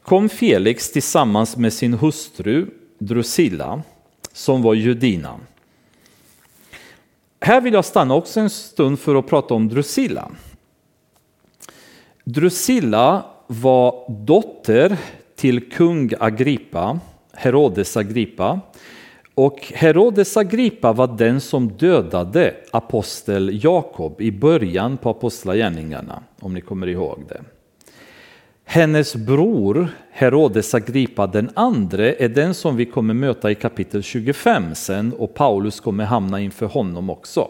kom 0.09 0.29
Felix 0.29 0.91
tillsammans 0.91 1.57
med 1.57 1.73
sin 1.73 1.93
hustru 1.93 2.67
Drusilla 2.99 3.81
som 4.33 4.61
var 4.61 4.73
judina. 4.73 5.39
Här 7.41 7.61
vill 7.61 7.73
jag 7.73 7.85
stanna 7.85 8.15
också 8.15 8.39
en 8.39 8.49
stund 8.49 8.99
för 8.99 9.15
att 9.15 9.27
prata 9.27 9.53
om 9.53 9.67
Drusilla. 9.67 10.31
Drusilla 12.23 13.25
var 13.47 14.05
dotter 14.25 14.97
till 15.35 15.69
kung 15.69 16.11
Agrippa, 16.19 16.99
Herodes 17.33 17.97
Agrippa. 17.97 18.59
Och 19.35 19.59
Herodes 19.75 20.37
Agrippa 20.37 20.93
var 20.93 21.17
den 21.17 21.41
som 21.41 21.67
dödade 21.67 22.55
apostel 22.71 23.63
Jakob 23.63 24.21
i 24.21 24.31
början 24.31 24.97
på 24.97 25.09
apostlagärningarna, 25.09 26.23
om 26.39 26.53
ni 26.53 26.61
kommer 26.61 26.87
ihåg 26.87 27.23
det. 27.29 27.41
Hennes 28.71 29.15
bror 29.15 29.89
Herodes 30.11 30.73
Agrippa 30.73 31.27
den 31.27 31.49
andre 31.53 32.15
är 32.19 32.29
den 32.29 32.53
som 32.53 32.75
vi 32.75 32.85
kommer 32.85 33.13
möta 33.13 33.51
i 33.51 33.55
kapitel 33.55 34.03
25 34.03 34.75
sen 34.75 35.13
och 35.13 35.33
Paulus 35.33 35.79
kommer 35.79 36.05
hamna 36.05 36.39
inför 36.39 36.65
honom 36.65 37.09
också. 37.09 37.47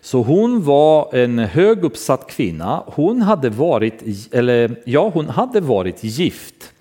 Så 0.00 0.22
hon 0.22 0.62
var 0.62 1.14
en 1.14 1.38
höguppsatt 1.38 2.30
kvinna. 2.30 2.82
Hon 2.86 3.22
hade 3.22 3.50
varit, 3.50 4.02
eller 4.34 4.82
ja, 4.84 5.10
hon 5.14 5.28
hade 5.28 5.60
varit 5.60 6.04
gift. 6.04 6.72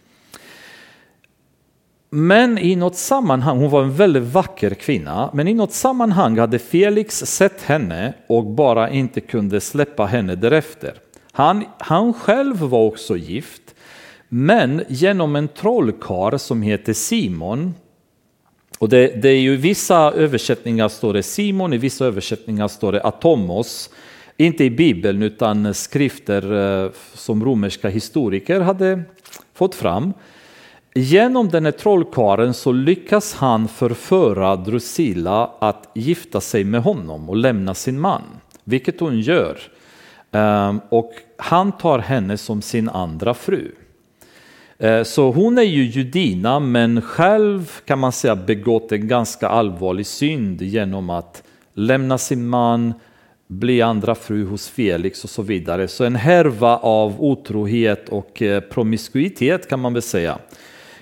Men 2.10 2.58
i 2.58 2.76
något 2.76 2.96
sammanhang, 2.96 3.58
hon 3.58 3.70
var 3.70 3.84
en 3.84 3.96
väldigt 3.96 4.24
vacker 4.24 4.74
kvinna, 4.74 5.30
men 5.34 5.48
i 5.48 5.54
något 5.54 5.74
sammanhang 5.74 6.38
hade 6.38 6.60
Felix 6.60 7.18
sett 7.18 7.62
henne 7.62 8.14
och 8.28 8.46
bara 8.46 8.90
inte 8.90 9.22
kunde 9.22 9.62
släppa 9.62 10.06
henne 10.06 10.36
därefter. 10.36 10.94
Han, 11.40 11.66
han 11.78 12.14
själv 12.14 12.58
var 12.58 12.80
också 12.80 13.18
gift, 13.18 13.76
men 14.30 14.84
genom 14.88 15.36
en 15.36 15.48
trollkar 15.48 16.38
som 16.38 16.62
heter 16.62 16.94
Simon. 16.94 17.74
Och 18.80 18.90
det, 18.90 19.22
det, 19.22 19.30
är 19.30 19.40
ju 19.40 19.56
vissa 19.56 20.12
översättningar 20.12 20.90
står 20.90 21.14
det 21.14 21.24
Simon, 21.24 21.74
i 21.74 21.78
vissa 21.78 22.06
översättningar 22.06 22.68
står 22.68 22.92
det 22.92 23.04
Atomos. 23.04 23.90
Inte 24.38 24.64
i 24.64 24.70
Bibeln 24.70 25.24
utan 25.24 25.74
skrifter 25.74 26.54
eh, 26.84 26.92
som 27.14 27.46
romerska 27.46 27.90
historiker 27.90 28.60
hade 28.60 29.04
fått 29.54 29.76
fram. 29.76 30.14
Genom 30.94 31.50
den 31.50 31.66
här 31.66 31.72
trollkaren 31.72 32.54
så 32.54 32.72
lyckas 32.72 33.34
han 33.34 33.68
förföra 33.68 34.56
Drusilla 34.56 35.52
att 35.60 35.92
gifta 35.96 36.42
sig 36.42 36.64
med 36.64 36.82
honom 36.82 37.30
och 37.30 37.36
lämna 37.36 37.74
sin 37.74 38.00
man, 38.00 38.24
vilket 38.64 39.00
hon 39.00 39.20
gör. 39.20 39.60
Ehm, 40.32 40.82
och 40.90 41.14
han 41.40 41.72
tar 41.72 42.00
henne 42.00 42.38
som 42.38 42.62
sin 42.62 42.90
andra 42.90 43.34
fru. 43.34 43.72
Eh, 44.78 45.04
så 45.04 45.32
hon 45.32 45.58
är 45.58 45.64
ju 45.64 45.84
judina 45.84 46.60
men 46.60 47.02
själv 47.02 47.72
kan 47.86 48.00
man 48.00 48.12
säga 48.12 48.36
begått 48.36 48.92
en 48.92 49.08
ganska 49.08 49.48
allvarlig 49.48 50.06
synd 50.06 50.62
genom 50.62 51.10
att 51.10 51.44
lämna 51.74 52.18
sin 52.18 52.48
man, 52.48 52.94
bli 53.48 53.82
andra 53.82 54.16
fru 54.16 54.46
hos 54.46 54.70
Felix 54.70 55.24
och 55.24 55.30
så 55.30 55.42
vidare. 55.42 55.88
Så 55.88 56.04
en 56.04 56.16
härva 56.16 56.78
av 56.78 57.24
otrohet 57.24 58.10
och 58.10 58.42
eh, 58.42 58.62
promiskuitet 58.62 59.70
kan 59.70 59.80
man 59.80 59.94
väl 59.94 60.02
säga 60.02 60.38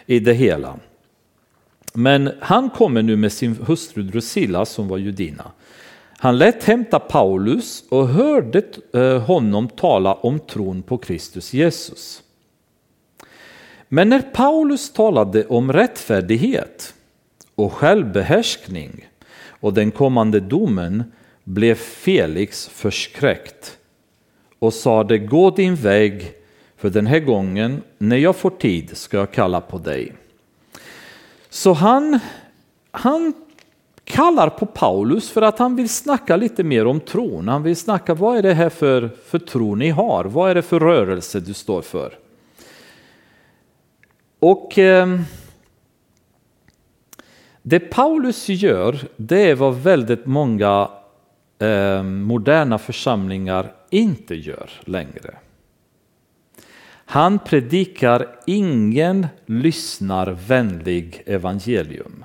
i 0.05 0.19
det 0.19 0.33
hela. 0.33 0.79
Men 1.93 2.31
han 2.39 2.69
kommer 2.69 3.01
nu 3.01 3.15
med 3.15 3.31
sin 3.31 3.55
hustru 3.67 4.03
Drusilla 4.03 4.65
som 4.65 4.87
var 4.87 4.97
judina. 4.97 5.51
Han 6.19 6.37
lät 6.37 6.63
hämta 6.63 6.99
Paulus 6.99 7.83
och 7.89 8.07
hörde 8.07 8.63
eh, 8.93 9.21
honom 9.21 9.67
tala 9.67 10.13
om 10.13 10.39
tron 10.39 10.81
på 10.81 10.97
Kristus 10.97 11.53
Jesus. 11.53 12.23
Men 13.89 14.09
när 14.09 14.21
Paulus 14.21 14.93
talade 14.93 15.45
om 15.45 15.73
rättfärdighet 15.73 16.93
och 17.55 17.73
självbehärskning 17.73 19.07
och 19.47 19.73
den 19.73 19.91
kommande 19.91 20.39
domen 20.39 21.03
blev 21.43 21.75
Felix 21.75 22.67
förskräckt 22.67 23.77
och 24.59 24.73
sade 24.73 25.17
gå 25.17 25.49
din 25.49 25.75
väg 25.75 26.33
för 26.77 26.89
den 26.89 27.07
här 27.07 27.19
gången 27.19 27.81
när 27.97 28.17
jag 28.17 28.35
får 28.35 28.49
tid 28.49 28.97
ska 28.97 29.17
jag 29.17 29.31
kalla 29.31 29.61
på 29.61 29.77
dig. 29.77 30.13
Så 31.49 31.73
han, 31.73 32.19
han 32.91 33.33
kallar 34.07 34.49
på 34.49 34.65
Paulus 34.65 35.29
för 35.29 35.41
att 35.41 35.59
han 35.59 35.75
vill 35.75 35.89
snacka 35.89 36.35
lite 36.35 36.63
mer 36.63 36.87
om 36.87 36.99
tron. 36.99 37.47
Han 37.47 37.63
vill 37.63 37.75
snacka, 37.75 38.13
vad 38.13 38.37
är 38.37 38.41
det 38.41 38.53
här 38.53 38.69
för, 38.69 39.09
för 39.25 39.39
tro 39.39 39.75
ni 39.75 39.89
har? 39.89 40.25
Vad 40.25 40.51
är 40.51 40.55
det 40.55 40.61
för 40.61 40.79
rörelse 40.79 41.39
du 41.39 41.53
står 41.53 41.81
för? 41.81 42.13
Och 44.39 44.79
eh, 44.79 45.19
det 47.61 47.79
Paulus 47.79 48.49
gör, 48.49 48.99
det 49.15 49.49
är 49.49 49.55
vad 49.55 49.75
väldigt 49.75 50.25
många 50.25 50.89
eh, 51.59 52.03
moderna 52.03 52.77
församlingar 52.77 53.73
inte 53.89 54.35
gör 54.35 54.69
längre. 54.85 55.35
Han 57.05 57.39
predikar 57.39 58.27
ingen 58.45 59.27
lyssnar 59.45 60.37
vänlig 60.47 61.23
evangelium. 61.25 62.23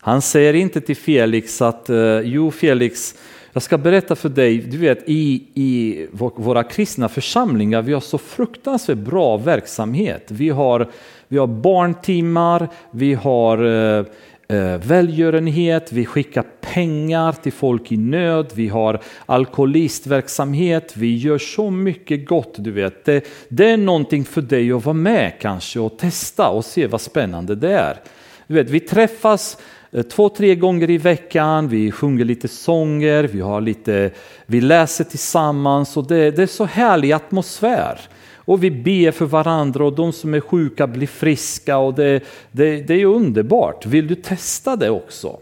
Han 0.00 0.22
säger 0.22 0.54
inte 0.54 0.80
till 0.80 0.96
Felix 0.96 1.62
att 1.62 1.90
eh, 1.90 2.20
jo 2.20 2.50
Felix, 2.50 3.14
jag 3.52 3.62
ska 3.62 3.78
berätta 3.78 4.16
för 4.16 4.28
dig, 4.28 4.58
du 4.58 4.78
vet 4.78 4.98
i, 5.06 5.42
i 5.54 6.06
våra 6.12 6.62
kristna 6.62 7.08
församlingar, 7.08 7.82
vi 7.82 7.92
har 7.92 8.00
så 8.00 8.18
fruktansvärt 8.18 8.98
bra 8.98 9.36
verksamhet. 9.36 10.24
Vi 10.28 10.48
har, 10.48 10.88
vi 11.28 11.38
har 11.38 11.46
barntimmar, 11.46 12.68
vi 12.90 13.14
har 13.14 13.64
eh, 13.64 14.04
eh, 14.48 14.78
välgörenhet, 14.78 15.92
vi 15.92 16.06
skickar 16.06 16.44
pengar 16.60 17.32
till 17.32 17.52
folk 17.52 17.92
i 17.92 17.96
nöd, 17.96 18.46
vi 18.54 18.68
har 18.68 19.00
alkoholistverksamhet, 19.26 20.96
vi 20.96 21.16
gör 21.16 21.38
så 21.38 21.70
mycket 21.70 22.28
gott. 22.28 22.54
du 22.58 22.70
vet. 22.70 23.04
Det, 23.04 23.24
det 23.48 23.70
är 23.70 23.76
någonting 23.76 24.24
för 24.24 24.42
dig 24.42 24.72
att 24.72 24.84
vara 24.84 24.94
med 24.94 25.32
kanske 25.40 25.80
och 25.80 25.98
testa 25.98 26.48
och 26.48 26.64
se 26.64 26.86
vad 26.86 27.00
spännande 27.00 27.54
det 27.54 27.72
är. 27.72 28.00
Du 28.46 28.54
vet, 28.54 28.70
vi 28.70 28.80
träffas 28.80 29.58
Eh, 29.92 30.02
två, 30.02 30.28
tre 30.28 30.54
gånger 30.54 30.90
i 30.90 30.98
veckan, 30.98 31.68
vi 31.68 31.90
sjunger 31.90 32.24
lite 32.24 32.48
sånger, 32.48 33.24
vi, 33.24 33.40
har 33.40 33.60
lite, 33.60 34.10
vi 34.46 34.60
läser 34.60 35.04
tillsammans 35.04 35.96
och 35.96 36.06
det, 36.06 36.30
det 36.30 36.42
är 36.42 36.46
så 36.46 36.64
härlig 36.64 37.12
atmosfär. 37.12 38.00
Och 38.34 38.64
vi 38.64 38.70
ber 38.70 39.10
för 39.10 39.26
varandra 39.26 39.84
och 39.84 39.92
de 39.92 40.12
som 40.12 40.34
är 40.34 40.40
sjuka 40.40 40.86
blir 40.86 41.06
friska 41.06 41.78
och 41.78 41.94
det, 41.94 42.22
det, 42.52 42.82
det 42.82 42.94
är 42.94 43.04
underbart. 43.04 43.86
Vill 43.86 44.06
du 44.06 44.14
testa 44.14 44.76
det 44.76 44.90
också? 44.90 45.38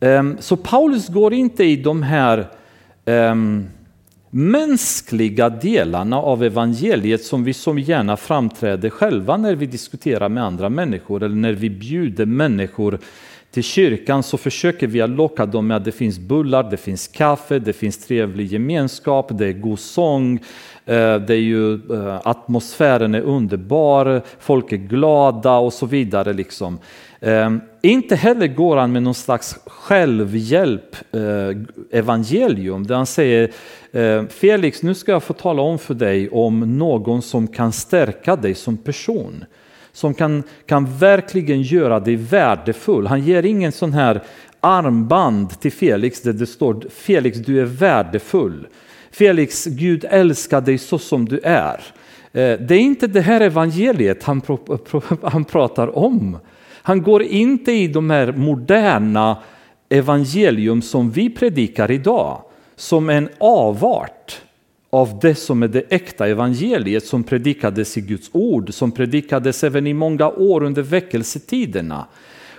Ehm, 0.00 0.36
så 0.40 0.56
Paulus 0.56 1.08
går 1.08 1.34
inte 1.34 1.64
i 1.64 1.76
de 1.76 2.02
här 2.02 2.48
um, 3.04 3.68
mänskliga 4.30 5.48
delarna 5.48 6.18
av 6.18 6.44
evangeliet 6.44 7.24
som 7.24 7.44
vi 7.44 7.54
så 7.54 7.78
gärna 7.78 8.16
framträder 8.16 8.90
själva 8.90 9.36
när 9.36 9.54
vi 9.54 9.66
diskuterar 9.66 10.28
med 10.28 10.44
andra 10.44 10.68
människor 10.68 11.22
eller 11.22 11.36
när 11.36 11.52
vi 11.52 11.70
bjuder 11.70 12.26
människor 12.26 12.98
till 13.50 13.62
kyrkan 13.62 14.22
så 14.22 14.36
försöker 14.38 14.86
vi 14.86 15.00
att 15.00 15.10
locka 15.10 15.46
dem 15.46 15.66
med 15.66 15.76
att 15.76 15.84
det 15.84 15.92
finns 15.92 16.18
bullar, 16.18 16.70
det 16.70 16.76
finns 16.76 17.08
kaffe, 17.08 17.58
det 17.58 17.72
finns 17.72 18.06
trevlig 18.06 18.52
gemenskap, 18.52 19.38
det 19.38 19.46
är 19.46 19.52
god 19.52 19.78
sång, 19.78 20.34
eh, 20.84 21.16
det 21.16 21.34
är 21.34 21.40
ju, 21.40 21.74
eh, 21.74 22.20
atmosfären 22.24 23.14
är 23.14 23.20
underbar, 23.20 24.22
folk 24.40 24.72
är 24.72 24.76
glada 24.76 25.56
och 25.56 25.72
så 25.72 25.86
vidare. 25.86 26.32
Liksom. 26.32 26.78
Ehm, 27.20 27.60
inte 27.82 28.16
heller 28.16 28.46
går 28.46 28.76
han 28.76 28.92
med 28.92 29.02
någon 29.02 29.14
slags 29.14 29.58
självhjälp 29.66 30.96
eh, 31.12 31.56
evangelium 31.98 32.86
där 32.86 32.94
han 32.94 33.06
säger 33.06 33.50
eh, 33.92 34.26
Felix, 34.26 34.82
nu 34.82 34.94
ska 34.94 35.12
jag 35.12 35.22
få 35.22 35.32
tala 35.32 35.62
om 35.62 35.78
för 35.78 35.94
dig 35.94 36.28
om 36.28 36.78
någon 36.78 37.22
som 37.22 37.48
kan 37.48 37.72
stärka 37.72 38.36
dig 38.36 38.54
som 38.54 38.76
person. 38.76 39.44
Som 39.92 40.14
kan, 40.14 40.42
kan 40.66 40.98
verkligen 40.98 41.62
göra 41.62 42.00
dig 42.00 42.16
värdefull. 42.16 43.06
Han 43.06 43.20
ger 43.20 43.42
ingen 43.42 43.72
sån 43.72 43.92
här 43.92 44.22
armband 44.60 45.60
till 45.60 45.72
Felix 45.72 46.22
där 46.22 46.32
det 46.32 46.46
står 46.46 46.84
Felix, 46.90 47.38
du 47.38 47.60
är 47.60 47.64
värdefull. 47.64 48.66
Felix, 49.10 49.64
Gud 49.64 50.04
älskar 50.10 50.60
dig 50.60 50.78
så 50.78 50.98
som 50.98 51.28
du 51.28 51.40
är. 51.44 51.80
Eh, 52.32 52.58
det 52.60 52.74
är 52.74 52.80
inte 52.80 53.06
det 53.06 53.20
här 53.20 53.40
evangeliet 53.40 54.22
han, 54.22 54.42
han 55.22 55.44
pratar 55.44 55.98
om. 55.98 56.38
Han 56.88 57.02
går 57.02 57.22
inte 57.22 57.72
i 57.72 57.88
de 57.88 58.10
här 58.10 58.32
moderna 58.32 59.38
evangelium 59.88 60.82
som 60.82 61.10
vi 61.10 61.30
predikar 61.30 61.90
idag 61.90 62.42
som 62.76 63.10
en 63.10 63.28
avart 63.38 64.40
av 64.90 65.18
det 65.22 65.34
som 65.34 65.62
är 65.62 65.68
det 65.68 65.92
äkta 65.92 66.28
evangeliet 66.28 67.06
som 67.06 67.24
predikades 67.24 67.98
i 67.98 68.00
Guds 68.00 68.30
ord, 68.32 68.74
som 68.74 68.92
predikades 68.92 69.64
även 69.64 69.86
i 69.86 69.94
många 69.94 70.28
år 70.28 70.62
under 70.62 70.82
väckelsetiderna. 70.82 72.06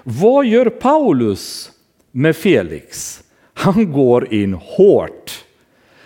Vad 0.04 0.46
gör 0.46 0.70
Paulus 0.70 1.72
med 2.12 2.36
Felix? 2.36 3.20
Han 3.54 3.92
går 3.92 4.34
in 4.34 4.54
hårt. 4.54 5.46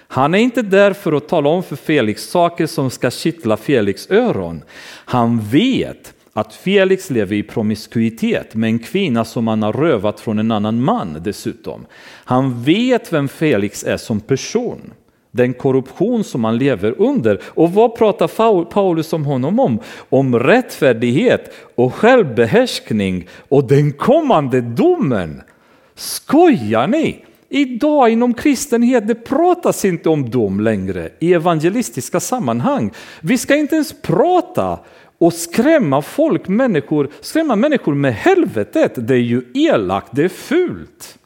Han 0.07 0.33
är 0.33 0.39
inte 0.39 0.61
där 0.61 0.93
för 0.93 1.13
att 1.13 1.27
tala 1.27 1.49
om 1.49 1.63
för 1.63 1.75
Felix 1.75 2.23
saker 2.23 2.67
som 2.67 2.89
ska 2.89 3.11
kittla 3.11 3.57
Felix 3.57 4.11
öron. 4.11 4.63
Han 5.05 5.39
vet 5.39 6.13
att 6.33 6.53
Felix 6.53 7.09
lever 7.09 7.35
i 7.35 7.43
promiskuitet 7.43 8.55
med 8.55 8.67
en 8.67 8.79
kvinna 8.79 9.25
som 9.25 9.47
han 9.47 9.63
har 9.63 9.73
rövat 9.73 10.19
från 10.19 10.39
en 10.39 10.51
annan 10.51 10.83
man 10.83 11.17
dessutom. 11.23 11.85
Han 12.25 12.63
vet 12.63 13.13
vem 13.13 13.27
Felix 13.27 13.83
är 13.83 13.97
som 13.97 14.19
person, 14.19 14.93
den 15.31 15.53
korruption 15.53 16.23
som 16.23 16.43
han 16.43 16.57
lever 16.57 17.01
under. 17.01 17.41
Och 17.45 17.73
vad 17.73 17.95
pratar 17.95 18.63
Paulus 18.65 19.13
om 19.13 19.25
honom 19.25 19.59
om? 19.59 19.79
Om 20.09 20.39
rättfärdighet 20.39 21.53
och 21.75 21.93
självbehärskning 21.93 23.27
och 23.49 23.67
den 23.67 23.93
kommande 23.93 24.61
domen. 24.61 25.41
Skojar 25.95 26.87
ni? 26.87 27.25
Idag 27.49 28.09
inom 28.09 28.33
kristenhet 28.33 29.07
det 29.07 29.15
pratas 29.15 29.85
inte 29.85 30.09
om 30.09 30.29
dom 30.29 30.59
längre 30.59 31.09
i 31.19 31.33
evangelistiska 31.33 32.19
sammanhang. 32.19 32.91
Vi 33.21 33.37
ska 33.37 33.55
inte 33.55 33.75
ens 33.75 34.01
prata 34.01 34.79
och 35.23 35.33
skrämma 35.33 36.01
folk, 36.01 36.47
människor, 36.47 37.09
skrämma 37.21 37.55
människor 37.55 37.95
med 37.95 38.13
helvetet, 38.13 39.07
det 39.07 39.13
är 39.13 39.17
ju 39.17 39.41
elakt, 39.53 40.07
det 40.11 40.23
är 40.23 40.29
fult. 40.29 41.17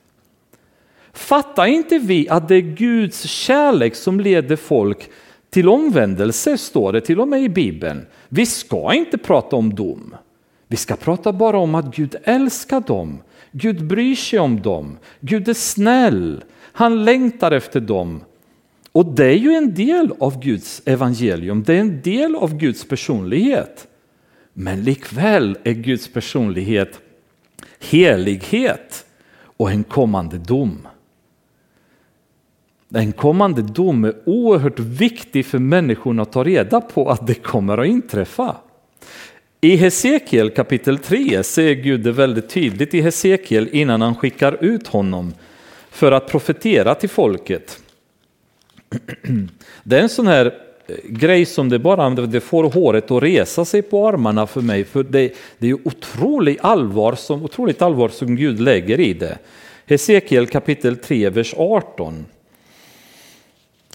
Fattar 1.14 1.66
inte 1.66 1.98
vi 2.00 2.30
att 2.30 2.48
det 2.48 2.56
är 2.56 2.62
Guds 2.62 3.24
kärlek 3.24 3.96
som 3.96 4.20
leder 4.20 4.56
folk 4.56 5.10
till 5.50 5.70
omvändelse, 5.70 6.58
står 6.58 6.94
det 6.94 7.02
till 7.02 7.20
och 7.20 7.28
med 7.28 7.42
i 7.42 7.50
Bibeln. 7.50 8.06
Vi 8.30 8.46
ska 8.46 8.94
inte 8.94 9.18
prata 9.18 9.56
om 9.56 9.76
dom. 9.76 10.16
Vi 10.68 10.78
ska 10.78 10.96
prata 10.96 11.34
bara 11.34 11.58
om 11.58 11.76
att 11.76 11.96
Gud 11.96 12.16
älskar 12.24 12.82
dem. 12.82 13.22
Gud 13.52 13.88
bryr 13.88 14.16
sig 14.16 14.40
om 14.40 14.62
dem. 14.62 14.98
Gud 15.20 15.50
är 15.50 15.54
snäll. 15.54 16.44
Han 16.62 17.06
längtar 17.06 17.52
efter 17.52 17.80
dem. 17.80 18.22
Och 18.92 19.06
det 19.06 19.26
är 19.26 19.38
ju 19.38 19.52
en 19.52 19.74
del 19.74 20.14
av 20.20 20.44
Guds 20.44 20.82
evangelium, 20.86 21.64
det 21.64 21.74
är 21.74 21.80
en 21.80 22.02
del 22.02 22.36
av 22.36 22.58
Guds 22.58 22.88
personlighet. 22.88 23.88
Men 24.54 24.84
likväl 24.84 25.58
är 25.64 25.74
Guds 25.74 26.08
personlighet 26.08 27.02
helighet 27.80 29.06
och 29.58 29.72
en 29.72 29.84
kommande 29.84 30.38
dom. 30.38 30.88
En 32.94 33.12
kommande 33.12 33.62
dom 33.62 34.04
är 34.04 34.14
oerhört 34.26 34.80
viktig 34.80 35.46
för 35.46 35.60
människorna 35.60 36.22
att 36.22 36.32
ta 36.32 36.44
reda 36.44 36.82
på 36.82 37.10
att 37.10 37.28
det 37.28 37.34
kommer 37.34 37.78
att 37.78 37.88
inträffa. 37.88 38.56
I 39.62 39.76
Hesekiel 39.76 40.50
kapitel 40.50 40.98
3 40.98 41.44
säger 41.44 41.76
Gud 41.76 42.02
det 42.02 42.12
väldigt 42.12 42.50
tydligt 42.50 42.94
i 42.94 43.02
Hesekiel 43.02 43.70
innan 43.72 44.02
han 44.02 44.16
skickar 44.16 44.64
ut 44.64 44.88
honom 44.88 45.34
för 45.90 46.12
att 46.12 46.28
profetera 46.28 46.96
till 46.96 47.10
folket. 47.10 47.80
Det 49.84 49.98
är 49.98 50.02
en 50.02 50.10
sån 50.10 50.28
här 50.28 50.46
eh, 50.88 50.96
grej 51.04 51.46
som 51.46 51.70
det 51.70 51.80
bara 51.80 52.10
det 52.10 52.40
får 52.40 52.64
håret 52.64 53.12
att 53.12 53.24
resa 53.24 53.66
sig 53.66 53.82
på 53.82 54.08
armarna 54.08 54.48
för 54.48 54.62
mig. 54.62 54.84
För 54.84 55.04
det, 55.04 55.34
det 55.58 55.70
är 55.70 55.88
otroligt 55.88 56.60
allvar, 56.62 57.16
som, 57.16 57.44
otroligt 57.44 57.82
allvar 57.82 58.10
som 58.10 58.36
Gud 58.36 58.60
lägger 58.60 59.00
i 59.00 59.14
det. 59.14 59.38
Hesekiel 59.86 60.48
kapitel 60.48 60.98
3, 60.98 61.30
vers 61.30 61.54
18. 61.58 62.26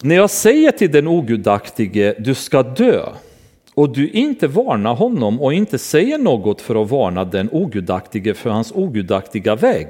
När 0.01 0.15
jag 0.15 0.29
säger 0.29 0.71
till 0.71 0.91
den 0.91 1.07
ogudaktige, 1.07 2.15
du 2.19 2.35
ska 2.35 2.63
dö, 2.63 3.09
och 3.73 3.89
du 3.89 4.09
inte 4.09 4.47
varnar 4.47 4.95
honom 4.95 5.41
och 5.41 5.53
inte 5.53 5.77
säger 5.77 6.17
något 6.17 6.61
för 6.61 6.81
att 6.83 6.89
varna 6.89 7.25
den 7.25 7.49
ogudaktige 7.51 8.33
för 8.33 8.49
hans 8.49 8.71
ogudaktiga 8.71 9.55
väg, 9.55 9.87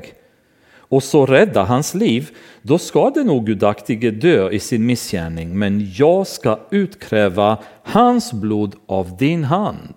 och 0.93 1.03
så 1.03 1.25
rädda 1.25 1.63
hans 1.63 1.93
liv, 1.93 2.29
då 2.61 2.77
ska 2.77 3.09
den 3.09 3.29
ogudaktige 3.29 4.11
dö 4.11 4.49
i 4.49 4.59
sin 4.59 4.85
missgärning, 4.85 5.59
men 5.59 5.91
jag 5.95 6.27
ska 6.27 6.59
utkräva 6.69 7.57
hans 7.83 8.33
blod 8.33 8.75
av 8.85 9.17
din 9.17 9.43
hand. 9.43 9.95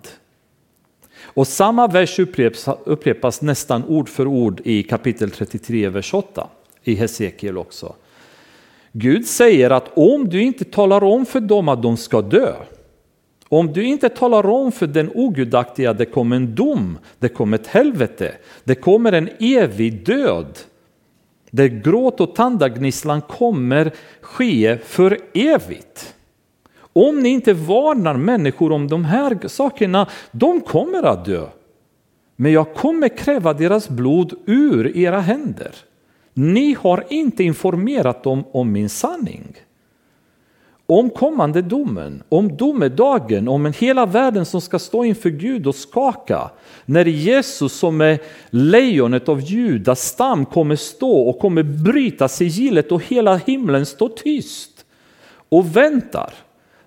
Och 1.21 1.47
samma 1.47 1.87
vers 1.87 2.19
upprepas, 2.19 2.77
upprepas 2.85 3.41
nästan 3.41 3.83
ord 3.87 4.09
för 4.09 4.27
ord 4.27 4.61
i 4.63 4.83
kapitel 4.83 5.31
33, 5.31 5.89
vers 5.89 6.13
8 6.13 6.47
i 6.83 6.95
Hesekiel 6.95 7.57
också. 7.57 7.95
Gud 8.91 9.25
säger 9.25 9.69
att 9.69 9.97
om 9.97 10.29
du 10.29 10.41
inte 10.41 10.65
talar 10.65 11.03
om 11.03 11.25
för 11.25 11.39
dem 11.39 11.69
att 11.69 11.83
de 11.83 11.97
ska 11.97 12.21
dö, 12.21 12.53
om 13.49 13.73
du 13.73 13.83
inte 13.83 14.09
talar 14.09 14.45
om 14.45 14.71
för 14.71 14.87
den 14.87 15.11
ogudaktiga 15.15 15.89
att 15.89 15.97
det 15.97 16.05
kommer 16.05 16.35
en 16.35 16.55
dom, 16.55 16.97
det 17.19 17.29
kommer 17.29 17.57
ett 17.57 17.67
helvete, 17.67 18.31
det 18.63 18.75
kommer 18.75 19.11
en 19.11 19.29
evig 19.39 20.05
död, 20.05 20.57
där 21.51 21.67
gråt 21.67 22.21
och 22.21 22.35
tandagnisslan 22.35 23.21
kommer 23.21 23.91
ske 24.21 24.77
för 24.77 25.19
evigt. 25.33 26.15
Om 26.79 27.19
ni 27.19 27.29
inte 27.29 27.53
varnar 27.53 28.17
människor 28.17 28.71
om 28.71 28.87
de 28.87 29.05
här 29.05 29.47
sakerna, 29.47 30.07
de 30.31 30.61
kommer 30.61 31.03
att 31.03 31.25
dö. 31.25 31.47
Men 32.35 32.51
jag 32.51 32.73
kommer 32.73 33.17
kräva 33.17 33.53
deras 33.53 33.89
blod 33.89 34.33
ur 34.45 34.97
era 34.97 35.19
händer. 35.19 35.71
Ni 36.33 36.73
har 36.73 37.03
inte 37.09 37.43
informerat 37.43 38.23
dem 38.23 38.43
om 38.51 38.71
min 38.71 38.89
sanning 38.89 39.55
om 40.89 41.09
kommande 41.09 41.61
domen, 41.61 42.23
om 42.29 42.57
domedagen, 42.57 43.47
om 43.47 43.65
en 43.65 43.73
hela 43.73 44.05
världen 44.05 44.45
som 44.45 44.61
ska 44.61 44.79
stå 44.79 45.03
inför 45.03 45.29
Gud 45.29 45.67
och 45.67 45.75
skaka. 45.75 46.49
När 46.85 47.05
Jesus 47.05 47.73
som 47.73 48.01
är 48.01 48.19
lejonet 48.49 49.29
av 49.29 49.41
Judas 49.41 50.01
stam 50.01 50.45
kommer 50.45 50.75
stå 50.75 51.29
och 51.29 51.39
kommer 51.39 51.63
bryta 51.63 52.27
sigillet 52.27 52.91
och 52.91 53.03
hela 53.03 53.35
himlen 53.35 53.85
står 53.85 54.09
tyst 54.09 54.85
och 55.49 55.75
väntar. 55.75 56.33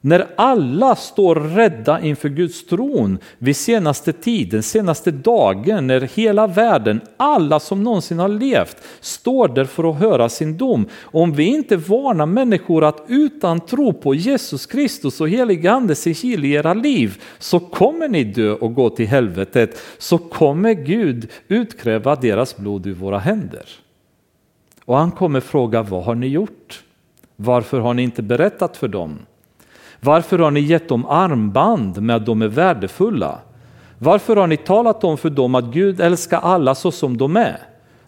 När 0.02 0.26
alla 0.36 0.96
står 0.96 1.34
rädda 1.34 2.00
inför 2.00 2.28
Guds 2.28 2.66
tron 2.66 3.18
vid 3.38 3.56
senaste 3.56 4.12
tiden, 4.12 4.62
senaste 4.62 5.10
dagen, 5.10 5.86
när 5.86 6.00
hela 6.00 6.46
världen, 6.46 7.00
alla 7.16 7.60
som 7.60 7.84
någonsin 7.84 8.18
har 8.18 8.28
levt, 8.28 8.76
står 9.00 9.48
där 9.48 9.64
för 9.64 9.90
att 9.90 9.98
höra 9.98 10.28
sin 10.28 10.56
dom. 10.56 10.88
Om 11.02 11.32
vi 11.32 11.44
inte 11.44 11.76
varnar 11.76 12.26
människor 12.26 12.84
att 12.84 13.04
utan 13.08 13.60
tro 13.60 13.92
på 13.92 14.14
Jesus 14.14 14.66
Kristus 14.66 15.20
och 15.20 15.28
helige 15.28 15.72
Ande 15.72 15.94
sigil 15.94 16.44
i 16.44 16.52
era 16.52 16.74
liv, 16.74 17.22
så 17.38 17.60
kommer 17.60 18.08
ni 18.08 18.24
dö 18.24 18.52
och 18.52 18.74
gå 18.74 18.90
till 18.90 19.06
helvetet, 19.06 19.80
så 19.98 20.18
kommer 20.18 20.72
Gud 20.72 21.28
utkräva 21.48 22.16
deras 22.16 22.56
blod 22.56 22.86
ur 22.86 22.94
våra 22.94 23.18
händer. 23.18 23.66
Och 24.84 24.96
han 24.96 25.10
kommer 25.10 25.40
fråga, 25.40 25.82
vad 25.82 26.04
har 26.04 26.14
ni 26.14 26.26
gjort? 26.26 26.84
Varför 27.36 27.80
har 27.80 27.94
ni 27.94 28.02
inte 28.02 28.22
berättat 28.22 28.76
för 28.76 28.88
dem? 28.88 29.18
Varför 30.00 30.38
har 30.38 30.50
ni 30.50 30.60
gett 30.60 30.88
dem 30.88 31.06
armband 31.06 32.02
med 32.02 32.16
att 32.16 32.26
de 32.26 32.42
är 32.42 32.48
värdefulla? 32.48 33.38
Varför 33.98 34.36
har 34.36 34.46
ni 34.46 34.56
talat 34.56 35.04
om 35.04 35.18
för 35.18 35.30
dem 35.30 35.54
att 35.54 35.64
Gud 35.64 36.00
älskar 36.00 36.40
alla 36.40 36.74
så 36.74 36.90
som 36.90 37.16
de 37.16 37.36
är? 37.36 37.58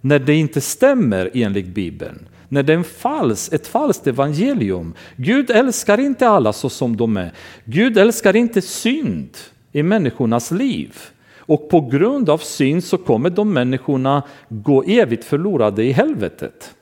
När 0.01 0.19
det 0.19 0.35
inte 0.35 0.61
stämmer 0.61 1.31
enligt 1.35 1.67
Bibeln. 1.67 2.29
När 2.49 2.63
det 2.63 2.73
är 2.73 2.77
en 2.77 2.85
fals, 2.85 3.53
ett 3.53 3.67
falskt 3.67 4.07
evangelium. 4.07 4.95
Gud 5.17 5.51
älskar 5.51 6.01
inte 6.01 6.29
alla 6.29 6.53
så 6.53 6.69
som 6.69 6.97
de 6.97 7.17
är. 7.17 7.33
Gud 7.65 7.99
älskar 7.99 8.37
inte 8.37 8.63
synd 8.63 9.37
i 9.73 9.83
människornas 9.83 10.51
liv. 10.51 10.97
Och 11.39 11.69
på 11.71 11.81
grund 11.81 12.31
av 12.31 12.39
synd 12.39 12.85
så 12.85 12.99
kommer 12.99 13.31
de 13.31 13.53
människorna 13.53 14.23
gå 14.49 14.83
evigt 14.83 15.25
förlorade 15.25 15.85
i 15.85 15.93
helvetet. 15.93 16.75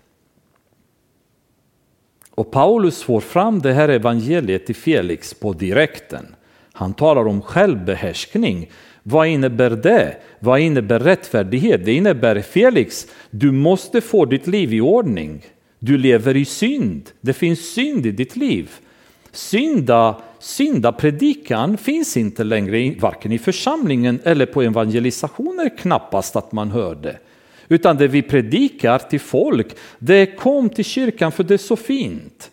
Och 2.41 2.51
Paulus 2.51 3.03
får 3.03 3.21
fram 3.21 3.61
det 3.61 3.73
här 3.73 3.89
evangeliet 3.89 4.67
till 4.67 4.75
Felix 4.75 5.35
på 5.35 5.53
direkten. 5.53 6.27
Han 6.73 6.95
talar 6.95 7.27
om 7.27 7.43
självbehärskning. 7.43 8.71
Vad 9.03 9.29
innebär 9.29 9.71
det? 9.71 10.17
Vad 10.39 10.61
innebär 10.61 10.99
rättfärdighet? 10.99 11.85
Det 11.85 11.93
innebär 11.93 12.41
Felix, 12.41 13.07
du 13.31 13.53
måste 13.53 14.01
få 14.01 14.25
ditt 14.25 14.47
liv 14.47 14.75
i 14.75 14.81
ordning. 14.81 15.45
Du 15.79 15.99
lever 15.99 16.37
i 16.37 16.45
synd. 16.45 17.11
Det 17.21 17.33
finns 17.33 17.75
synd 17.75 18.07
i 18.07 18.11
ditt 18.11 18.37
liv. 18.37 18.71
Synda, 19.33 20.17
synda 20.39 20.93
predikan 20.93 21.79
finns 21.79 22.17
inte 22.17 22.45
längre, 22.45 22.95
varken 23.01 23.33
i 23.33 23.39
församlingen 23.39 24.21
eller 24.25 24.47
på 24.47 24.63
evangelisationer 24.63 25.79
knappast 25.79 26.37
att 26.37 26.53
man 26.53 26.71
hör 26.71 26.95
det. 26.95 27.19
Utan 27.73 27.97
det 27.97 28.09
vi 28.09 28.23
predikar 28.23 28.99
till 28.99 29.21
folk, 29.21 29.77
det 29.99 30.15
är 30.15 30.37
kom 30.37 30.69
till 30.69 30.85
kyrkan 30.85 31.33
för 31.33 31.45
det 31.45 31.55
är 31.55 31.59
så 31.59 31.77
fint. 31.77 32.51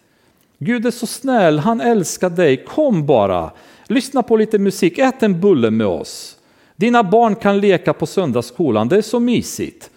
Gud 0.59 0.85
är 0.85 0.91
så 0.91 1.07
snäll, 1.07 1.59
han 1.59 1.81
älskar 1.81 2.29
dig, 2.29 2.65
kom 2.65 3.05
bara. 3.05 3.51
Lyssna 3.87 4.23
på 4.23 4.37
lite 4.37 4.59
musik, 4.59 4.97
ät 4.97 5.23
en 5.23 5.41
bulle 5.41 5.71
med 5.71 5.87
oss. 5.87 6.37
Dina 6.75 7.03
barn 7.03 7.35
kan 7.35 7.59
leka 7.59 7.93
på 7.93 8.05
söndagsskolan, 8.05 8.87
det 8.87 8.97
är 8.97 9.01
så 9.01 9.19
mysigt. 9.19 9.89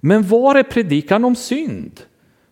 Men 0.00 0.28
var 0.28 0.54
är 0.54 0.62
predikan 0.62 1.24
om 1.24 1.36
synd? 1.36 2.00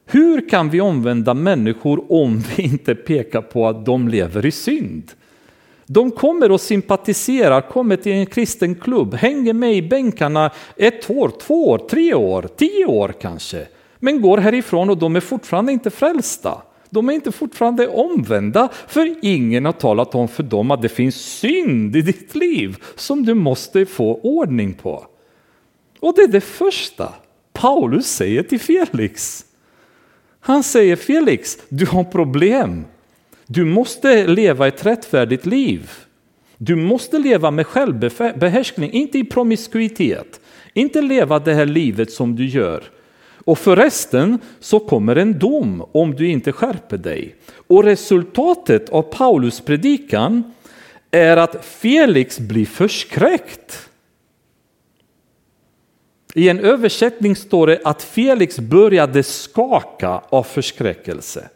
Hur 0.07 0.49
kan 0.49 0.71
vi 0.71 0.81
omvända 0.81 1.35
människor 1.35 2.13
om 2.13 2.43
vi 2.57 2.63
inte 2.63 2.95
pekar 2.95 3.43
på 3.43 3.69
att 3.69 3.87
de 3.87 4.09
lever 4.09 4.47
i 4.47 4.51
synd? 4.51 5.13
De 5.87 6.11
kommer 6.11 6.51
och 6.51 6.61
sympatiserar, 6.61 7.61
kommer 7.61 7.97
till 7.97 8.13
en 8.13 8.27
kristen 8.27 8.75
klubb, 8.75 9.15
hänger 9.15 9.53
med 9.53 9.75
i 9.75 9.83
bänkarna 9.83 10.51
ett 10.77 11.11
år, 11.11 11.33
två 11.41 11.69
år, 11.69 11.79
tre 11.79 12.15
år, 12.15 12.49
tio 12.57 12.87
år 12.87 13.15
kanske. 13.21 13.67
Men 13.99 14.21
går 14.21 14.39
härifrån 14.39 14.91
och 14.91 14.99
de 14.99 15.17
är 15.17 15.21
fortfarande 15.21 15.73
inte 15.73 15.91
frälsta. 15.91 16.63
De 16.91 17.09
är 17.09 17.13
inte 17.13 17.33
fortfarande 17.33 17.89
omvända, 17.89 18.69
för 18.89 19.15
ingen 19.23 19.65
har 19.65 19.73
talat 19.73 20.15
om 20.15 20.29
för 20.29 20.43
dem 20.43 20.71
att 20.71 20.83
det 20.83 20.89
finns 20.89 21.17
synd 21.17 21.97
i 21.97 22.03
ditt 22.03 22.35
liv 22.35 22.77
som 22.97 23.25
du 23.25 23.35
måste 23.35 23.87
få 23.87 24.21
ordning 24.23 24.75
på. 24.75 25.07
Och 26.01 26.13
det 26.17 26.23
är 26.23 26.29
det 26.29 26.41
första 26.41 27.13
Paulus 27.53 28.07
säger 28.07 28.43
till 28.43 28.61
Felix. 28.61 29.45
Han 30.41 30.63
säger 30.63 30.97
Felix, 30.97 31.59
du 31.69 31.87
har 31.87 32.05
problem. 32.05 32.85
Du 33.47 33.65
måste 33.65 34.27
leva 34.27 34.69
ett 34.69 34.87
rättfärdigt 34.87 35.47
liv. 35.47 35.91
Du 36.59 36.77
måste 36.77 37.19
leva 37.19 37.51
med 37.51 37.67
självbehärskning, 37.67 38.93
inte 38.93 39.19
i 39.19 39.25
promiskuitet. 39.25 40.41
Inte 40.73 41.03
leva 41.03 41.39
det 41.39 41.55
här 41.55 41.67
livet 41.67 42.13
som 42.13 42.37
du 42.37 42.47
gör. 42.47 42.85
Och 43.45 43.59
förresten 43.59 44.39
så 44.61 44.81
kommer 44.81 45.17
en 45.17 45.39
dom 45.39 45.85
om 45.93 46.15
du 46.15 46.29
inte 46.29 46.53
skärper 46.53 46.99
dig. 46.99 47.37
Och 47.67 47.85
resultatet 47.85 48.89
av 48.89 49.03
Paulus 49.03 49.61
predikan 49.61 50.55
är 51.11 51.37
att 51.37 51.65
Felix 51.65 52.39
blir 52.39 52.67
förskräckt. 52.67 53.89
I 56.35 56.49
en 56.49 56.61
översättning 56.61 57.37
står 57.37 57.67
det 57.67 57.81
att 57.85 58.03
Felix 58.03 58.59
började 58.59 59.23
skaka 59.23 60.23
av 60.29 60.43
förskräckelse. 60.43 61.49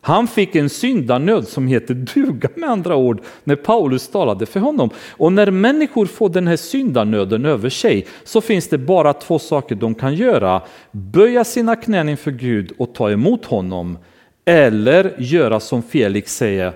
Han 0.00 0.28
fick 0.28 0.54
en 0.56 0.68
syndanöd 0.68 1.48
som 1.48 1.66
heter 1.66 1.94
duga 1.94 2.48
med 2.56 2.70
andra 2.70 2.96
ord 2.96 3.22
när 3.44 3.56
Paulus 3.56 4.08
talade 4.08 4.46
för 4.46 4.60
honom. 4.60 4.90
Och 5.10 5.32
när 5.32 5.50
människor 5.50 6.06
får 6.06 6.28
den 6.28 6.46
här 6.46 6.56
syndanöden 6.56 7.44
över 7.44 7.68
sig 7.70 8.06
så 8.24 8.40
finns 8.40 8.68
det 8.68 8.78
bara 8.78 9.12
två 9.12 9.38
saker 9.38 9.74
de 9.74 9.94
kan 9.94 10.14
göra. 10.14 10.62
Böja 10.92 11.44
sina 11.44 11.76
knän 11.76 12.08
inför 12.08 12.30
Gud 12.30 12.72
och 12.78 12.94
ta 12.94 13.10
emot 13.10 13.44
honom. 13.44 13.98
Eller 14.44 15.14
göra 15.18 15.60
som 15.60 15.82
Felix 15.82 16.36
säger, 16.36 16.72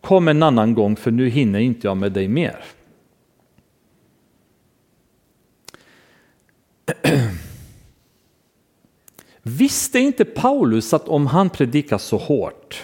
kom 0.00 0.28
en 0.28 0.42
annan 0.42 0.74
gång 0.74 0.96
för 0.96 1.10
nu 1.10 1.28
hinner 1.28 1.58
inte 1.58 1.86
jag 1.86 1.96
med 1.96 2.12
dig 2.12 2.28
mer. 2.28 2.56
Visste 9.48 9.98
inte 9.98 10.24
Paulus 10.24 10.94
att 10.94 11.08
om 11.08 11.26
han 11.26 11.50
predikar 11.50 11.98
så 11.98 12.16
hårt 12.16 12.82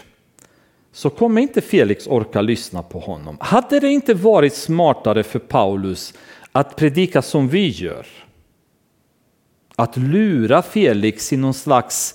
så 0.93 1.11
kommer 1.11 1.41
inte 1.41 1.61
Felix 1.61 2.07
orka 2.07 2.43
lyssna 2.43 2.83
på 2.83 2.99
honom. 2.99 3.37
Hade 3.41 3.81
det 3.81 3.89
inte 3.89 4.15
varit 4.15 4.55
smartare 4.55 5.23
för 5.23 5.39
Paulus 5.39 6.15
att 6.53 6.77
predika 6.77 7.23
som 7.23 7.49
vi 7.49 7.69
gör? 7.69 8.07
Att 9.77 9.97
lura 9.97 10.62
Felix 10.62 11.33
i 11.33 11.37
någon 11.37 11.55
slags 11.55 12.15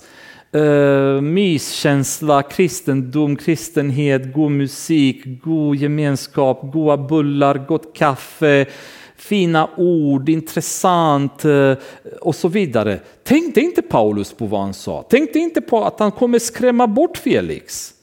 uh, 0.56 1.20
myskänsla, 1.20 2.42
kristendom, 2.42 3.36
kristenhet, 3.36 4.34
god 4.34 4.50
musik, 4.50 5.42
god 5.42 5.76
gemenskap, 5.76 6.60
goda 6.72 6.96
bullar, 6.96 7.58
gott 7.68 7.96
kaffe, 7.96 8.66
fina 9.20 9.68
ord, 9.76 10.28
intressant 10.28 11.44
eh, 11.44 11.74
och 12.20 12.34
så 12.34 12.48
vidare. 12.48 13.00
Tänkte 13.22 13.60
inte 13.60 13.82
Paulus 13.82 14.32
på 14.32 14.46
vad 14.46 14.60
han 14.60 14.74
sa? 14.74 15.02
Tänkte 15.02 15.38
inte 15.38 15.60
på 15.60 15.84
att 15.84 16.00
han 16.00 16.12
kommer 16.12 16.38
skrämma 16.38 16.86
bort 16.86 17.16
Felix? 17.16 17.94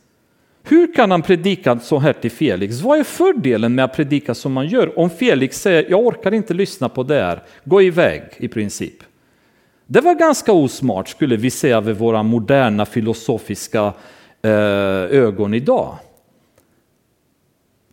Hur 0.63 0.93
kan 0.93 1.11
han 1.11 1.21
predika 1.21 1.79
så 1.79 1.99
här 1.99 2.13
till 2.13 2.31
Felix? 2.31 2.81
Vad 2.81 2.99
är 2.99 3.03
fördelen 3.03 3.75
med 3.75 3.85
att 3.85 3.95
predika 3.95 4.35
som 4.35 4.53
man 4.53 4.67
gör? 4.67 4.99
Om 4.99 5.09
Felix 5.09 5.61
säger 5.61 5.85
jag 5.89 6.05
orkar 6.05 6.33
inte 6.33 6.53
lyssna 6.53 6.89
på 6.89 7.03
det 7.03 7.21
här, 7.21 7.43
gå 7.63 7.81
iväg 7.81 8.21
i 8.37 8.47
princip. 8.47 9.03
Det 9.85 10.01
var 10.01 10.15
ganska 10.15 10.51
osmart 10.51 11.09
skulle 11.09 11.37
vi 11.37 11.49
säga 11.49 11.81
med 11.81 11.97
våra 11.97 12.23
moderna 12.23 12.85
filosofiska 12.85 13.93
eh, 14.41 14.51
ögon 15.21 15.53
idag. 15.53 15.97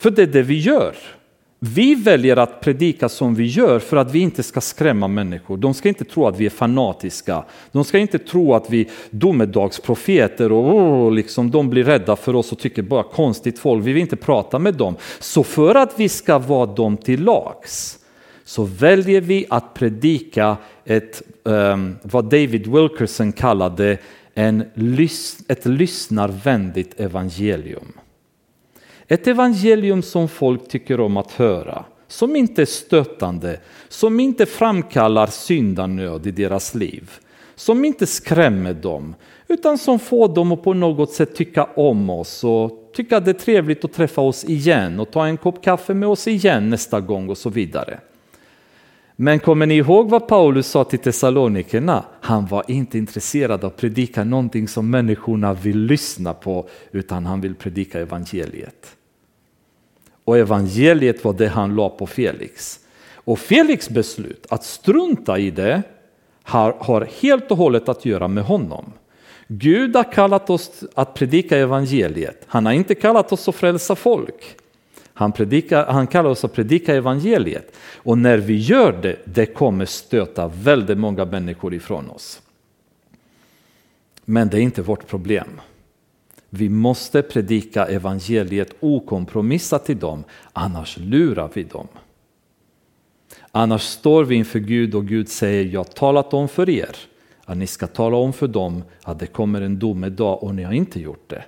För 0.01 0.11
det 0.11 0.23
är 0.23 0.27
det 0.27 0.43
vi 0.43 0.59
gör. 0.59 0.95
Vi 1.67 1.95
väljer 1.95 2.37
att 2.37 2.61
predika 2.61 3.09
som 3.09 3.35
vi 3.35 3.45
gör 3.45 3.79
för 3.79 3.97
att 3.97 4.13
vi 4.13 4.19
inte 4.19 4.43
ska 4.43 4.61
skrämma 4.61 5.09
människor. 5.09 5.57
De 5.57 5.75
ska 5.75 5.89
inte 5.89 6.05
tro 6.05 6.27
att 6.27 6.41
vi 6.41 6.47
är 6.47 6.51
fanatiska. 6.51 7.45
De 7.73 7.85
ska 7.85 7.99
inte 7.99 8.19
tro 8.19 8.55
att 8.55 8.71
vi 8.71 8.81
är 8.81 8.87
domedagsprofeter 9.11 10.53
och 10.53 10.75
oh, 10.75 11.13
liksom, 11.13 11.51
de 11.51 11.71
blir 11.71 11.85
rädda 11.85 12.17
för 12.17 12.37
oss 12.37 12.53
och 12.53 12.59
tycker 12.59 12.83
bara 12.83 13.03
konstigt 13.03 13.59
folk. 13.59 13.87
Vi 13.87 13.93
vill 13.93 14.03
inte 14.03 14.17
prata 14.17 14.59
med 14.59 14.75
dem. 14.75 14.97
Så 15.19 15.45
för 15.45 15.75
att 15.75 15.95
vi 15.97 16.09
ska 16.09 16.39
vara 16.39 16.67
dem 16.67 16.97
till 16.97 17.25
lags 17.25 17.99
så 18.45 18.65
väljer 18.65 19.21
vi 19.21 19.47
att 19.51 19.75
predika 19.75 20.57
ett, 20.85 21.23
um, 21.43 21.97
vad 22.03 22.25
David 22.25 22.67
Wilkerson 22.67 23.33
kallade 23.33 23.99
en, 24.35 24.61
ett 25.49 25.67
lyssnarvänligt 25.67 27.01
evangelium. 27.01 27.93
Ett 29.09 29.27
evangelium 29.27 30.03
som 30.03 30.29
folk 30.29 30.69
tycker 30.69 31.01
om 31.01 31.17
att 31.17 31.33
höra, 31.33 31.85
som 32.09 32.37
inte 32.37 32.63
är 32.63 32.67
stötande, 32.67 33.61
som 33.89 34.21
inte 34.21 34.47
framkallar 34.47 35.27
syndanöd 35.27 36.27
i 36.27 36.31
deras 36.31 36.75
liv, 36.75 37.11
som 37.55 37.85
inte 37.85 38.07
skrämmer 38.07 38.75
dem, 38.75 39.15
utan 39.49 39.79
som 39.79 39.99
får 39.99 40.35
dem 40.35 40.53
att 40.53 40.63
på 40.63 40.75
något 40.75 41.13
sätt 41.13 41.35
tycka 41.35 41.65
om 41.65 42.11
oss 42.11 42.45
och 42.45 42.93
tycka 42.95 43.17
att 43.17 43.25
det 43.25 43.31
är 43.31 43.33
trevligt 43.33 43.85
att 43.85 43.93
träffa 43.93 44.21
oss 44.21 44.45
igen 44.45 45.01
och 45.01 45.11
ta 45.11 45.27
en 45.27 45.37
kopp 45.37 45.65
kaffe 45.65 45.95
med 45.95 46.09
oss 46.09 46.29
igen 46.29 46.71
nästa 46.71 47.01
gång 47.01 47.29
och 47.29 47.39
så 47.39 47.51
vidare. 47.51 48.01
Men 49.17 49.41
kommer 49.41 49.67
ni 49.67 49.75
ihåg 49.75 50.11
vad 50.11 50.29
Paulus 50.29 50.67
sa 50.67 50.85
till 50.85 50.99
Thessalonikerna? 50.99 52.05
Han 52.21 52.47
var 52.47 52.65
inte 52.69 52.99
intresserad 52.99 53.65
av 53.65 53.71
att 53.71 53.77
predika 53.77 54.25
någonting 54.25 54.69
som 54.69 54.91
människorna 54.91 55.55
vill 55.55 55.79
lyssna 55.79 56.35
på, 56.35 56.69
utan 56.93 57.27
han 57.27 57.41
vill 57.41 57.55
predika 57.55 58.01
evangeliet. 58.01 58.97
Och 60.25 60.39
evangeliet 60.39 61.25
var 61.25 61.33
det 61.33 61.49
han 61.49 61.75
la 61.75 61.89
på 61.89 62.07
Felix. 62.07 62.81
Och 63.15 63.39
Felix 63.39 63.91
beslut 63.91 64.47
att 64.49 64.65
strunta 64.65 65.39
i 65.39 65.51
det 65.51 65.83
har, 66.43 66.77
har 66.81 67.09
helt 67.21 67.51
och 67.51 67.57
hållet 67.57 67.89
att 67.89 68.05
göra 68.05 68.29
med 68.29 68.45
honom. 68.45 68.93
Gud 69.49 69.97
har 69.97 70.13
kallat 70.13 70.51
oss 70.51 70.85
att 70.95 71.15
predika 71.15 71.59
evangeliet. 71.59 72.45
Han 72.47 72.67
har 72.67 72.73
inte 72.73 72.95
kallat 72.95 73.33
oss 73.33 73.49
att 73.49 73.55
frälsa 73.55 73.97
folk. 73.97 74.57
Han, 75.17 75.33
predikar, 75.33 75.87
han 75.87 76.07
kallar 76.07 76.31
oss 76.31 76.45
att 76.45 76.53
predika 76.53 76.95
evangeliet. 76.95 77.77
Och 77.97 78.19
när 78.19 78.39
vi 78.39 78.57
gör 78.57 78.93
det, 79.03 79.17
det 79.25 79.47
kommer 79.47 79.85
stöta 79.85 80.49
väldigt 80.49 80.99
många 80.99 81.25
människor 81.25 81.75
ifrån 81.75 82.11
oss. 82.11 82.43
Men 84.25 84.49
det 84.49 84.59
är 84.59 84.61
inte 84.61 84.83
vårt 84.83 85.07
problem. 85.07 85.61
Vi 86.51 86.69
måste 86.69 87.23
predika 87.23 87.87
evangeliet 87.87 88.75
okompromissat 88.81 89.85
till 89.85 89.99
dem, 89.99 90.25
annars 90.53 90.97
lurar 90.97 91.51
vi 91.55 91.63
dem. 91.63 91.89
Annars 93.51 93.83
står 93.83 94.25
vi 94.25 94.35
inför 94.35 94.59
Gud 94.59 94.95
och 94.95 95.07
Gud 95.07 95.29
säger, 95.29 95.65
jag 95.65 95.81
har 95.81 95.85
talat 95.85 96.35
om 96.35 96.49
för 96.49 96.71
er 96.71 96.97
att 97.45 97.57
ni 97.57 97.67
ska 97.67 97.87
tala 97.87 98.17
om 98.17 98.33
för 98.33 98.49
dem 98.49 98.85
att 99.03 99.19
det 99.19 99.27
kommer 99.27 99.61
en 99.61 99.79
domedag 99.79 100.43
och 100.43 100.55
ni 100.55 100.63
har 100.63 100.73
inte 100.73 101.01
gjort 101.01 101.31
det. 101.31 101.45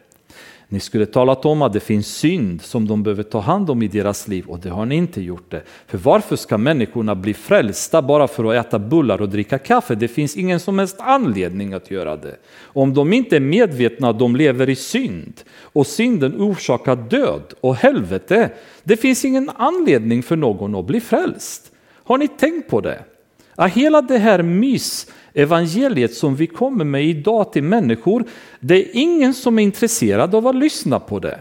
Ni 0.68 0.80
skulle 0.80 1.06
talat 1.06 1.44
om 1.44 1.62
att 1.62 1.72
det 1.72 1.80
finns 1.80 2.06
synd 2.16 2.62
som 2.62 2.88
de 2.88 3.02
behöver 3.02 3.22
ta 3.22 3.40
hand 3.40 3.70
om 3.70 3.82
i 3.82 3.88
deras 3.88 4.28
liv 4.28 4.46
och 4.46 4.58
det 4.58 4.68
har 4.68 4.86
ni 4.86 4.94
inte 4.94 5.20
gjort 5.20 5.50
det. 5.50 5.62
För 5.86 5.98
varför 5.98 6.36
ska 6.36 6.58
människorna 6.58 7.14
bli 7.14 7.34
frälsta 7.34 8.02
bara 8.02 8.28
för 8.28 8.44
att 8.44 8.66
äta 8.66 8.78
bullar 8.78 9.22
och 9.22 9.28
dricka 9.28 9.58
kaffe? 9.58 9.94
Det 9.94 10.08
finns 10.08 10.36
ingen 10.36 10.60
som 10.60 10.78
helst 10.78 10.96
anledning 10.98 11.72
att 11.72 11.90
göra 11.90 12.16
det. 12.16 12.36
Om 12.60 12.94
de 12.94 13.12
inte 13.12 13.36
är 13.36 13.40
medvetna 13.40 14.08
att 14.08 14.18
de 14.18 14.36
lever 14.36 14.68
i 14.68 14.76
synd 14.76 15.40
och 15.60 15.86
synden 15.86 16.34
orsakar 16.40 16.96
död 16.96 17.54
och 17.60 17.76
helvete, 17.76 18.50
det 18.82 18.96
finns 18.96 19.24
ingen 19.24 19.50
anledning 19.56 20.22
för 20.22 20.36
någon 20.36 20.74
att 20.74 20.86
bli 20.86 21.00
frälst. 21.00 21.72
Har 22.04 22.18
ni 22.18 22.28
tänkt 22.28 22.70
på 22.70 22.80
det? 22.80 23.04
Ja, 23.56 23.66
hela 23.66 24.02
det 24.02 24.18
här 24.18 24.42
mysevangeliet 24.42 26.14
som 26.14 26.36
vi 26.36 26.46
kommer 26.46 26.84
med 26.84 27.04
idag 27.04 27.52
till 27.52 27.62
människor, 27.62 28.24
det 28.60 28.74
är 28.74 28.88
ingen 28.92 29.34
som 29.34 29.58
är 29.58 29.62
intresserad 29.62 30.34
av 30.34 30.46
att 30.46 30.56
lyssna 30.56 31.00
på 31.00 31.18
det. 31.18 31.38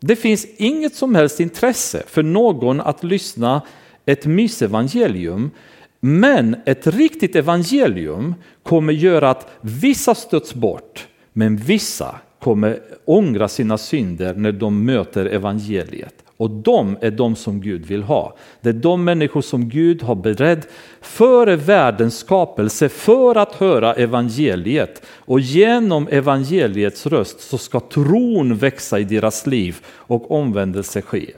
Det 0.00 0.16
finns 0.16 0.46
inget 0.56 0.94
som 0.94 1.14
helst 1.14 1.40
intresse 1.40 2.02
för 2.06 2.22
någon 2.22 2.80
att 2.80 3.04
lyssna 3.04 3.62
ett 4.06 4.26
mysevangelium, 4.26 5.50
men 6.00 6.56
ett 6.66 6.86
riktigt 6.86 7.36
evangelium 7.36 8.34
kommer 8.62 8.92
göra 8.92 9.30
att 9.30 9.50
vissa 9.60 10.14
stöts 10.14 10.54
bort, 10.54 11.08
men 11.32 11.56
vissa 11.56 12.16
kommer 12.38 12.80
ångra 13.04 13.48
sina 13.48 13.78
synder 13.78 14.34
när 14.34 14.52
de 14.52 14.84
möter 14.84 15.26
evangeliet. 15.26 16.21
Och 16.42 16.50
de 16.50 16.96
är 17.00 17.10
de 17.10 17.36
som 17.36 17.60
Gud 17.60 17.86
vill 17.86 18.02
ha. 18.02 18.36
Det 18.60 18.68
är 18.68 18.72
de 18.72 19.04
människor 19.04 19.40
som 19.40 19.68
Gud 19.68 20.02
har 20.02 20.14
beredd 20.14 20.66
före 21.00 21.56
världens 21.56 22.18
skapelse 22.18 22.88
för 22.88 23.36
att 23.36 23.54
höra 23.54 23.94
evangeliet. 23.94 25.02
Och 25.06 25.40
genom 25.40 26.08
evangeliets 26.08 27.06
röst 27.06 27.40
så 27.40 27.58
ska 27.58 27.80
tron 27.80 28.56
växa 28.56 28.98
i 28.98 29.04
deras 29.04 29.46
liv 29.46 29.76
och 29.86 30.30
omvändelse 30.30 31.02
ske. 31.02 31.30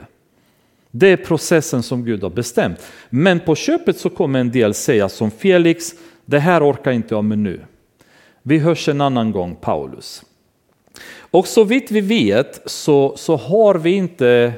Det 0.90 1.08
är 1.08 1.16
processen 1.16 1.82
som 1.82 2.04
Gud 2.04 2.22
har 2.22 2.30
bestämt. 2.30 2.78
Men 3.10 3.40
på 3.40 3.54
köpet 3.54 3.98
så 3.98 4.10
kommer 4.10 4.40
en 4.40 4.50
del 4.50 4.74
säga 4.74 5.08
som 5.08 5.30
Felix, 5.30 5.94
det 6.24 6.38
här 6.38 6.70
orkar 6.70 6.92
inte 6.92 7.14
jag 7.14 7.24
med 7.24 7.38
nu. 7.38 7.60
Vi 8.42 8.58
hörs 8.58 8.88
en 8.88 9.00
annan 9.00 9.32
gång 9.32 9.56
Paulus. 9.60 10.22
Och 11.18 11.46
så 11.46 11.64
vitt 11.64 11.90
vi 11.90 12.00
vet 12.00 12.62
så, 12.66 13.16
så 13.16 13.36
har 13.36 13.74
vi 13.74 13.90
inte 13.90 14.52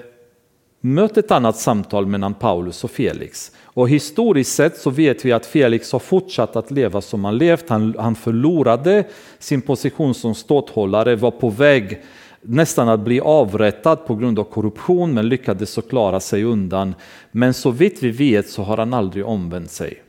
mött 0.87 1.17
ett 1.17 1.31
annat 1.31 1.57
samtal 1.57 2.07
mellan 2.07 2.35
Paulus 2.35 2.85
och 2.85 2.91
Felix. 2.91 3.53
Och 3.65 3.89
historiskt 3.89 4.55
sett 4.55 4.79
så 4.79 4.91
vet 4.91 5.25
vi 5.25 5.33
att 5.33 5.47
Felix 5.47 5.93
har 5.93 5.99
fortsatt 5.99 6.57
att 6.57 6.71
leva 6.71 7.01
som 7.01 7.25
han 7.25 7.39
levt. 7.39 7.69
Han, 7.69 7.95
han 7.99 8.15
förlorade 8.15 9.05
sin 9.39 9.63
position 9.63 10.15
som 10.15 10.35
ståthållare, 10.35 11.17
var 11.17 11.31
på 11.31 11.51
väg 11.51 12.03
nästan 12.41 12.89
att 12.89 13.01
bli 13.01 13.21
avrättad 13.21 14.07
på 14.07 14.15
grund 14.15 14.39
av 14.39 14.45
korruption 14.45 15.15
men 15.15 15.29
lyckades 15.29 15.71
så 15.71 15.83
klara 15.83 16.21
sig 16.21 16.45
undan. 16.45 16.95
Men 17.31 17.55
så 17.55 17.71
vitt 17.71 18.03
vi 18.03 18.11
vet 18.11 18.51
så 18.51 18.63
har 18.63 18.77
han 18.77 18.95
aldrig 18.95 19.27
omvänt 19.27 19.71
sig. 19.71 20.03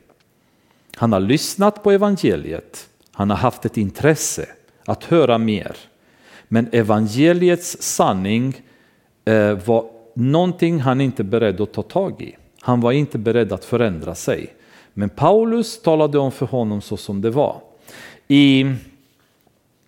Han 0.94 1.12
har 1.12 1.20
lyssnat 1.20 1.82
på 1.82 1.90
evangeliet, 1.90 2.88
han 3.12 3.30
har 3.30 3.36
haft 3.36 3.64
ett 3.64 3.76
intresse 3.76 4.46
att 4.84 5.04
höra 5.04 5.38
mer. 5.38 5.76
Men 6.48 6.68
evangeliets 6.72 7.82
sanning 7.82 8.56
eh, 9.24 9.52
var 9.52 9.97
någonting 10.18 10.80
han 10.80 11.00
inte 11.00 11.24
beredd 11.24 11.60
att 11.60 11.72
ta 11.72 11.82
tag 11.82 12.22
i. 12.22 12.36
Han 12.60 12.80
var 12.80 12.92
inte 12.92 13.18
beredd 13.18 13.52
att 13.52 13.64
förändra 13.64 14.14
sig. 14.14 14.54
Men 14.94 15.08
Paulus 15.08 15.82
talade 15.82 16.18
om 16.18 16.32
för 16.32 16.46
honom 16.46 16.80
så 16.80 16.96
som 16.96 17.20
det 17.20 17.30
var. 17.30 17.60
I 18.28 18.74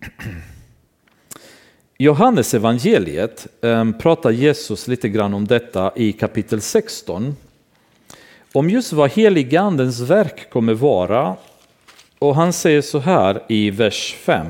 Johannes 1.99 2.55
evangeliet 2.55 3.47
ehm, 3.62 3.99
pratar 3.99 4.31
Jesus 4.31 4.89
lite 4.89 5.09
grann 5.09 5.35
om 5.35 5.47
detta 5.47 5.93
i 5.97 6.12
kapitel 6.12 6.61
16. 6.61 7.37
Om 8.53 8.70
just 8.70 8.93
vad 8.93 9.11
heligandens 9.11 10.01
verk 10.01 10.51
kommer 10.51 10.74
vara. 10.74 11.37
Och 12.18 12.35
han 12.35 12.53
säger 12.53 12.83
så 12.83 12.99
här 12.99 13.43
i 13.49 13.70
vers 13.70 14.14
5. 14.18 14.47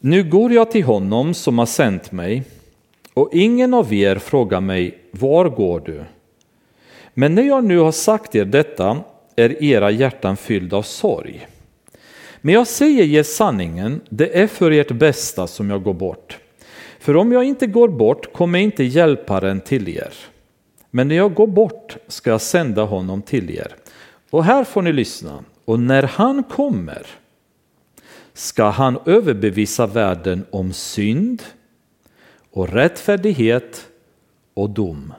Nu 0.00 0.24
går 0.24 0.52
jag 0.52 0.70
till 0.70 0.84
honom 0.84 1.34
som 1.34 1.58
har 1.58 1.66
sänt 1.66 2.12
mig 2.12 2.44
och 3.14 3.28
ingen 3.32 3.74
av 3.74 3.92
er 3.92 4.16
frågar 4.16 4.60
mig, 4.60 4.98
var 5.10 5.48
går 5.48 5.80
du? 5.80 6.04
Men 7.14 7.34
när 7.34 7.42
jag 7.42 7.64
nu 7.64 7.78
har 7.78 7.92
sagt 7.92 8.34
er 8.34 8.44
detta 8.44 9.00
är 9.36 9.62
era 9.62 9.90
hjärtan 9.90 10.36
fyllda 10.36 10.76
av 10.76 10.82
sorg. 10.82 11.46
Men 12.40 12.54
jag 12.54 12.66
säger 12.66 13.04
er 13.04 13.22
sanningen, 13.22 14.00
det 14.08 14.40
är 14.40 14.46
för 14.46 14.70
ert 14.70 14.90
bästa 14.90 15.46
som 15.46 15.70
jag 15.70 15.82
går 15.82 15.94
bort. 15.94 16.38
För 16.98 17.16
om 17.16 17.32
jag 17.32 17.44
inte 17.44 17.66
går 17.66 17.88
bort 17.88 18.32
kommer 18.32 18.58
inte 18.58 18.84
hjälparen 18.84 19.60
till 19.60 19.88
er. 19.88 20.12
Men 20.90 21.08
när 21.08 21.14
jag 21.16 21.34
går 21.34 21.46
bort 21.46 21.96
ska 22.08 22.30
jag 22.30 22.40
sända 22.40 22.84
honom 22.84 23.22
till 23.22 23.50
er. 23.50 23.74
Och 24.30 24.44
här 24.44 24.64
får 24.64 24.82
ni 24.82 24.92
lyssna. 24.92 25.44
Och 25.64 25.80
när 25.80 26.02
han 26.02 26.42
kommer 26.42 27.06
ska 28.34 28.64
han 28.64 28.98
överbevisa 29.06 29.86
världen 29.86 30.44
om 30.50 30.72
synd, 30.72 31.42
och 32.52 32.68
rättfärdighet 32.68 33.88
och 34.54 34.70
dom. 34.70 35.12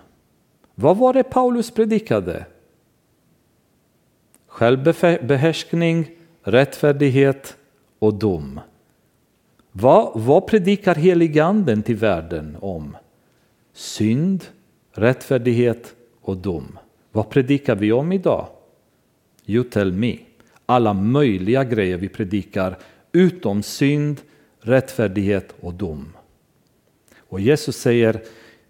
Vad 0.76 0.98
var 0.98 1.14
det 1.14 1.24
Paulus 1.24 1.72
predikade? 1.72 2.46
Självbehärskning, 4.48 6.10
rättfärdighet 6.42 7.58
och 8.00 8.14
dom. 8.14 8.60
Vad, 9.72 10.12
vad 10.16 10.48
predikar 10.48 10.96
heliganden 10.96 11.84
till 11.84 11.96
världen 11.96 12.58
om? 12.60 12.98
Synd, 13.74 14.46
rättfärdighet 14.92 15.96
och 16.22 16.38
dom. 16.38 16.80
Vad 17.12 17.30
predikar 17.30 17.76
vi 17.76 17.92
om 17.92 18.12
idag? 18.12 18.48
You 19.46 19.64
tell 19.64 19.92
me. 19.92 20.18
Alla 20.66 20.94
möjliga 20.94 21.64
grejer 21.64 21.98
vi 21.98 22.10
predikar 22.10 22.78
utom 23.12 23.64
synd, 23.64 24.22
rättfärdighet 24.60 25.56
och 25.60 25.74
dom. 25.74 26.14
Och 27.34 27.42
Jesus 27.42 27.78
säger, 27.78 28.22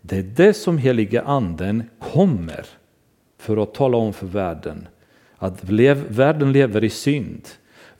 det 0.02 0.18
är 0.18 0.24
det 0.24 0.54
som 0.54 0.78
helige 0.78 1.22
anden 1.22 1.84
kommer 2.00 2.66
för 3.38 3.64
att 3.64 3.74
tala 3.74 3.98
om 3.98 4.14
för 4.14 4.26
världen. 4.26 4.88
Att 5.38 5.70
lev, 5.70 6.06
världen 6.10 6.52
lever 6.52 6.84
i 6.84 6.90
synd. 6.90 7.48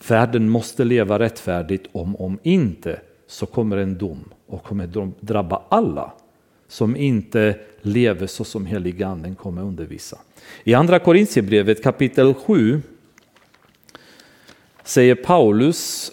Världen 0.08 0.50
måste 0.50 0.84
leva 0.84 1.20
rättfärdigt, 1.20 1.88
om, 1.92 2.16
om 2.16 2.40
inte 2.44 3.00
så 3.28 3.46
kommer 3.46 3.78
en 3.78 3.98
dom 3.98 4.30
och 4.48 4.64
kommer 4.64 5.12
drabba 5.20 5.62
alla 5.70 6.14
som 6.68 6.96
inte 6.96 7.60
lever 7.82 8.28
så 8.28 8.44
som 8.44 8.66
helige 8.66 9.08
anden 9.08 9.36
kommer 9.36 9.62
undervisa. 9.62 10.18
I 10.64 10.74
andra 10.74 11.00
Korintierbrevet 11.00 11.84
kapitel 11.84 12.34
7 12.34 12.82
säger 14.84 15.16
Paulus 15.16 16.12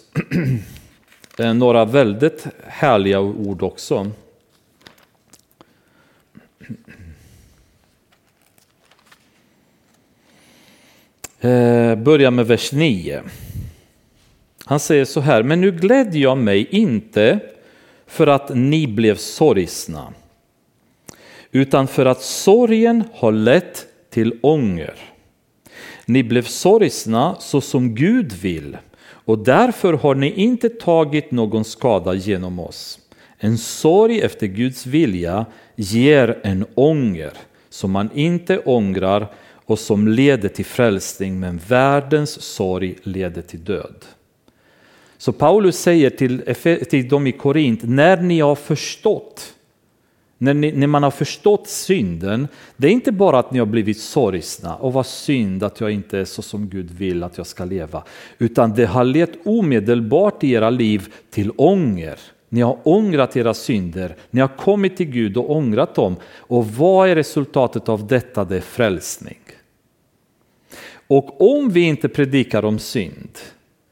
några 1.55 1.85
väldigt 1.85 2.47
härliga 2.67 3.19
ord 3.19 3.63
också. 3.63 4.11
Eh, 11.43 12.31
med 12.31 12.47
vers 12.47 12.71
9. 12.71 13.21
Han 14.65 14.79
säger 14.79 15.05
så 15.05 15.19
här, 15.19 15.43
men 15.43 15.61
nu 15.61 15.71
glädjer 15.71 16.21
jag 16.21 16.37
mig 16.37 16.67
inte 16.71 17.39
för 18.07 18.27
att 18.27 18.55
ni 18.55 18.87
blev 18.87 19.15
sorgsna, 19.15 20.13
utan 21.51 21.87
för 21.87 22.05
att 22.05 22.21
sorgen 22.21 23.03
har 23.13 23.31
lett 23.31 23.85
till 24.09 24.39
ånger. 24.41 24.93
Ni 26.05 26.23
blev 26.23 26.43
sorgsna 26.43 27.35
så 27.39 27.61
som 27.61 27.95
Gud 27.95 28.33
vill 28.33 28.77
och 29.03 29.39
därför 29.39 29.93
har 29.93 30.15
ni 30.15 30.31
inte 30.31 30.69
tagit 30.69 31.31
någon 31.31 31.65
skada 31.65 32.13
genom 32.13 32.59
oss. 32.59 32.99
En 33.37 33.57
sorg 33.57 34.21
efter 34.21 34.47
Guds 34.47 34.85
vilja 34.85 35.45
ger 35.75 36.39
en 36.43 36.65
ånger 36.75 37.31
som 37.69 37.91
man 37.91 38.09
inte 38.13 38.59
ångrar 38.59 39.27
och 39.71 39.79
som 39.79 40.07
leder 40.07 40.49
till 40.49 40.65
frälsning, 40.65 41.39
men 41.39 41.59
världens 41.67 42.41
sorg 42.41 42.95
leder 43.03 43.41
till 43.41 43.63
död. 43.63 44.05
Så 45.17 45.31
Paulus 45.31 45.79
säger 45.79 46.09
till, 46.09 46.41
till 46.89 47.09
dem 47.09 47.27
i 47.27 47.31
Korint, 47.31 47.79
när 47.83 48.21
ni 48.21 48.39
har 48.39 48.55
förstått, 48.55 49.53
när, 50.37 50.53
ni, 50.53 50.71
när, 50.71 50.87
man 50.87 51.03
har 51.03 51.11
förstått 51.11 51.67
synden, 51.67 52.47
det 52.77 52.87
är 52.87 52.91
inte 52.91 53.11
bara 53.11 53.39
att 53.39 53.51
ni 53.51 53.59
har 53.59 53.65
blivit 53.65 53.99
sorgsna 53.99 54.75
och 54.75 54.93
vad 54.93 55.05
synd 55.05 55.63
att 55.63 55.81
jag 55.81 55.91
inte 55.91 56.19
är 56.19 56.25
så 56.25 56.41
som 56.41 56.69
Gud 56.69 56.91
vill 56.91 57.23
att 57.23 57.37
jag 57.37 57.47
ska 57.47 57.65
leva, 57.65 58.03
utan 58.37 58.73
det 58.73 58.85
har 58.85 59.03
lett 59.03 59.31
omedelbart 59.45 60.43
i 60.43 60.51
era 60.51 60.69
liv 60.69 61.13
till 61.29 61.51
ånger. 61.57 62.19
Ni 62.49 62.61
har 62.61 62.77
ångrat 62.83 63.37
era 63.37 63.53
synder, 63.53 64.15
ni 64.31 64.41
har 64.41 64.57
kommit 64.57 64.97
till 64.97 65.09
Gud 65.09 65.37
och 65.37 65.51
ångrat 65.51 65.95
dem. 65.95 66.15
Och 66.35 66.67
vad 66.67 67.09
är 67.09 67.15
resultatet 67.15 67.89
av 67.89 68.07
detta? 68.07 68.43
Det 68.45 68.57
är 68.57 68.61
frälsning. 68.61 69.40
Och 71.11 71.55
om 71.55 71.69
vi 71.69 71.81
inte 71.81 72.09
predikar 72.09 72.65
om 72.65 72.79
synd 72.79 73.37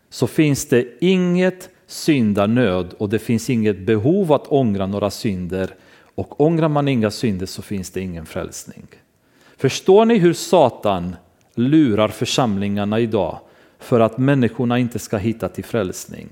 så 0.09 0.27
finns 0.27 0.65
det 0.65 0.87
inget 0.99 1.69
syndanöd 1.87 2.93
och 2.97 3.09
det 3.09 3.19
finns 3.19 3.49
inget 3.49 3.79
behov 3.79 4.33
att 4.33 4.47
ångra 4.47 4.87
några 4.87 5.09
synder. 5.09 5.75
Och 6.15 6.41
ångrar 6.41 6.69
man 6.69 6.87
inga 6.87 7.11
synder 7.11 7.45
så 7.45 7.61
finns 7.61 7.89
det 7.89 8.01
ingen 8.01 8.25
frälsning. 8.25 8.87
Förstår 9.57 10.05
ni 10.05 10.17
hur 10.17 10.33
Satan 10.33 11.15
lurar 11.55 12.07
församlingarna 12.07 12.99
idag 12.99 13.39
för 13.79 13.99
att 13.99 14.17
människorna 14.17 14.79
inte 14.79 14.99
ska 14.99 15.17
hitta 15.17 15.49
till 15.49 15.65
frälsning? 15.65 16.27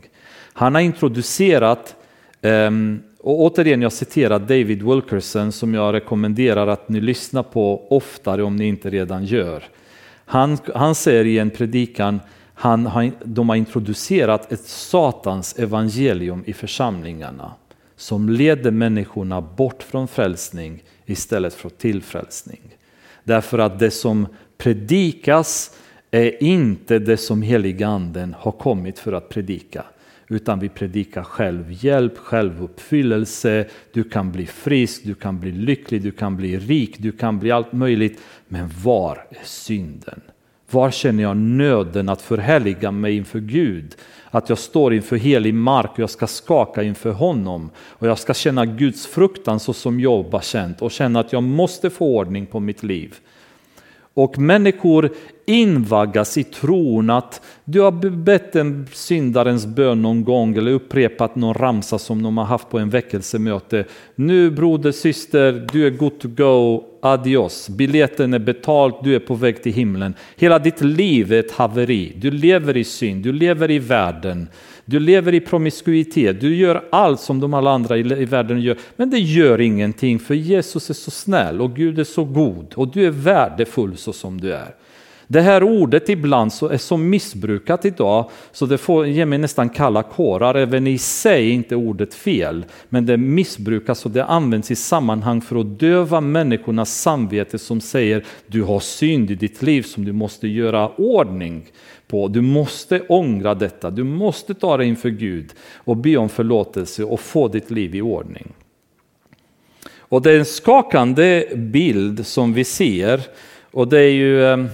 Han 0.54 0.76
har 0.76 0.82
introducerat 0.82 1.96
ehm, 2.42 3.04
och 3.20 3.42
återigen, 3.42 3.82
jag 3.82 3.94
citerar 3.94 4.40
David 4.40 4.84
Wilkerson 4.84 5.52
som 5.52 5.74
jag 5.74 5.94
rekommenderar 5.94 6.68
att 6.68 6.90
ni 6.90 7.02
lyssnar 7.02 7.44
på 7.44 7.88
oftare 7.90 8.44
om 8.44 8.56
ni 8.56 8.66
inte 8.66 8.90
redan 8.90 9.26
gör. 9.26 9.64
Han, 10.30 10.58
han 10.76 10.96
säger 10.96 11.26
i 11.26 11.40
en 11.40 11.50
predikan, 11.50 12.20
han 12.54 12.86
har, 12.86 13.12
de 13.24 13.50
har 13.50 13.56
introducerat 13.56 14.52
ett 14.52 14.66
satans 14.66 15.60
evangelium 15.60 16.44
i 16.46 16.54
församlingarna 16.54 17.52
som 17.96 18.30
leder 18.30 18.72
människorna 18.72 19.42
bort 19.42 19.84
från 19.84 20.08
frälsning 20.08 20.84
istället 21.06 21.54
för 21.54 21.70
till 21.70 22.04
frälsning. 22.04 22.62
Därför 23.24 23.60
att 23.60 23.80
det 23.80 23.92
som 23.92 24.28
predikas 24.58 25.72
är 26.12 26.44
inte 26.44 27.00
det 27.00 27.18
som 27.18 27.42
heliganden 27.42 28.36
har 28.40 28.52
kommit 28.52 29.00
för 29.00 29.14
att 29.14 29.30
predika 29.30 29.84
utan 30.28 30.60
vi 30.60 30.70
predikar 30.70 31.24
självhjälp, 31.24 32.18
självuppfyllelse, 32.18 33.66
du 33.94 34.04
kan 34.04 34.32
bli 34.32 34.46
frisk, 34.46 35.04
du 35.04 35.14
kan 35.16 35.40
bli 35.40 35.52
lycklig, 35.52 36.02
du 36.02 36.12
kan 36.12 36.38
bli 36.38 36.58
rik, 36.58 36.96
du 37.00 37.12
kan 37.12 37.40
bli 37.40 37.52
allt 37.52 37.74
möjligt. 37.74 38.22
Men 38.48 38.70
var 38.84 39.26
är 39.30 39.46
synden? 39.46 40.22
Var 40.72 40.92
känner 40.92 41.24
jag 41.24 41.38
nöden 41.38 42.10
att 42.10 42.22
förhärliga 42.22 42.92
mig 42.92 43.18
inför 43.18 43.40
Gud? 43.40 43.96
Att 44.30 44.50
jag 44.50 44.58
står 44.58 44.94
inför 44.94 45.16
helig 45.16 45.54
mark 45.54 45.92
och 45.92 46.00
jag 46.00 46.10
ska 46.10 46.28
skaka 46.28 46.84
inför 46.84 47.12
honom. 47.12 47.70
Och 47.78 48.08
jag 48.08 48.20
ska 48.20 48.34
känna 48.34 48.66
Guds 48.66 49.08
fruktan 49.08 49.60
så 49.60 49.74
som 49.74 50.00
Job 50.00 50.34
har 50.34 50.42
känt 50.42 50.82
och 50.82 50.92
känna 50.92 51.20
att 51.20 51.34
jag 51.34 51.44
måste 51.44 51.90
få 51.90 52.18
ordning 52.18 52.46
på 52.46 52.60
mitt 52.60 52.84
liv. 52.84 53.16
Och 54.18 54.40
människor 54.40 55.10
invaggas 55.46 56.38
i 56.38 56.44
tron 56.44 57.10
att 57.10 57.42
du 57.66 57.82
har 57.82 58.10
bett 58.10 58.56
en 58.56 58.88
syndarens 58.94 59.66
bön 59.66 60.02
någon 60.02 60.24
gång 60.24 60.58
eller 60.58 60.72
upprepat 60.72 61.36
någon 61.36 61.54
ramsa 61.54 62.00
som 62.00 62.24
de 62.24 62.38
har 62.38 62.46
haft 62.46 62.70
på 62.70 62.80
en 62.80 62.90
väckelsemöte. 62.90 63.86
Nu 64.16 64.52
broder, 64.52 64.92
syster, 64.92 65.68
du 65.72 65.88
är 65.88 65.90
good 65.90 66.20
to 66.20 66.28
go, 66.28 66.84
adios. 67.02 67.70
Biljetten 67.70 68.34
är 68.34 68.40
betald, 68.40 68.94
du 69.04 69.16
är 69.16 69.20
på 69.20 69.34
väg 69.34 69.64
till 69.64 69.74
himlen. 69.74 70.14
Hela 70.36 70.60
ditt 70.60 70.82
liv 70.82 71.34
är 71.34 71.40
ett 71.40 71.52
haveri. 71.52 72.14
Du 72.16 72.32
lever 72.32 72.78
i 72.78 72.84
synd, 72.84 73.24
du 73.24 73.34
lever 73.34 73.72
i 73.72 73.80
världen. 73.80 74.48
Du 74.90 75.00
lever 75.00 75.34
i 75.34 75.40
promiskuitet, 75.40 76.42
du 76.42 76.56
gör 76.56 76.84
allt 76.92 77.20
som 77.20 77.40
de 77.40 77.54
alla 77.54 77.72
andra 77.72 77.98
i 77.98 78.26
världen 78.26 78.62
gör. 78.62 78.78
Men 78.96 79.10
det 79.10 79.20
gör 79.20 79.62
ingenting 79.62 80.20
för 80.20 80.34
Jesus 80.34 80.90
är 80.90 80.94
så 80.94 81.12
snäll 81.12 81.62
och 81.62 81.76
Gud 81.76 82.00
är 82.00 82.04
så 82.04 82.24
god 82.24 82.74
och 82.74 82.88
du 82.92 83.06
är 83.06 83.12
värdefull 83.12 83.98
så 83.98 84.14
som 84.14 84.42
du 84.42 84.54
är. 84.54 84.76
Det 85.30 85.42
här 85.42 85.64
ordet 85.64 86.10
ibland 86.10 86.54
så 86.54 86.68
är 86.68 86.78
så 86.78 86.98
missbrukat 86.98 87.86
idag 87.86 88.30
så 88.52 88.66
det 88.66 88.78
får 88.78 89.08
ge 89.08 89.26
mig 89.26 89.40
nästan 89.40 89.70
kalla 89.70 90.04
kårar. 90.04 90.56
Även 90.56 90.88
i 90.88 90.98
sig 90.98 91.50
är 91.50 91.54
inte 91.54 91.76
ordet 91.76 92.14
fel, 92.14 92.66
men 92.90 93.06
det 93.06 93.18
missbrukas 93.18 94.06
och 94.06 94.12
det 94.12 94.26
används 94.26 94.72
i 94.72 94.76
sammanhang 94.76 95.42
för 95.42 95.60
att 95.60 95.80
döva 95.80 96.22
människornas 96.22 97.02
samvete 97.02 97.60
som 97.60 97.82
säger 97.82 98.26
du 98.48 98.64
har 98.64 98.80
synd 98.80 99.32
i 99.32 99.36
ditt 99.36 99.62
liv 99.62 99.82
som 99.82 100.06
du 100.06 100.14
måste 100.14 100.48
göra 100.48 100.90
ordning 100.90 101.66
på. 102.08 102.28
Du 102.28 102.42
måste 102.42 103.02
ångra 103.02 103.56
detta, 103.56 103.90
du 103.90 104.04
måste 104.04 104.54
ta 104.54 104.78
dig 104.78 104.88
inför 104.88 105.10
Gud 105.10 105.54
och 105.76 105.98
be 105.98 106.18
om 106.18 106.30
förlåtelse 106.30 107.04
och 107.04 107.20
få 107.20 107.48
ditt 107.48 107.72
liv 107.72 107.96
i 107.96 108.02
ordning. 108.02 108.54
Och 110.00 110.22
det 110.22 110.32
är 110.32 110.40
en 110.40 110.46
skakande 110.46 111.48
bild 111.56 112.28
som 112.28 112.54
vi 112.54 112.64
ser 112.64 113.22
och 113.72 113.88
det 113.88 114.00
är 114.00 114.12
ju 114.12 114.46
ehm, 114.46 114.68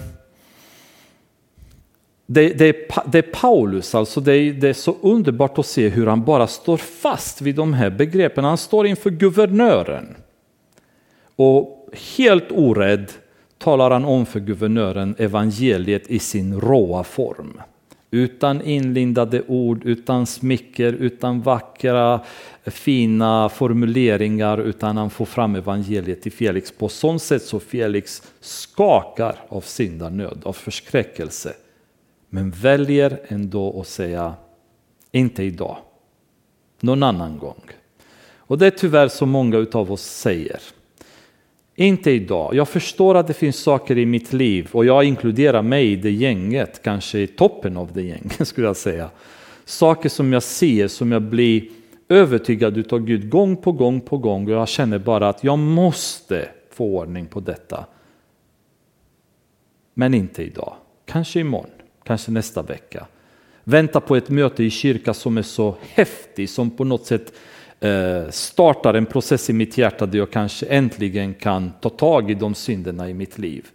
det, 2.26 2.48
det, 2.48 2.88
det, 3.06 3.18
är, 3.18 3.22
Paulus, 3.32 3.94
alltså 3.94 4.20
det 4.20 4.32
är, 4.36 4.52
det 4.52 4.68
är 4.68 4.72
så 4.72 4.96
underbart 5.00 5.58
att 5.58 5.66
se 5.66 5.88
hur 5.88 6.06
han 6.06 6.24
bara 6.24 6.46
står 6.46 6.76
fast 6.76 7.40
vid 7.40 7.54
de 7.54 7.74
här 7.74 7.90
begreppen. 7.90 8.44
Han 8.44 8.58
står 8.58 8.86
inför 8.86 9.10
guvernören 9.10 10.16
och 11.36 11.88
helt 12.16 12.52
orädd 12.52 13.12
talar 13.64 13.90
han 13.90 14.04
om 14.04 14.26
för 14.26 14.40
guvernören 14.40 15.14
evangeliet 15.18 16.10
i 16.10 16.18
sin 16.18 16.60
råa 16.60 17.04
form. 17.04 17.60
Utan 18.10 18.62
inlindade 18.62 19.42
ord, 19.42 19.84
utan 19.84 20.26
smicker, 20.26 20.92
utan 20.92 21.42
vackra 21.42 22.20
fina 22.64 23.48
formuleringar 23.48 24.58
utan 24.58 24.96
han 24.96 25.10
får 25.10 25.24
fram 25.24 25.54
evangeliet 25.54 26.22
till 26.22 26.32
Felix 26.32 26.72
på 26.72 26.88
sånt 26.88 27.22
sätt 27.22 27.42
så 27.42 27.60
Felix 27.60 28.22
skakar 28.40 29.36
av 29.48 29.60
syndanöd, 29.60 30.40
av 30.44 30.52
förskräckelse. 30.52 31.52
Men 32.30 32.50
väljer 32.50 33.20
ändå 33.28 33.80
att 33.80 33.86
säga 33.86 34.34
inte 35.12 35.42
idag, 35.42 35.76
någon 36.80 37.02
annan 37.02 37.38
gång. 37.38 37.62
Och 38.36 38.58
det 38.58 38.66
är 38.66 38.70
tyvärr 38.70 39.08
så 39.08 39.26
många 39.26 39.66
av 39.72 39.92
oss 39.92 40.02
säger. 40.02 40.60
Inte 41.76 42.10
idag. 42.10 42.54
Jag 42.54 42.68
förstår 42.68 43.14
att 43.14 43.26
det 43.26 43.34
finns 43.34 43.56
saker 43.56 43.98
i 43.98 44.06
mitt 44.06 44.32
liv 44.32 44.68
och 44.72 44.84
jag 44.84 45.04
inkluderar 45.04 45.62
mig 45.62 45.92
i 45.92 45.96
det 45.96 46.10
gänget, 46.10 46.82
kanske 46.82 47.18
i 47.18 47.26
toppen 47.26 47.76
av 47.76 47.92
det 47.92 48.02
gänget 48.02 48.48
skulle 48.48 48.66
jag 48.66 48.76
säga. 48.76 49.10
Saker 49.64 50.08
som 50.08 50.32
jag 50.32 50.42
ser, 50.42 50.88
som 50.88 51.12
jag 51.12 51.22
blir 51.22 51.64
övertygad 52.08 52.76
utav 52.76 53.00
Gud 53.00 53.30
gång 53.30 53.56
på 53.56 53.72
gång 53.72 54.00
på 54.00 54.18
gång 54.18 54.46
och 54.46 54.52
jag 54.52 54.68
känner 54.68 54.98
bara 54.98 55.28
att 55.28 55.44
jag 55.44 55.58
måste 55.58 56.48
få 56.70 56.84
ordning 56.84 57.26
på 57.26 57.40
detta. 57.40 57.86
Men 59.94 60.14
inte 60.14 60.42
idag, 60.42 60.74
kanske 61.04 61.40
imorgon, 61.40 61.70
kanske 62.04 62.30
nästa 62.30 62.62
vecka. 62.62 63.06
Vänta 63.64 64.00
på 64.00 64.16
ett 64.16 64.28
möte 64.28 64.64
i 64.64 64.70
kyrka 64.70 65.14
som 65.14 65.38
är 65.38 65.42
så 65.42 65.76
häftigt, 65.80 66.50
som 66.50 66.70
på 66.70 66.84
något 66.84 67.06
sätt 67.06 67.32
Eh, 67.84 68.30
startar 68.30 68.94
en 68.94 69.06
process 69.06 69.50
i 69.50 69.52
mitt 69.52 69.78
hjärta 69.78 70.06
där 70.06 70.18
jag 70.18 70.30
kanske 70.30 70.66
äntligen 70.66 71.34
kan 71.34 71.72
ta 71.80 71.88
tag 71.88 72.30
i 72.30 72.34
de 72.34 72.54
synderna 72.54 73.10
i 73.10 73.14
mitt 73.14 73.38
liv. 73.38 73.66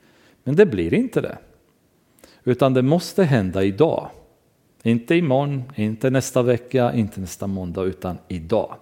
Men 0.44 0.56
det 0.56 0.66
blir 0.66 0.94
inte 0.94 1.22
det. 1.22 1.38
Utan 2.44 2.74
det 2.74 2.82
måste 2.82 3.24
hända 3.24 3.64
idag. 3.64 4.10
Inte 4.84 5.16
imorgon, 5.16 5.64
inte 5.76 6.10
nästa 6.10 6.42
vecka, 6.42 6.94
inte 6.94 7.20
nästa 7.20 7.48
måndag, 7.48 7.84
utan 7.84 8.18
idag. 8.28 8.76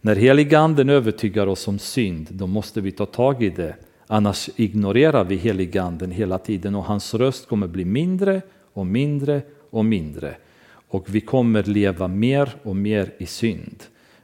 När 0.00 0.16
heliganden 0.16 0.88
övertygar 0.88 1.46
oss 1.46 1.68
om 1.68 1.78
synd, 1.78 2.28
då 2.30 2.46
måste 2.46 2.80
vi 2.80 2.92
ta 2.92 3.06
tag 3.06 3.42
i 3.42 3.50
det. 3.50 3.76
Annars 4.06 4.50
ignorerar 4.56 5.24
vi 5.24 5.36
heliganden 5.36 6.10
hela 6.10 6.38
tiden 6.38 6.74
och 6.74 6.84
hans 6.84 7.14
röst 7.14 7.48
kommer 7.48 7.66
bli 7.66 7.84
mindre 7.84 8.42
och 8.72 8.86
mindre 8.86 9.42
och 9.70 9.84
mindre. 9.84 10.36
Och 10.88 11.14
vi 11.14 11.20
kommer 11.20 11.62
leva 11.62 12.08
mer 12.08 12.54
och 12.62 12.76
mer 12.76 13.12
i 13.18 13.26
synd. 13.26 13.82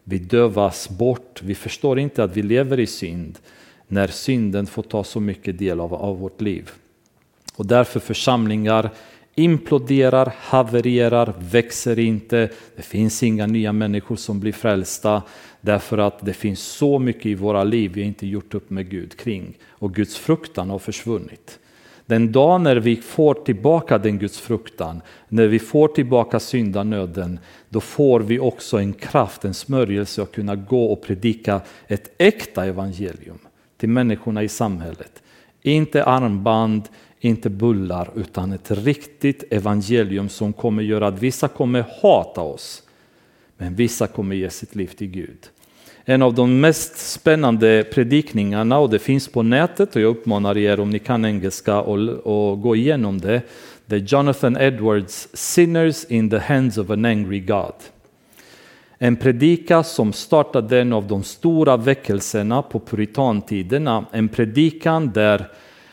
Vi 0.09 0.19
dövas 0.19 0.89
bort, 0.89 1.43
vi 1.43 1.55
förstår 1.55 1.99
inte 1.99 2.25
att 2.25 2.37
vi 2.37 2.43
lever 2.43 2.81
i 2.81 2.87
synd 2.87 3.39
när 3.89 4.07
synden 4.07 4.67
får 4.67 4.83
ta 4.83 5.05
så 5.05 5.21
mycket 5.21 5.59
del 5.59 5.81
av, 5.81 5.95
av 5.95 6.19
vårt 6.19 6.41
liv. 6.41 6.71
Och 7.57 7.67
därför 7.67 8.01
församlingar 8.01 8.91
imploderar, 9.35 10.33
havererar, 10.37 11.35
växer 11.39 11.99
inte. 11.99 12.51
Det 12.77 12.83
finns 12.83 13.23
inga 13.23 13.47
nya 13.47 13.73
människor 13.73 14.17
som 14.17 14.41
blir 14.41 14.53
frälsta 14.53 15.23
därför 15.61 15.99
att 15.99 16.27
det 16.27 16.33
finns 16.33 16.61
så 16.61 16.99
mycket 16.99 17.27
i 17.27 17.35
våra 17.35 17.65
liv 17.65 17.93
vi 17.95 18.03
inte 18.03 18.27
gjort 18.27 18.55
upp 18.55 18.71
med 18.71 18.91
Gud 18.91 19.17
kring 19.17 19.59
och 19.69 19.95
Guds 19.95 20.17
fruktan 20.17 20.71
har 20.71 20.79
försvunnit. 20.79 21.59
Den 22.09 22.33
dag 22.33 22.61
när 22.61 22.77
vi 22.77 22.97
får 22.97 23.35
tillbaka 23.35 23.99
den 23.99 24.19
Guds 24.19 24.39
fruktan, 24.39 25.03
när 25.29 25.47
vi 25.47 25.59
får 25.59 25.89
tillbaka 25.89 26.41
syndanöden, 26.41 27.39
då 27.69 27.81
får 27.81 28.21
vi 28.21 28.39
också 28.39 28.79
en 28.79 28.93
kraft, 28.93 29.45
en 29.45 29.55
smörjelse 29.55 30.23
att 30.23 30.33
kunna 30.33 30.57
gå 30.57 30.93
och 30.93 31.03
predika 31.03 31.61
ett 31.87 32.15
äkta 32.19 32.67
evangelium 32.67 33.39
till 33.77 33.89
människorna 33.89 34.43
i 34.43 34.49
samhället. 34.49 35.23
Inte 35.63 36.05
armband, 36.05 36.83
inte 37.21 37.51
bullar, 37.51 38.11
utan 38.15 38.53
ett 38.53 38.71
riktigt 38.71 39.45
evangelium 39.53 40.29
som 40.29 40.53
kommer 40.53 40.83
göra 40.83 41.07
att 41.07 41.23
vissa 41.23 41.49
kommer 41.49 41.85
hata 42.03 42.41
oss, 42.41 42.83
men 43.57 43.75
vissa 43.75 44.07
kommer 44.07 44.37
ge 44.37 44.51
sitt 44.51 44.75
liv 44.75 44.87
till 44.87 45.11
Gud. 45.11 45.49
En 46.11 46.23
av 46.23 46.35
de 46.35 46.61
mest 46.61 46.99
spännande 46.99 47.85
predikningarna, 47.93 48.79
och 48.79 48.91
det 48.91 48.99
finns 48.99 49.29
på 49.29 49.43
nätet, 49.43 49.97
och 49.97 50.03
jag 50.03 50.09
uppmanar 50.09 50.59
er 50.59 50.81
om 50.81 50.91
ni 50.91 50.99
kan 50.99 51.25
engelska 51.25 51.81
och, 51.81 52.61
gå 52.61 52.77
igenom 52.77 53.21
det, 53.21 53.43
det 53.87 53.97
är 53.97 54.01
Jonathan 54.01 54.57
Edwards 54.57 55.29
Sinners 55.33 56.05
in 56.05 56.31
the 56.31 56.39
hands 56.39 56.79
of 56.79 56.91
an 56.91 57.05
angry 57.05 57.41
God. 57.41 57.75
En 58.99 59.17
predika 59.17 59.83
som 59.83 60.13
startade 60.13 60.81
en 60.81 60.93
av 60.93 61.07
de 61.07 61.23
stora 61.23 61.77
väckelserna 61.77 62.63
på 62.63 62.81
puritantiderna, 62.81 64.05
en 64.13 64.29
predikan 64.29 65.11
där 65.15 65.49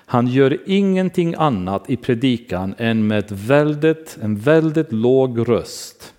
han 0.06 0.28
gör 0.28 0.58
ingenting 0.66 1.36
annat 1.38 1.90
i 1.90 1.98
predikan 1.98 2.76
än 2.78 3.08
med 3.08 3.26
väldigt, 3.30 4.18
en 4.22 4.36
väldigt 4.36 4.92
låg 4.92 5.50
röst 5.50 6.15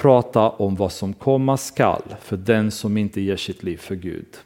prata 0.00 0.48
om 0.48 0.76
vad 0.76 0.92
som 0.92 1.12
komma 1.12 1.56
skall 1.56 2.02
för 2.20 2.36
den 2.36 2.70
som 2.70 2.96
inte 2.96 3.20
ger 3.20 3.36
sitt 3.36 3.62
liv 3.62 3.76
för 3.76 3.94
Gud. 3.94 4.36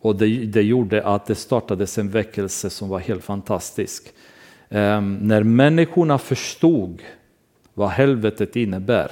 Och 0.00 0.16
det, 0.16 0.26
det 0.26 0.62
gjorde 0.62 1.04
att 1.04 1.26
det 1.26 1.34
startades 1.34 1.98
en 1.98 2.10
väckelse 2.10 2.70
som 2.70 2.88
var 2.88 2.98
helt 2.98 3.24
fantastisk. 3.24 4.12
Um, 4.68 5.18
när 5.18 5.42
människorna 5.42 6.18
förstod 6.18 7.02
vad 7.74 7.88
helvetet 7.88 8.56
innebär, 8.56 9.10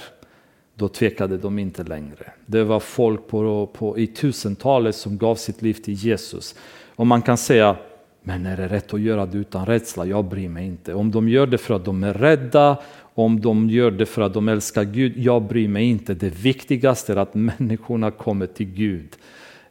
då 0.75 0.89
tvekade 0.89 1.39
de 1.39 1.59
inte 1.59 1.85
längre. 1.85 2.33
Det 2.47 2.65
var 2.65 2.81
folk 2.81 3.29
på, 3.29 3.67
på, 3.67 3.99
i 3.99 4.07
tusentalet 4.07 4.95
som 4.95 5.19
gav 5.19 5.35
sitt 5.35 5.63
liv 5.63 5.75
till 5.75 5.95
Jesus. 5.95 6.55
Och 6.97 7.07
man 7.07 7.23
kan 7.23 7.37
säga, 7.37 7.77
men 8.23 8.47
är 8.47 8.57
det 8.57 8.69
rätt 8.69 8.95
att 8.95 9.01
göra 9.01 9.27
det 9.27 9.39
utan 9.39 9.67
rädsla? 9.67 10.07
Jag 10.07 10.25
bryr 10.25 10.49
mig 10.49 10.67
inte. 10.67 10.95
Om 10.95 11.11
de 11.11 11.29
gör 11.29 11.47
det 11.47 11.59
för 11.59 11.75
att 11.75 11.85
de 11.85 12.05
är 12.05 12.15
rädda, 12.15 12.77
om 13.19 13.41
de 13.41 13.71
gör 13.71 13.91
det 13.91 14.07
för 14.07 14.23
att 14.23 14.35
de 14.35 14.49
älskar 14.49 14.85
Gud, 14.85 15.13
jag 15.17 15.43
bryr 15.43 15.69
mig 15.69 15.85
inte. 15.85 16.15
Det 16.15 16.29
viktigaste 16.29 17.13
är 17.13 17.17
att 17.17 17.35
människorna 17.35 18.11
kommer 18.11 18.47
till 18.47 18.67
Gud, 18.67 19.17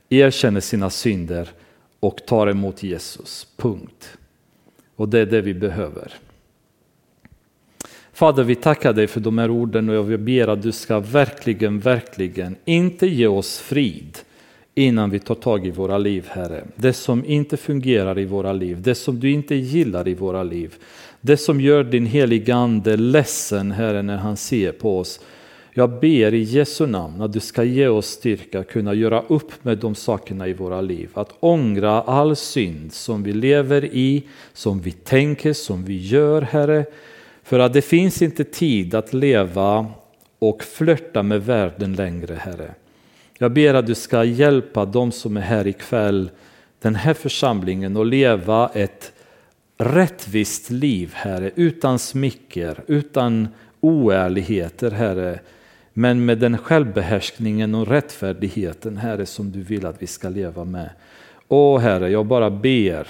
erkänner 0.09 0.59
sina 0.59 0.89
synder 0.89 1.49
och 1.99 2.25
tar 2.25 2.47
emot 2.47 2.83
Jesus. 2.83 3.47
Punkt. 3.57 4.17
Och 4.95 5.09
det 5.09 5.19
är 5.19 5.25
det 5.25 5.41
vi 5.41 5.53
behöver. 5.53 6.13
Fader, 8.13 8.43
vi 8.43 8.55
tackar 8.55 8.93
dig 8.93 9.07
för 9.07 9.19
de 9.19 9.37
här 9.37 9.49
orden 9.49 9.89
och 9.89 10.11
jag 10.11 10.19
ber 10.19 10.47
att 10.47 10.61
du 10.61 10.71
ska 10.71 10.99
verkligen, 10.99 11.79
verkligen 11.79 12.55
inte 12.65 13.07
ge 13.07 13.27
oss 13.27 13.59
frid 13.59 14.17
innan 14.75 15.09
vi 15.09 15.19
tar 15.19 15.35
tag 15.35 15.67
i 15.67 15.71
våra 15.71 15.97
liv, 15.97 16.25
Herre. 16.29 16.65
Det 16.75 16.93
som 16.93 17.25
inte 17.25 17.57
fungerar 17.57 18.19
i 18.19 18.25
våra 18.25 18.53
liv, 18.53 18.81
det 18.81 18.95
som 18.95 19.19
du 19.19 19.31
inte 19.31 19.55
gillar 19.55 20.07
i 20.07 20.13
våra 20.13 20.43
liv. 20.43 20.75
Det 21.27 21.37
som 21.37 21.61
gör 21.61 21.83
din 21.83 22.05
heliga 22.05 22.55
Ande 22.55 22.97
ledsen, 22.97 23.71
Herre, 23.71 24.01
när 24.01 24.17
han 24.17 24.37
ser 24.37 24.71
på 24.71 24.99
oss. 24.99 25.19
Jag 25.73 25.99
ber 25.99 26.33
i 26.33 26.41
Jesu 26.41 26.85
namn 26.85 27.21
att 27.21 27.33
du 27.33 27.39
ska 27.39 27.63
ge 27.63 27.87
oss 27.87 28.07
styrka 28.07 28.59
att 28.59 28.67
kunna 28.67 28.93
göra 28.93 29.23
upp 29.27 29.63
med 29.63 29.77
de 29.77 29.95
sakerna 29.95 30.47
i 30.47 30.53
våra 30.53 30.81
liv. 30.81 31.09
Att 31.13 31.33
ångra 31.39 32.01
all 32.01 32.35
synd 32.35 32.93
som 32.93 33.23
vi 33.23 33.33
lever 33.33 33.85
i, 33.85 34.23
som 34.53 34.81
vi 34.81 34.91
tänker, 34.91 35.53
som 35.53 35.85
vi 35.85 35.97
gör, 35.97 36.41
Herre. 36.41 36.85
För 37.43 37.59
att 37.59 37.73
det 37.73 37.81
finns 37.81 38.21
inte 38.21 38.43
tid 38.43 38.95
att 38.95 39.13
leva 39.13 39.85
och 40.39 40.63
flörta 40.63 41.23
med 41.23 41.45
världen 41.45 41.93
längre, 41.93 42.35
Herre. 42.35 42.73
Jag 43.37 43.51
ber 43.51 43.73
att 43.73 43.87
du 43.87 43.95
ska 43.95 44.23
hjälpa 44.23 44.85
dem 44.85 45.11
som 45.11 45.37
är 45.37 45.41
här 45.41 45.67
ikväll, 45.67 46.29
den 46.81 46.95
här 46.95 47.13
församlingen, 47.13 47.97
att 47.97 48.07
leva 48.07 48.69
ett 48.73 49.11
rättvist 49.77 50.69
liv, 50.69 51.11
Herre, 51.13 51.51
utan 51.55 51.99
smicker, 51.99 52.83
utan 52.87 53.47
oärligheter, 53.79 54.91
Herre, 54.91 55.39
men 55.93 56.25
med 56.25 56.37
den 56.37 56.57
självbehärskningen 56.57 57.75
och 57.75 57.87
rättfärdigheten, 57.87 58.97
Herre, 58.97 59.25
som 59.25 59.51
du 59.51 59.61
vill 59.61 59.85
att 59.85 60.01
vi 60.01 60.07
ska 60.07 60.29
leva 60.29 60.65
med. 60.65 60.89
Åh 61.47 61.79
Herre, 61.79 62.09
jag 62.09 62.25
bara 62.25 62.49
ber, 62.49 63.07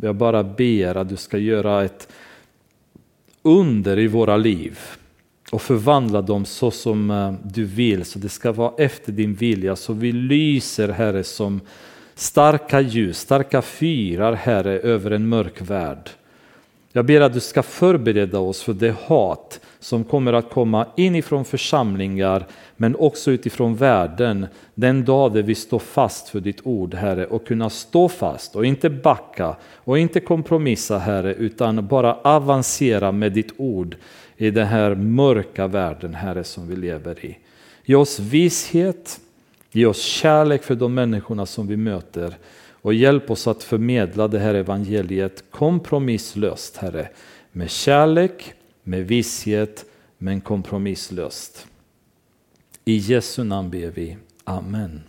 jag 0.00 0.14
bara 0.14 0.44
ber 0.44 0.96
att 0.96 1.08
du 1.08 1.16
ska 1.16 1.38
göra 1.38 1.84
ett 1.84 2.08
under 3.42 3.98
i 3.98 4.06
våra 4.06 4.36
liv 4.36 4.78
och 5.50 5.62
förvandla 5.62 6.22
dem 6.22 6.44
så 6.44 6.70
som 6.70 7.10
eh, 7.10 7.34
du 7.42 7.64
vill, 7.64 8.04
så 8.04 8.18
det 8.18 8.28
ska 8.28 8.52
vara 8.52 8.72
efter 8.78 9.12
din 9.12 9.34
vilja. 9.34 9.76
Så 9.76 9.92
vi 9.92 10.12
lyser, 10.12 10.88
Herre, 10.88 11.24
som 11.24 11.60
starka 12.16 12.80
ljus, 12.80 13.18
starka 13.18 13.62
fyrar, 13.62 14.32
Herre, 14.32 14.78
över 14.78 15.10
en 15.10 15.28
mörk 15.28 15.60
värld. 15.60 16.10
Jag 16.92 17.04
ber 17.04 17.20
att 17.20 17.32
du 17.32 17.40
ska 17.40 17.62
förbereda 17.62 18.38
oss 18.38 18.62
för 18.62 18.72
det 18.72 18.94
hat 19.06 19.60
som 19.78 20.04
kommer 20.04 20.32
att 20.32 20.50
komma 20.50 20.86
inifrån 20.96 21.44
församlingar 21.44 22.46
men 22.76 22.96
också 22.96 23.30
utifrån 23.30 23.76
världen 23.76 24.46
den 24.74 25.04
dag 25.04 25.32
där 25.32 25.42
vi 25.42 25.54
står 25.54 25.78
fast 25.78 26.28
för 26.28 26.40
ditt 26.40 26.60
ord 26.64 26.94
Herre 26.94 27.26
och 27.26 27.46
kunna 27.46 27.70
stå 27.70 28.08
fast 28.08 28.56
och 28.56 28.66
inte 28.66 28.90
backa 28.90 29.56
och 29.74 29.98
inte 29.98 30.20
kompromissa 30.20 30.98
Herre 30.98 31.34
utan 31.34 31.86
bara 31.86 32.14
avancera 32.14 33.12
med 33.12 33.32
ditt 33.32 33.52
ord 33.56 33.96
i 34.36 34.50
den 34.50 34.66
här 34.66 34.94
mörka 34.94 35.66
världen 35.66 36.14
Herre 36.14 36.44
som 36.44 36.68
vi 36.68 36.76
lever 36.76 37.24
i. 37.24 37.38
Ge 37.84 37.94
oss 37.94 38.18
vishet, 38.18 39.20
ge 39.70 39.86
oss 39.86 40.02
kärlek 40.02 40.62
för 40.62 40.74
de 40.74 40.94
människorna 40.94 41.46
som 41.46 41.66
vi 41.66 41.76
möter 41.76 42.36
och 42.86 42.94
hjälp 42.94 43.30
oss 43.30 43.46
att 43.46 43.62
förmedla 43.62 44.28
det 44.28 44.38
här 44.38 44.54
evangeliet 44.54 45.44
kompromisslöst 45.50 46.76
Herre. 46.76 47.08
Med 47.52 47.70
kärlek, 47.70 48.54
med 48.82 49.06
visshet, 49.06 49.84
men 50.18 50.40
kompromisslöst. 50.40 51.66
I 52.84 52.96
Jesu 52.96 53.44
namn 53.44 53.70
ber 53.70 53.90
vi. 53.90 54.16
Amen. 54.44 55.02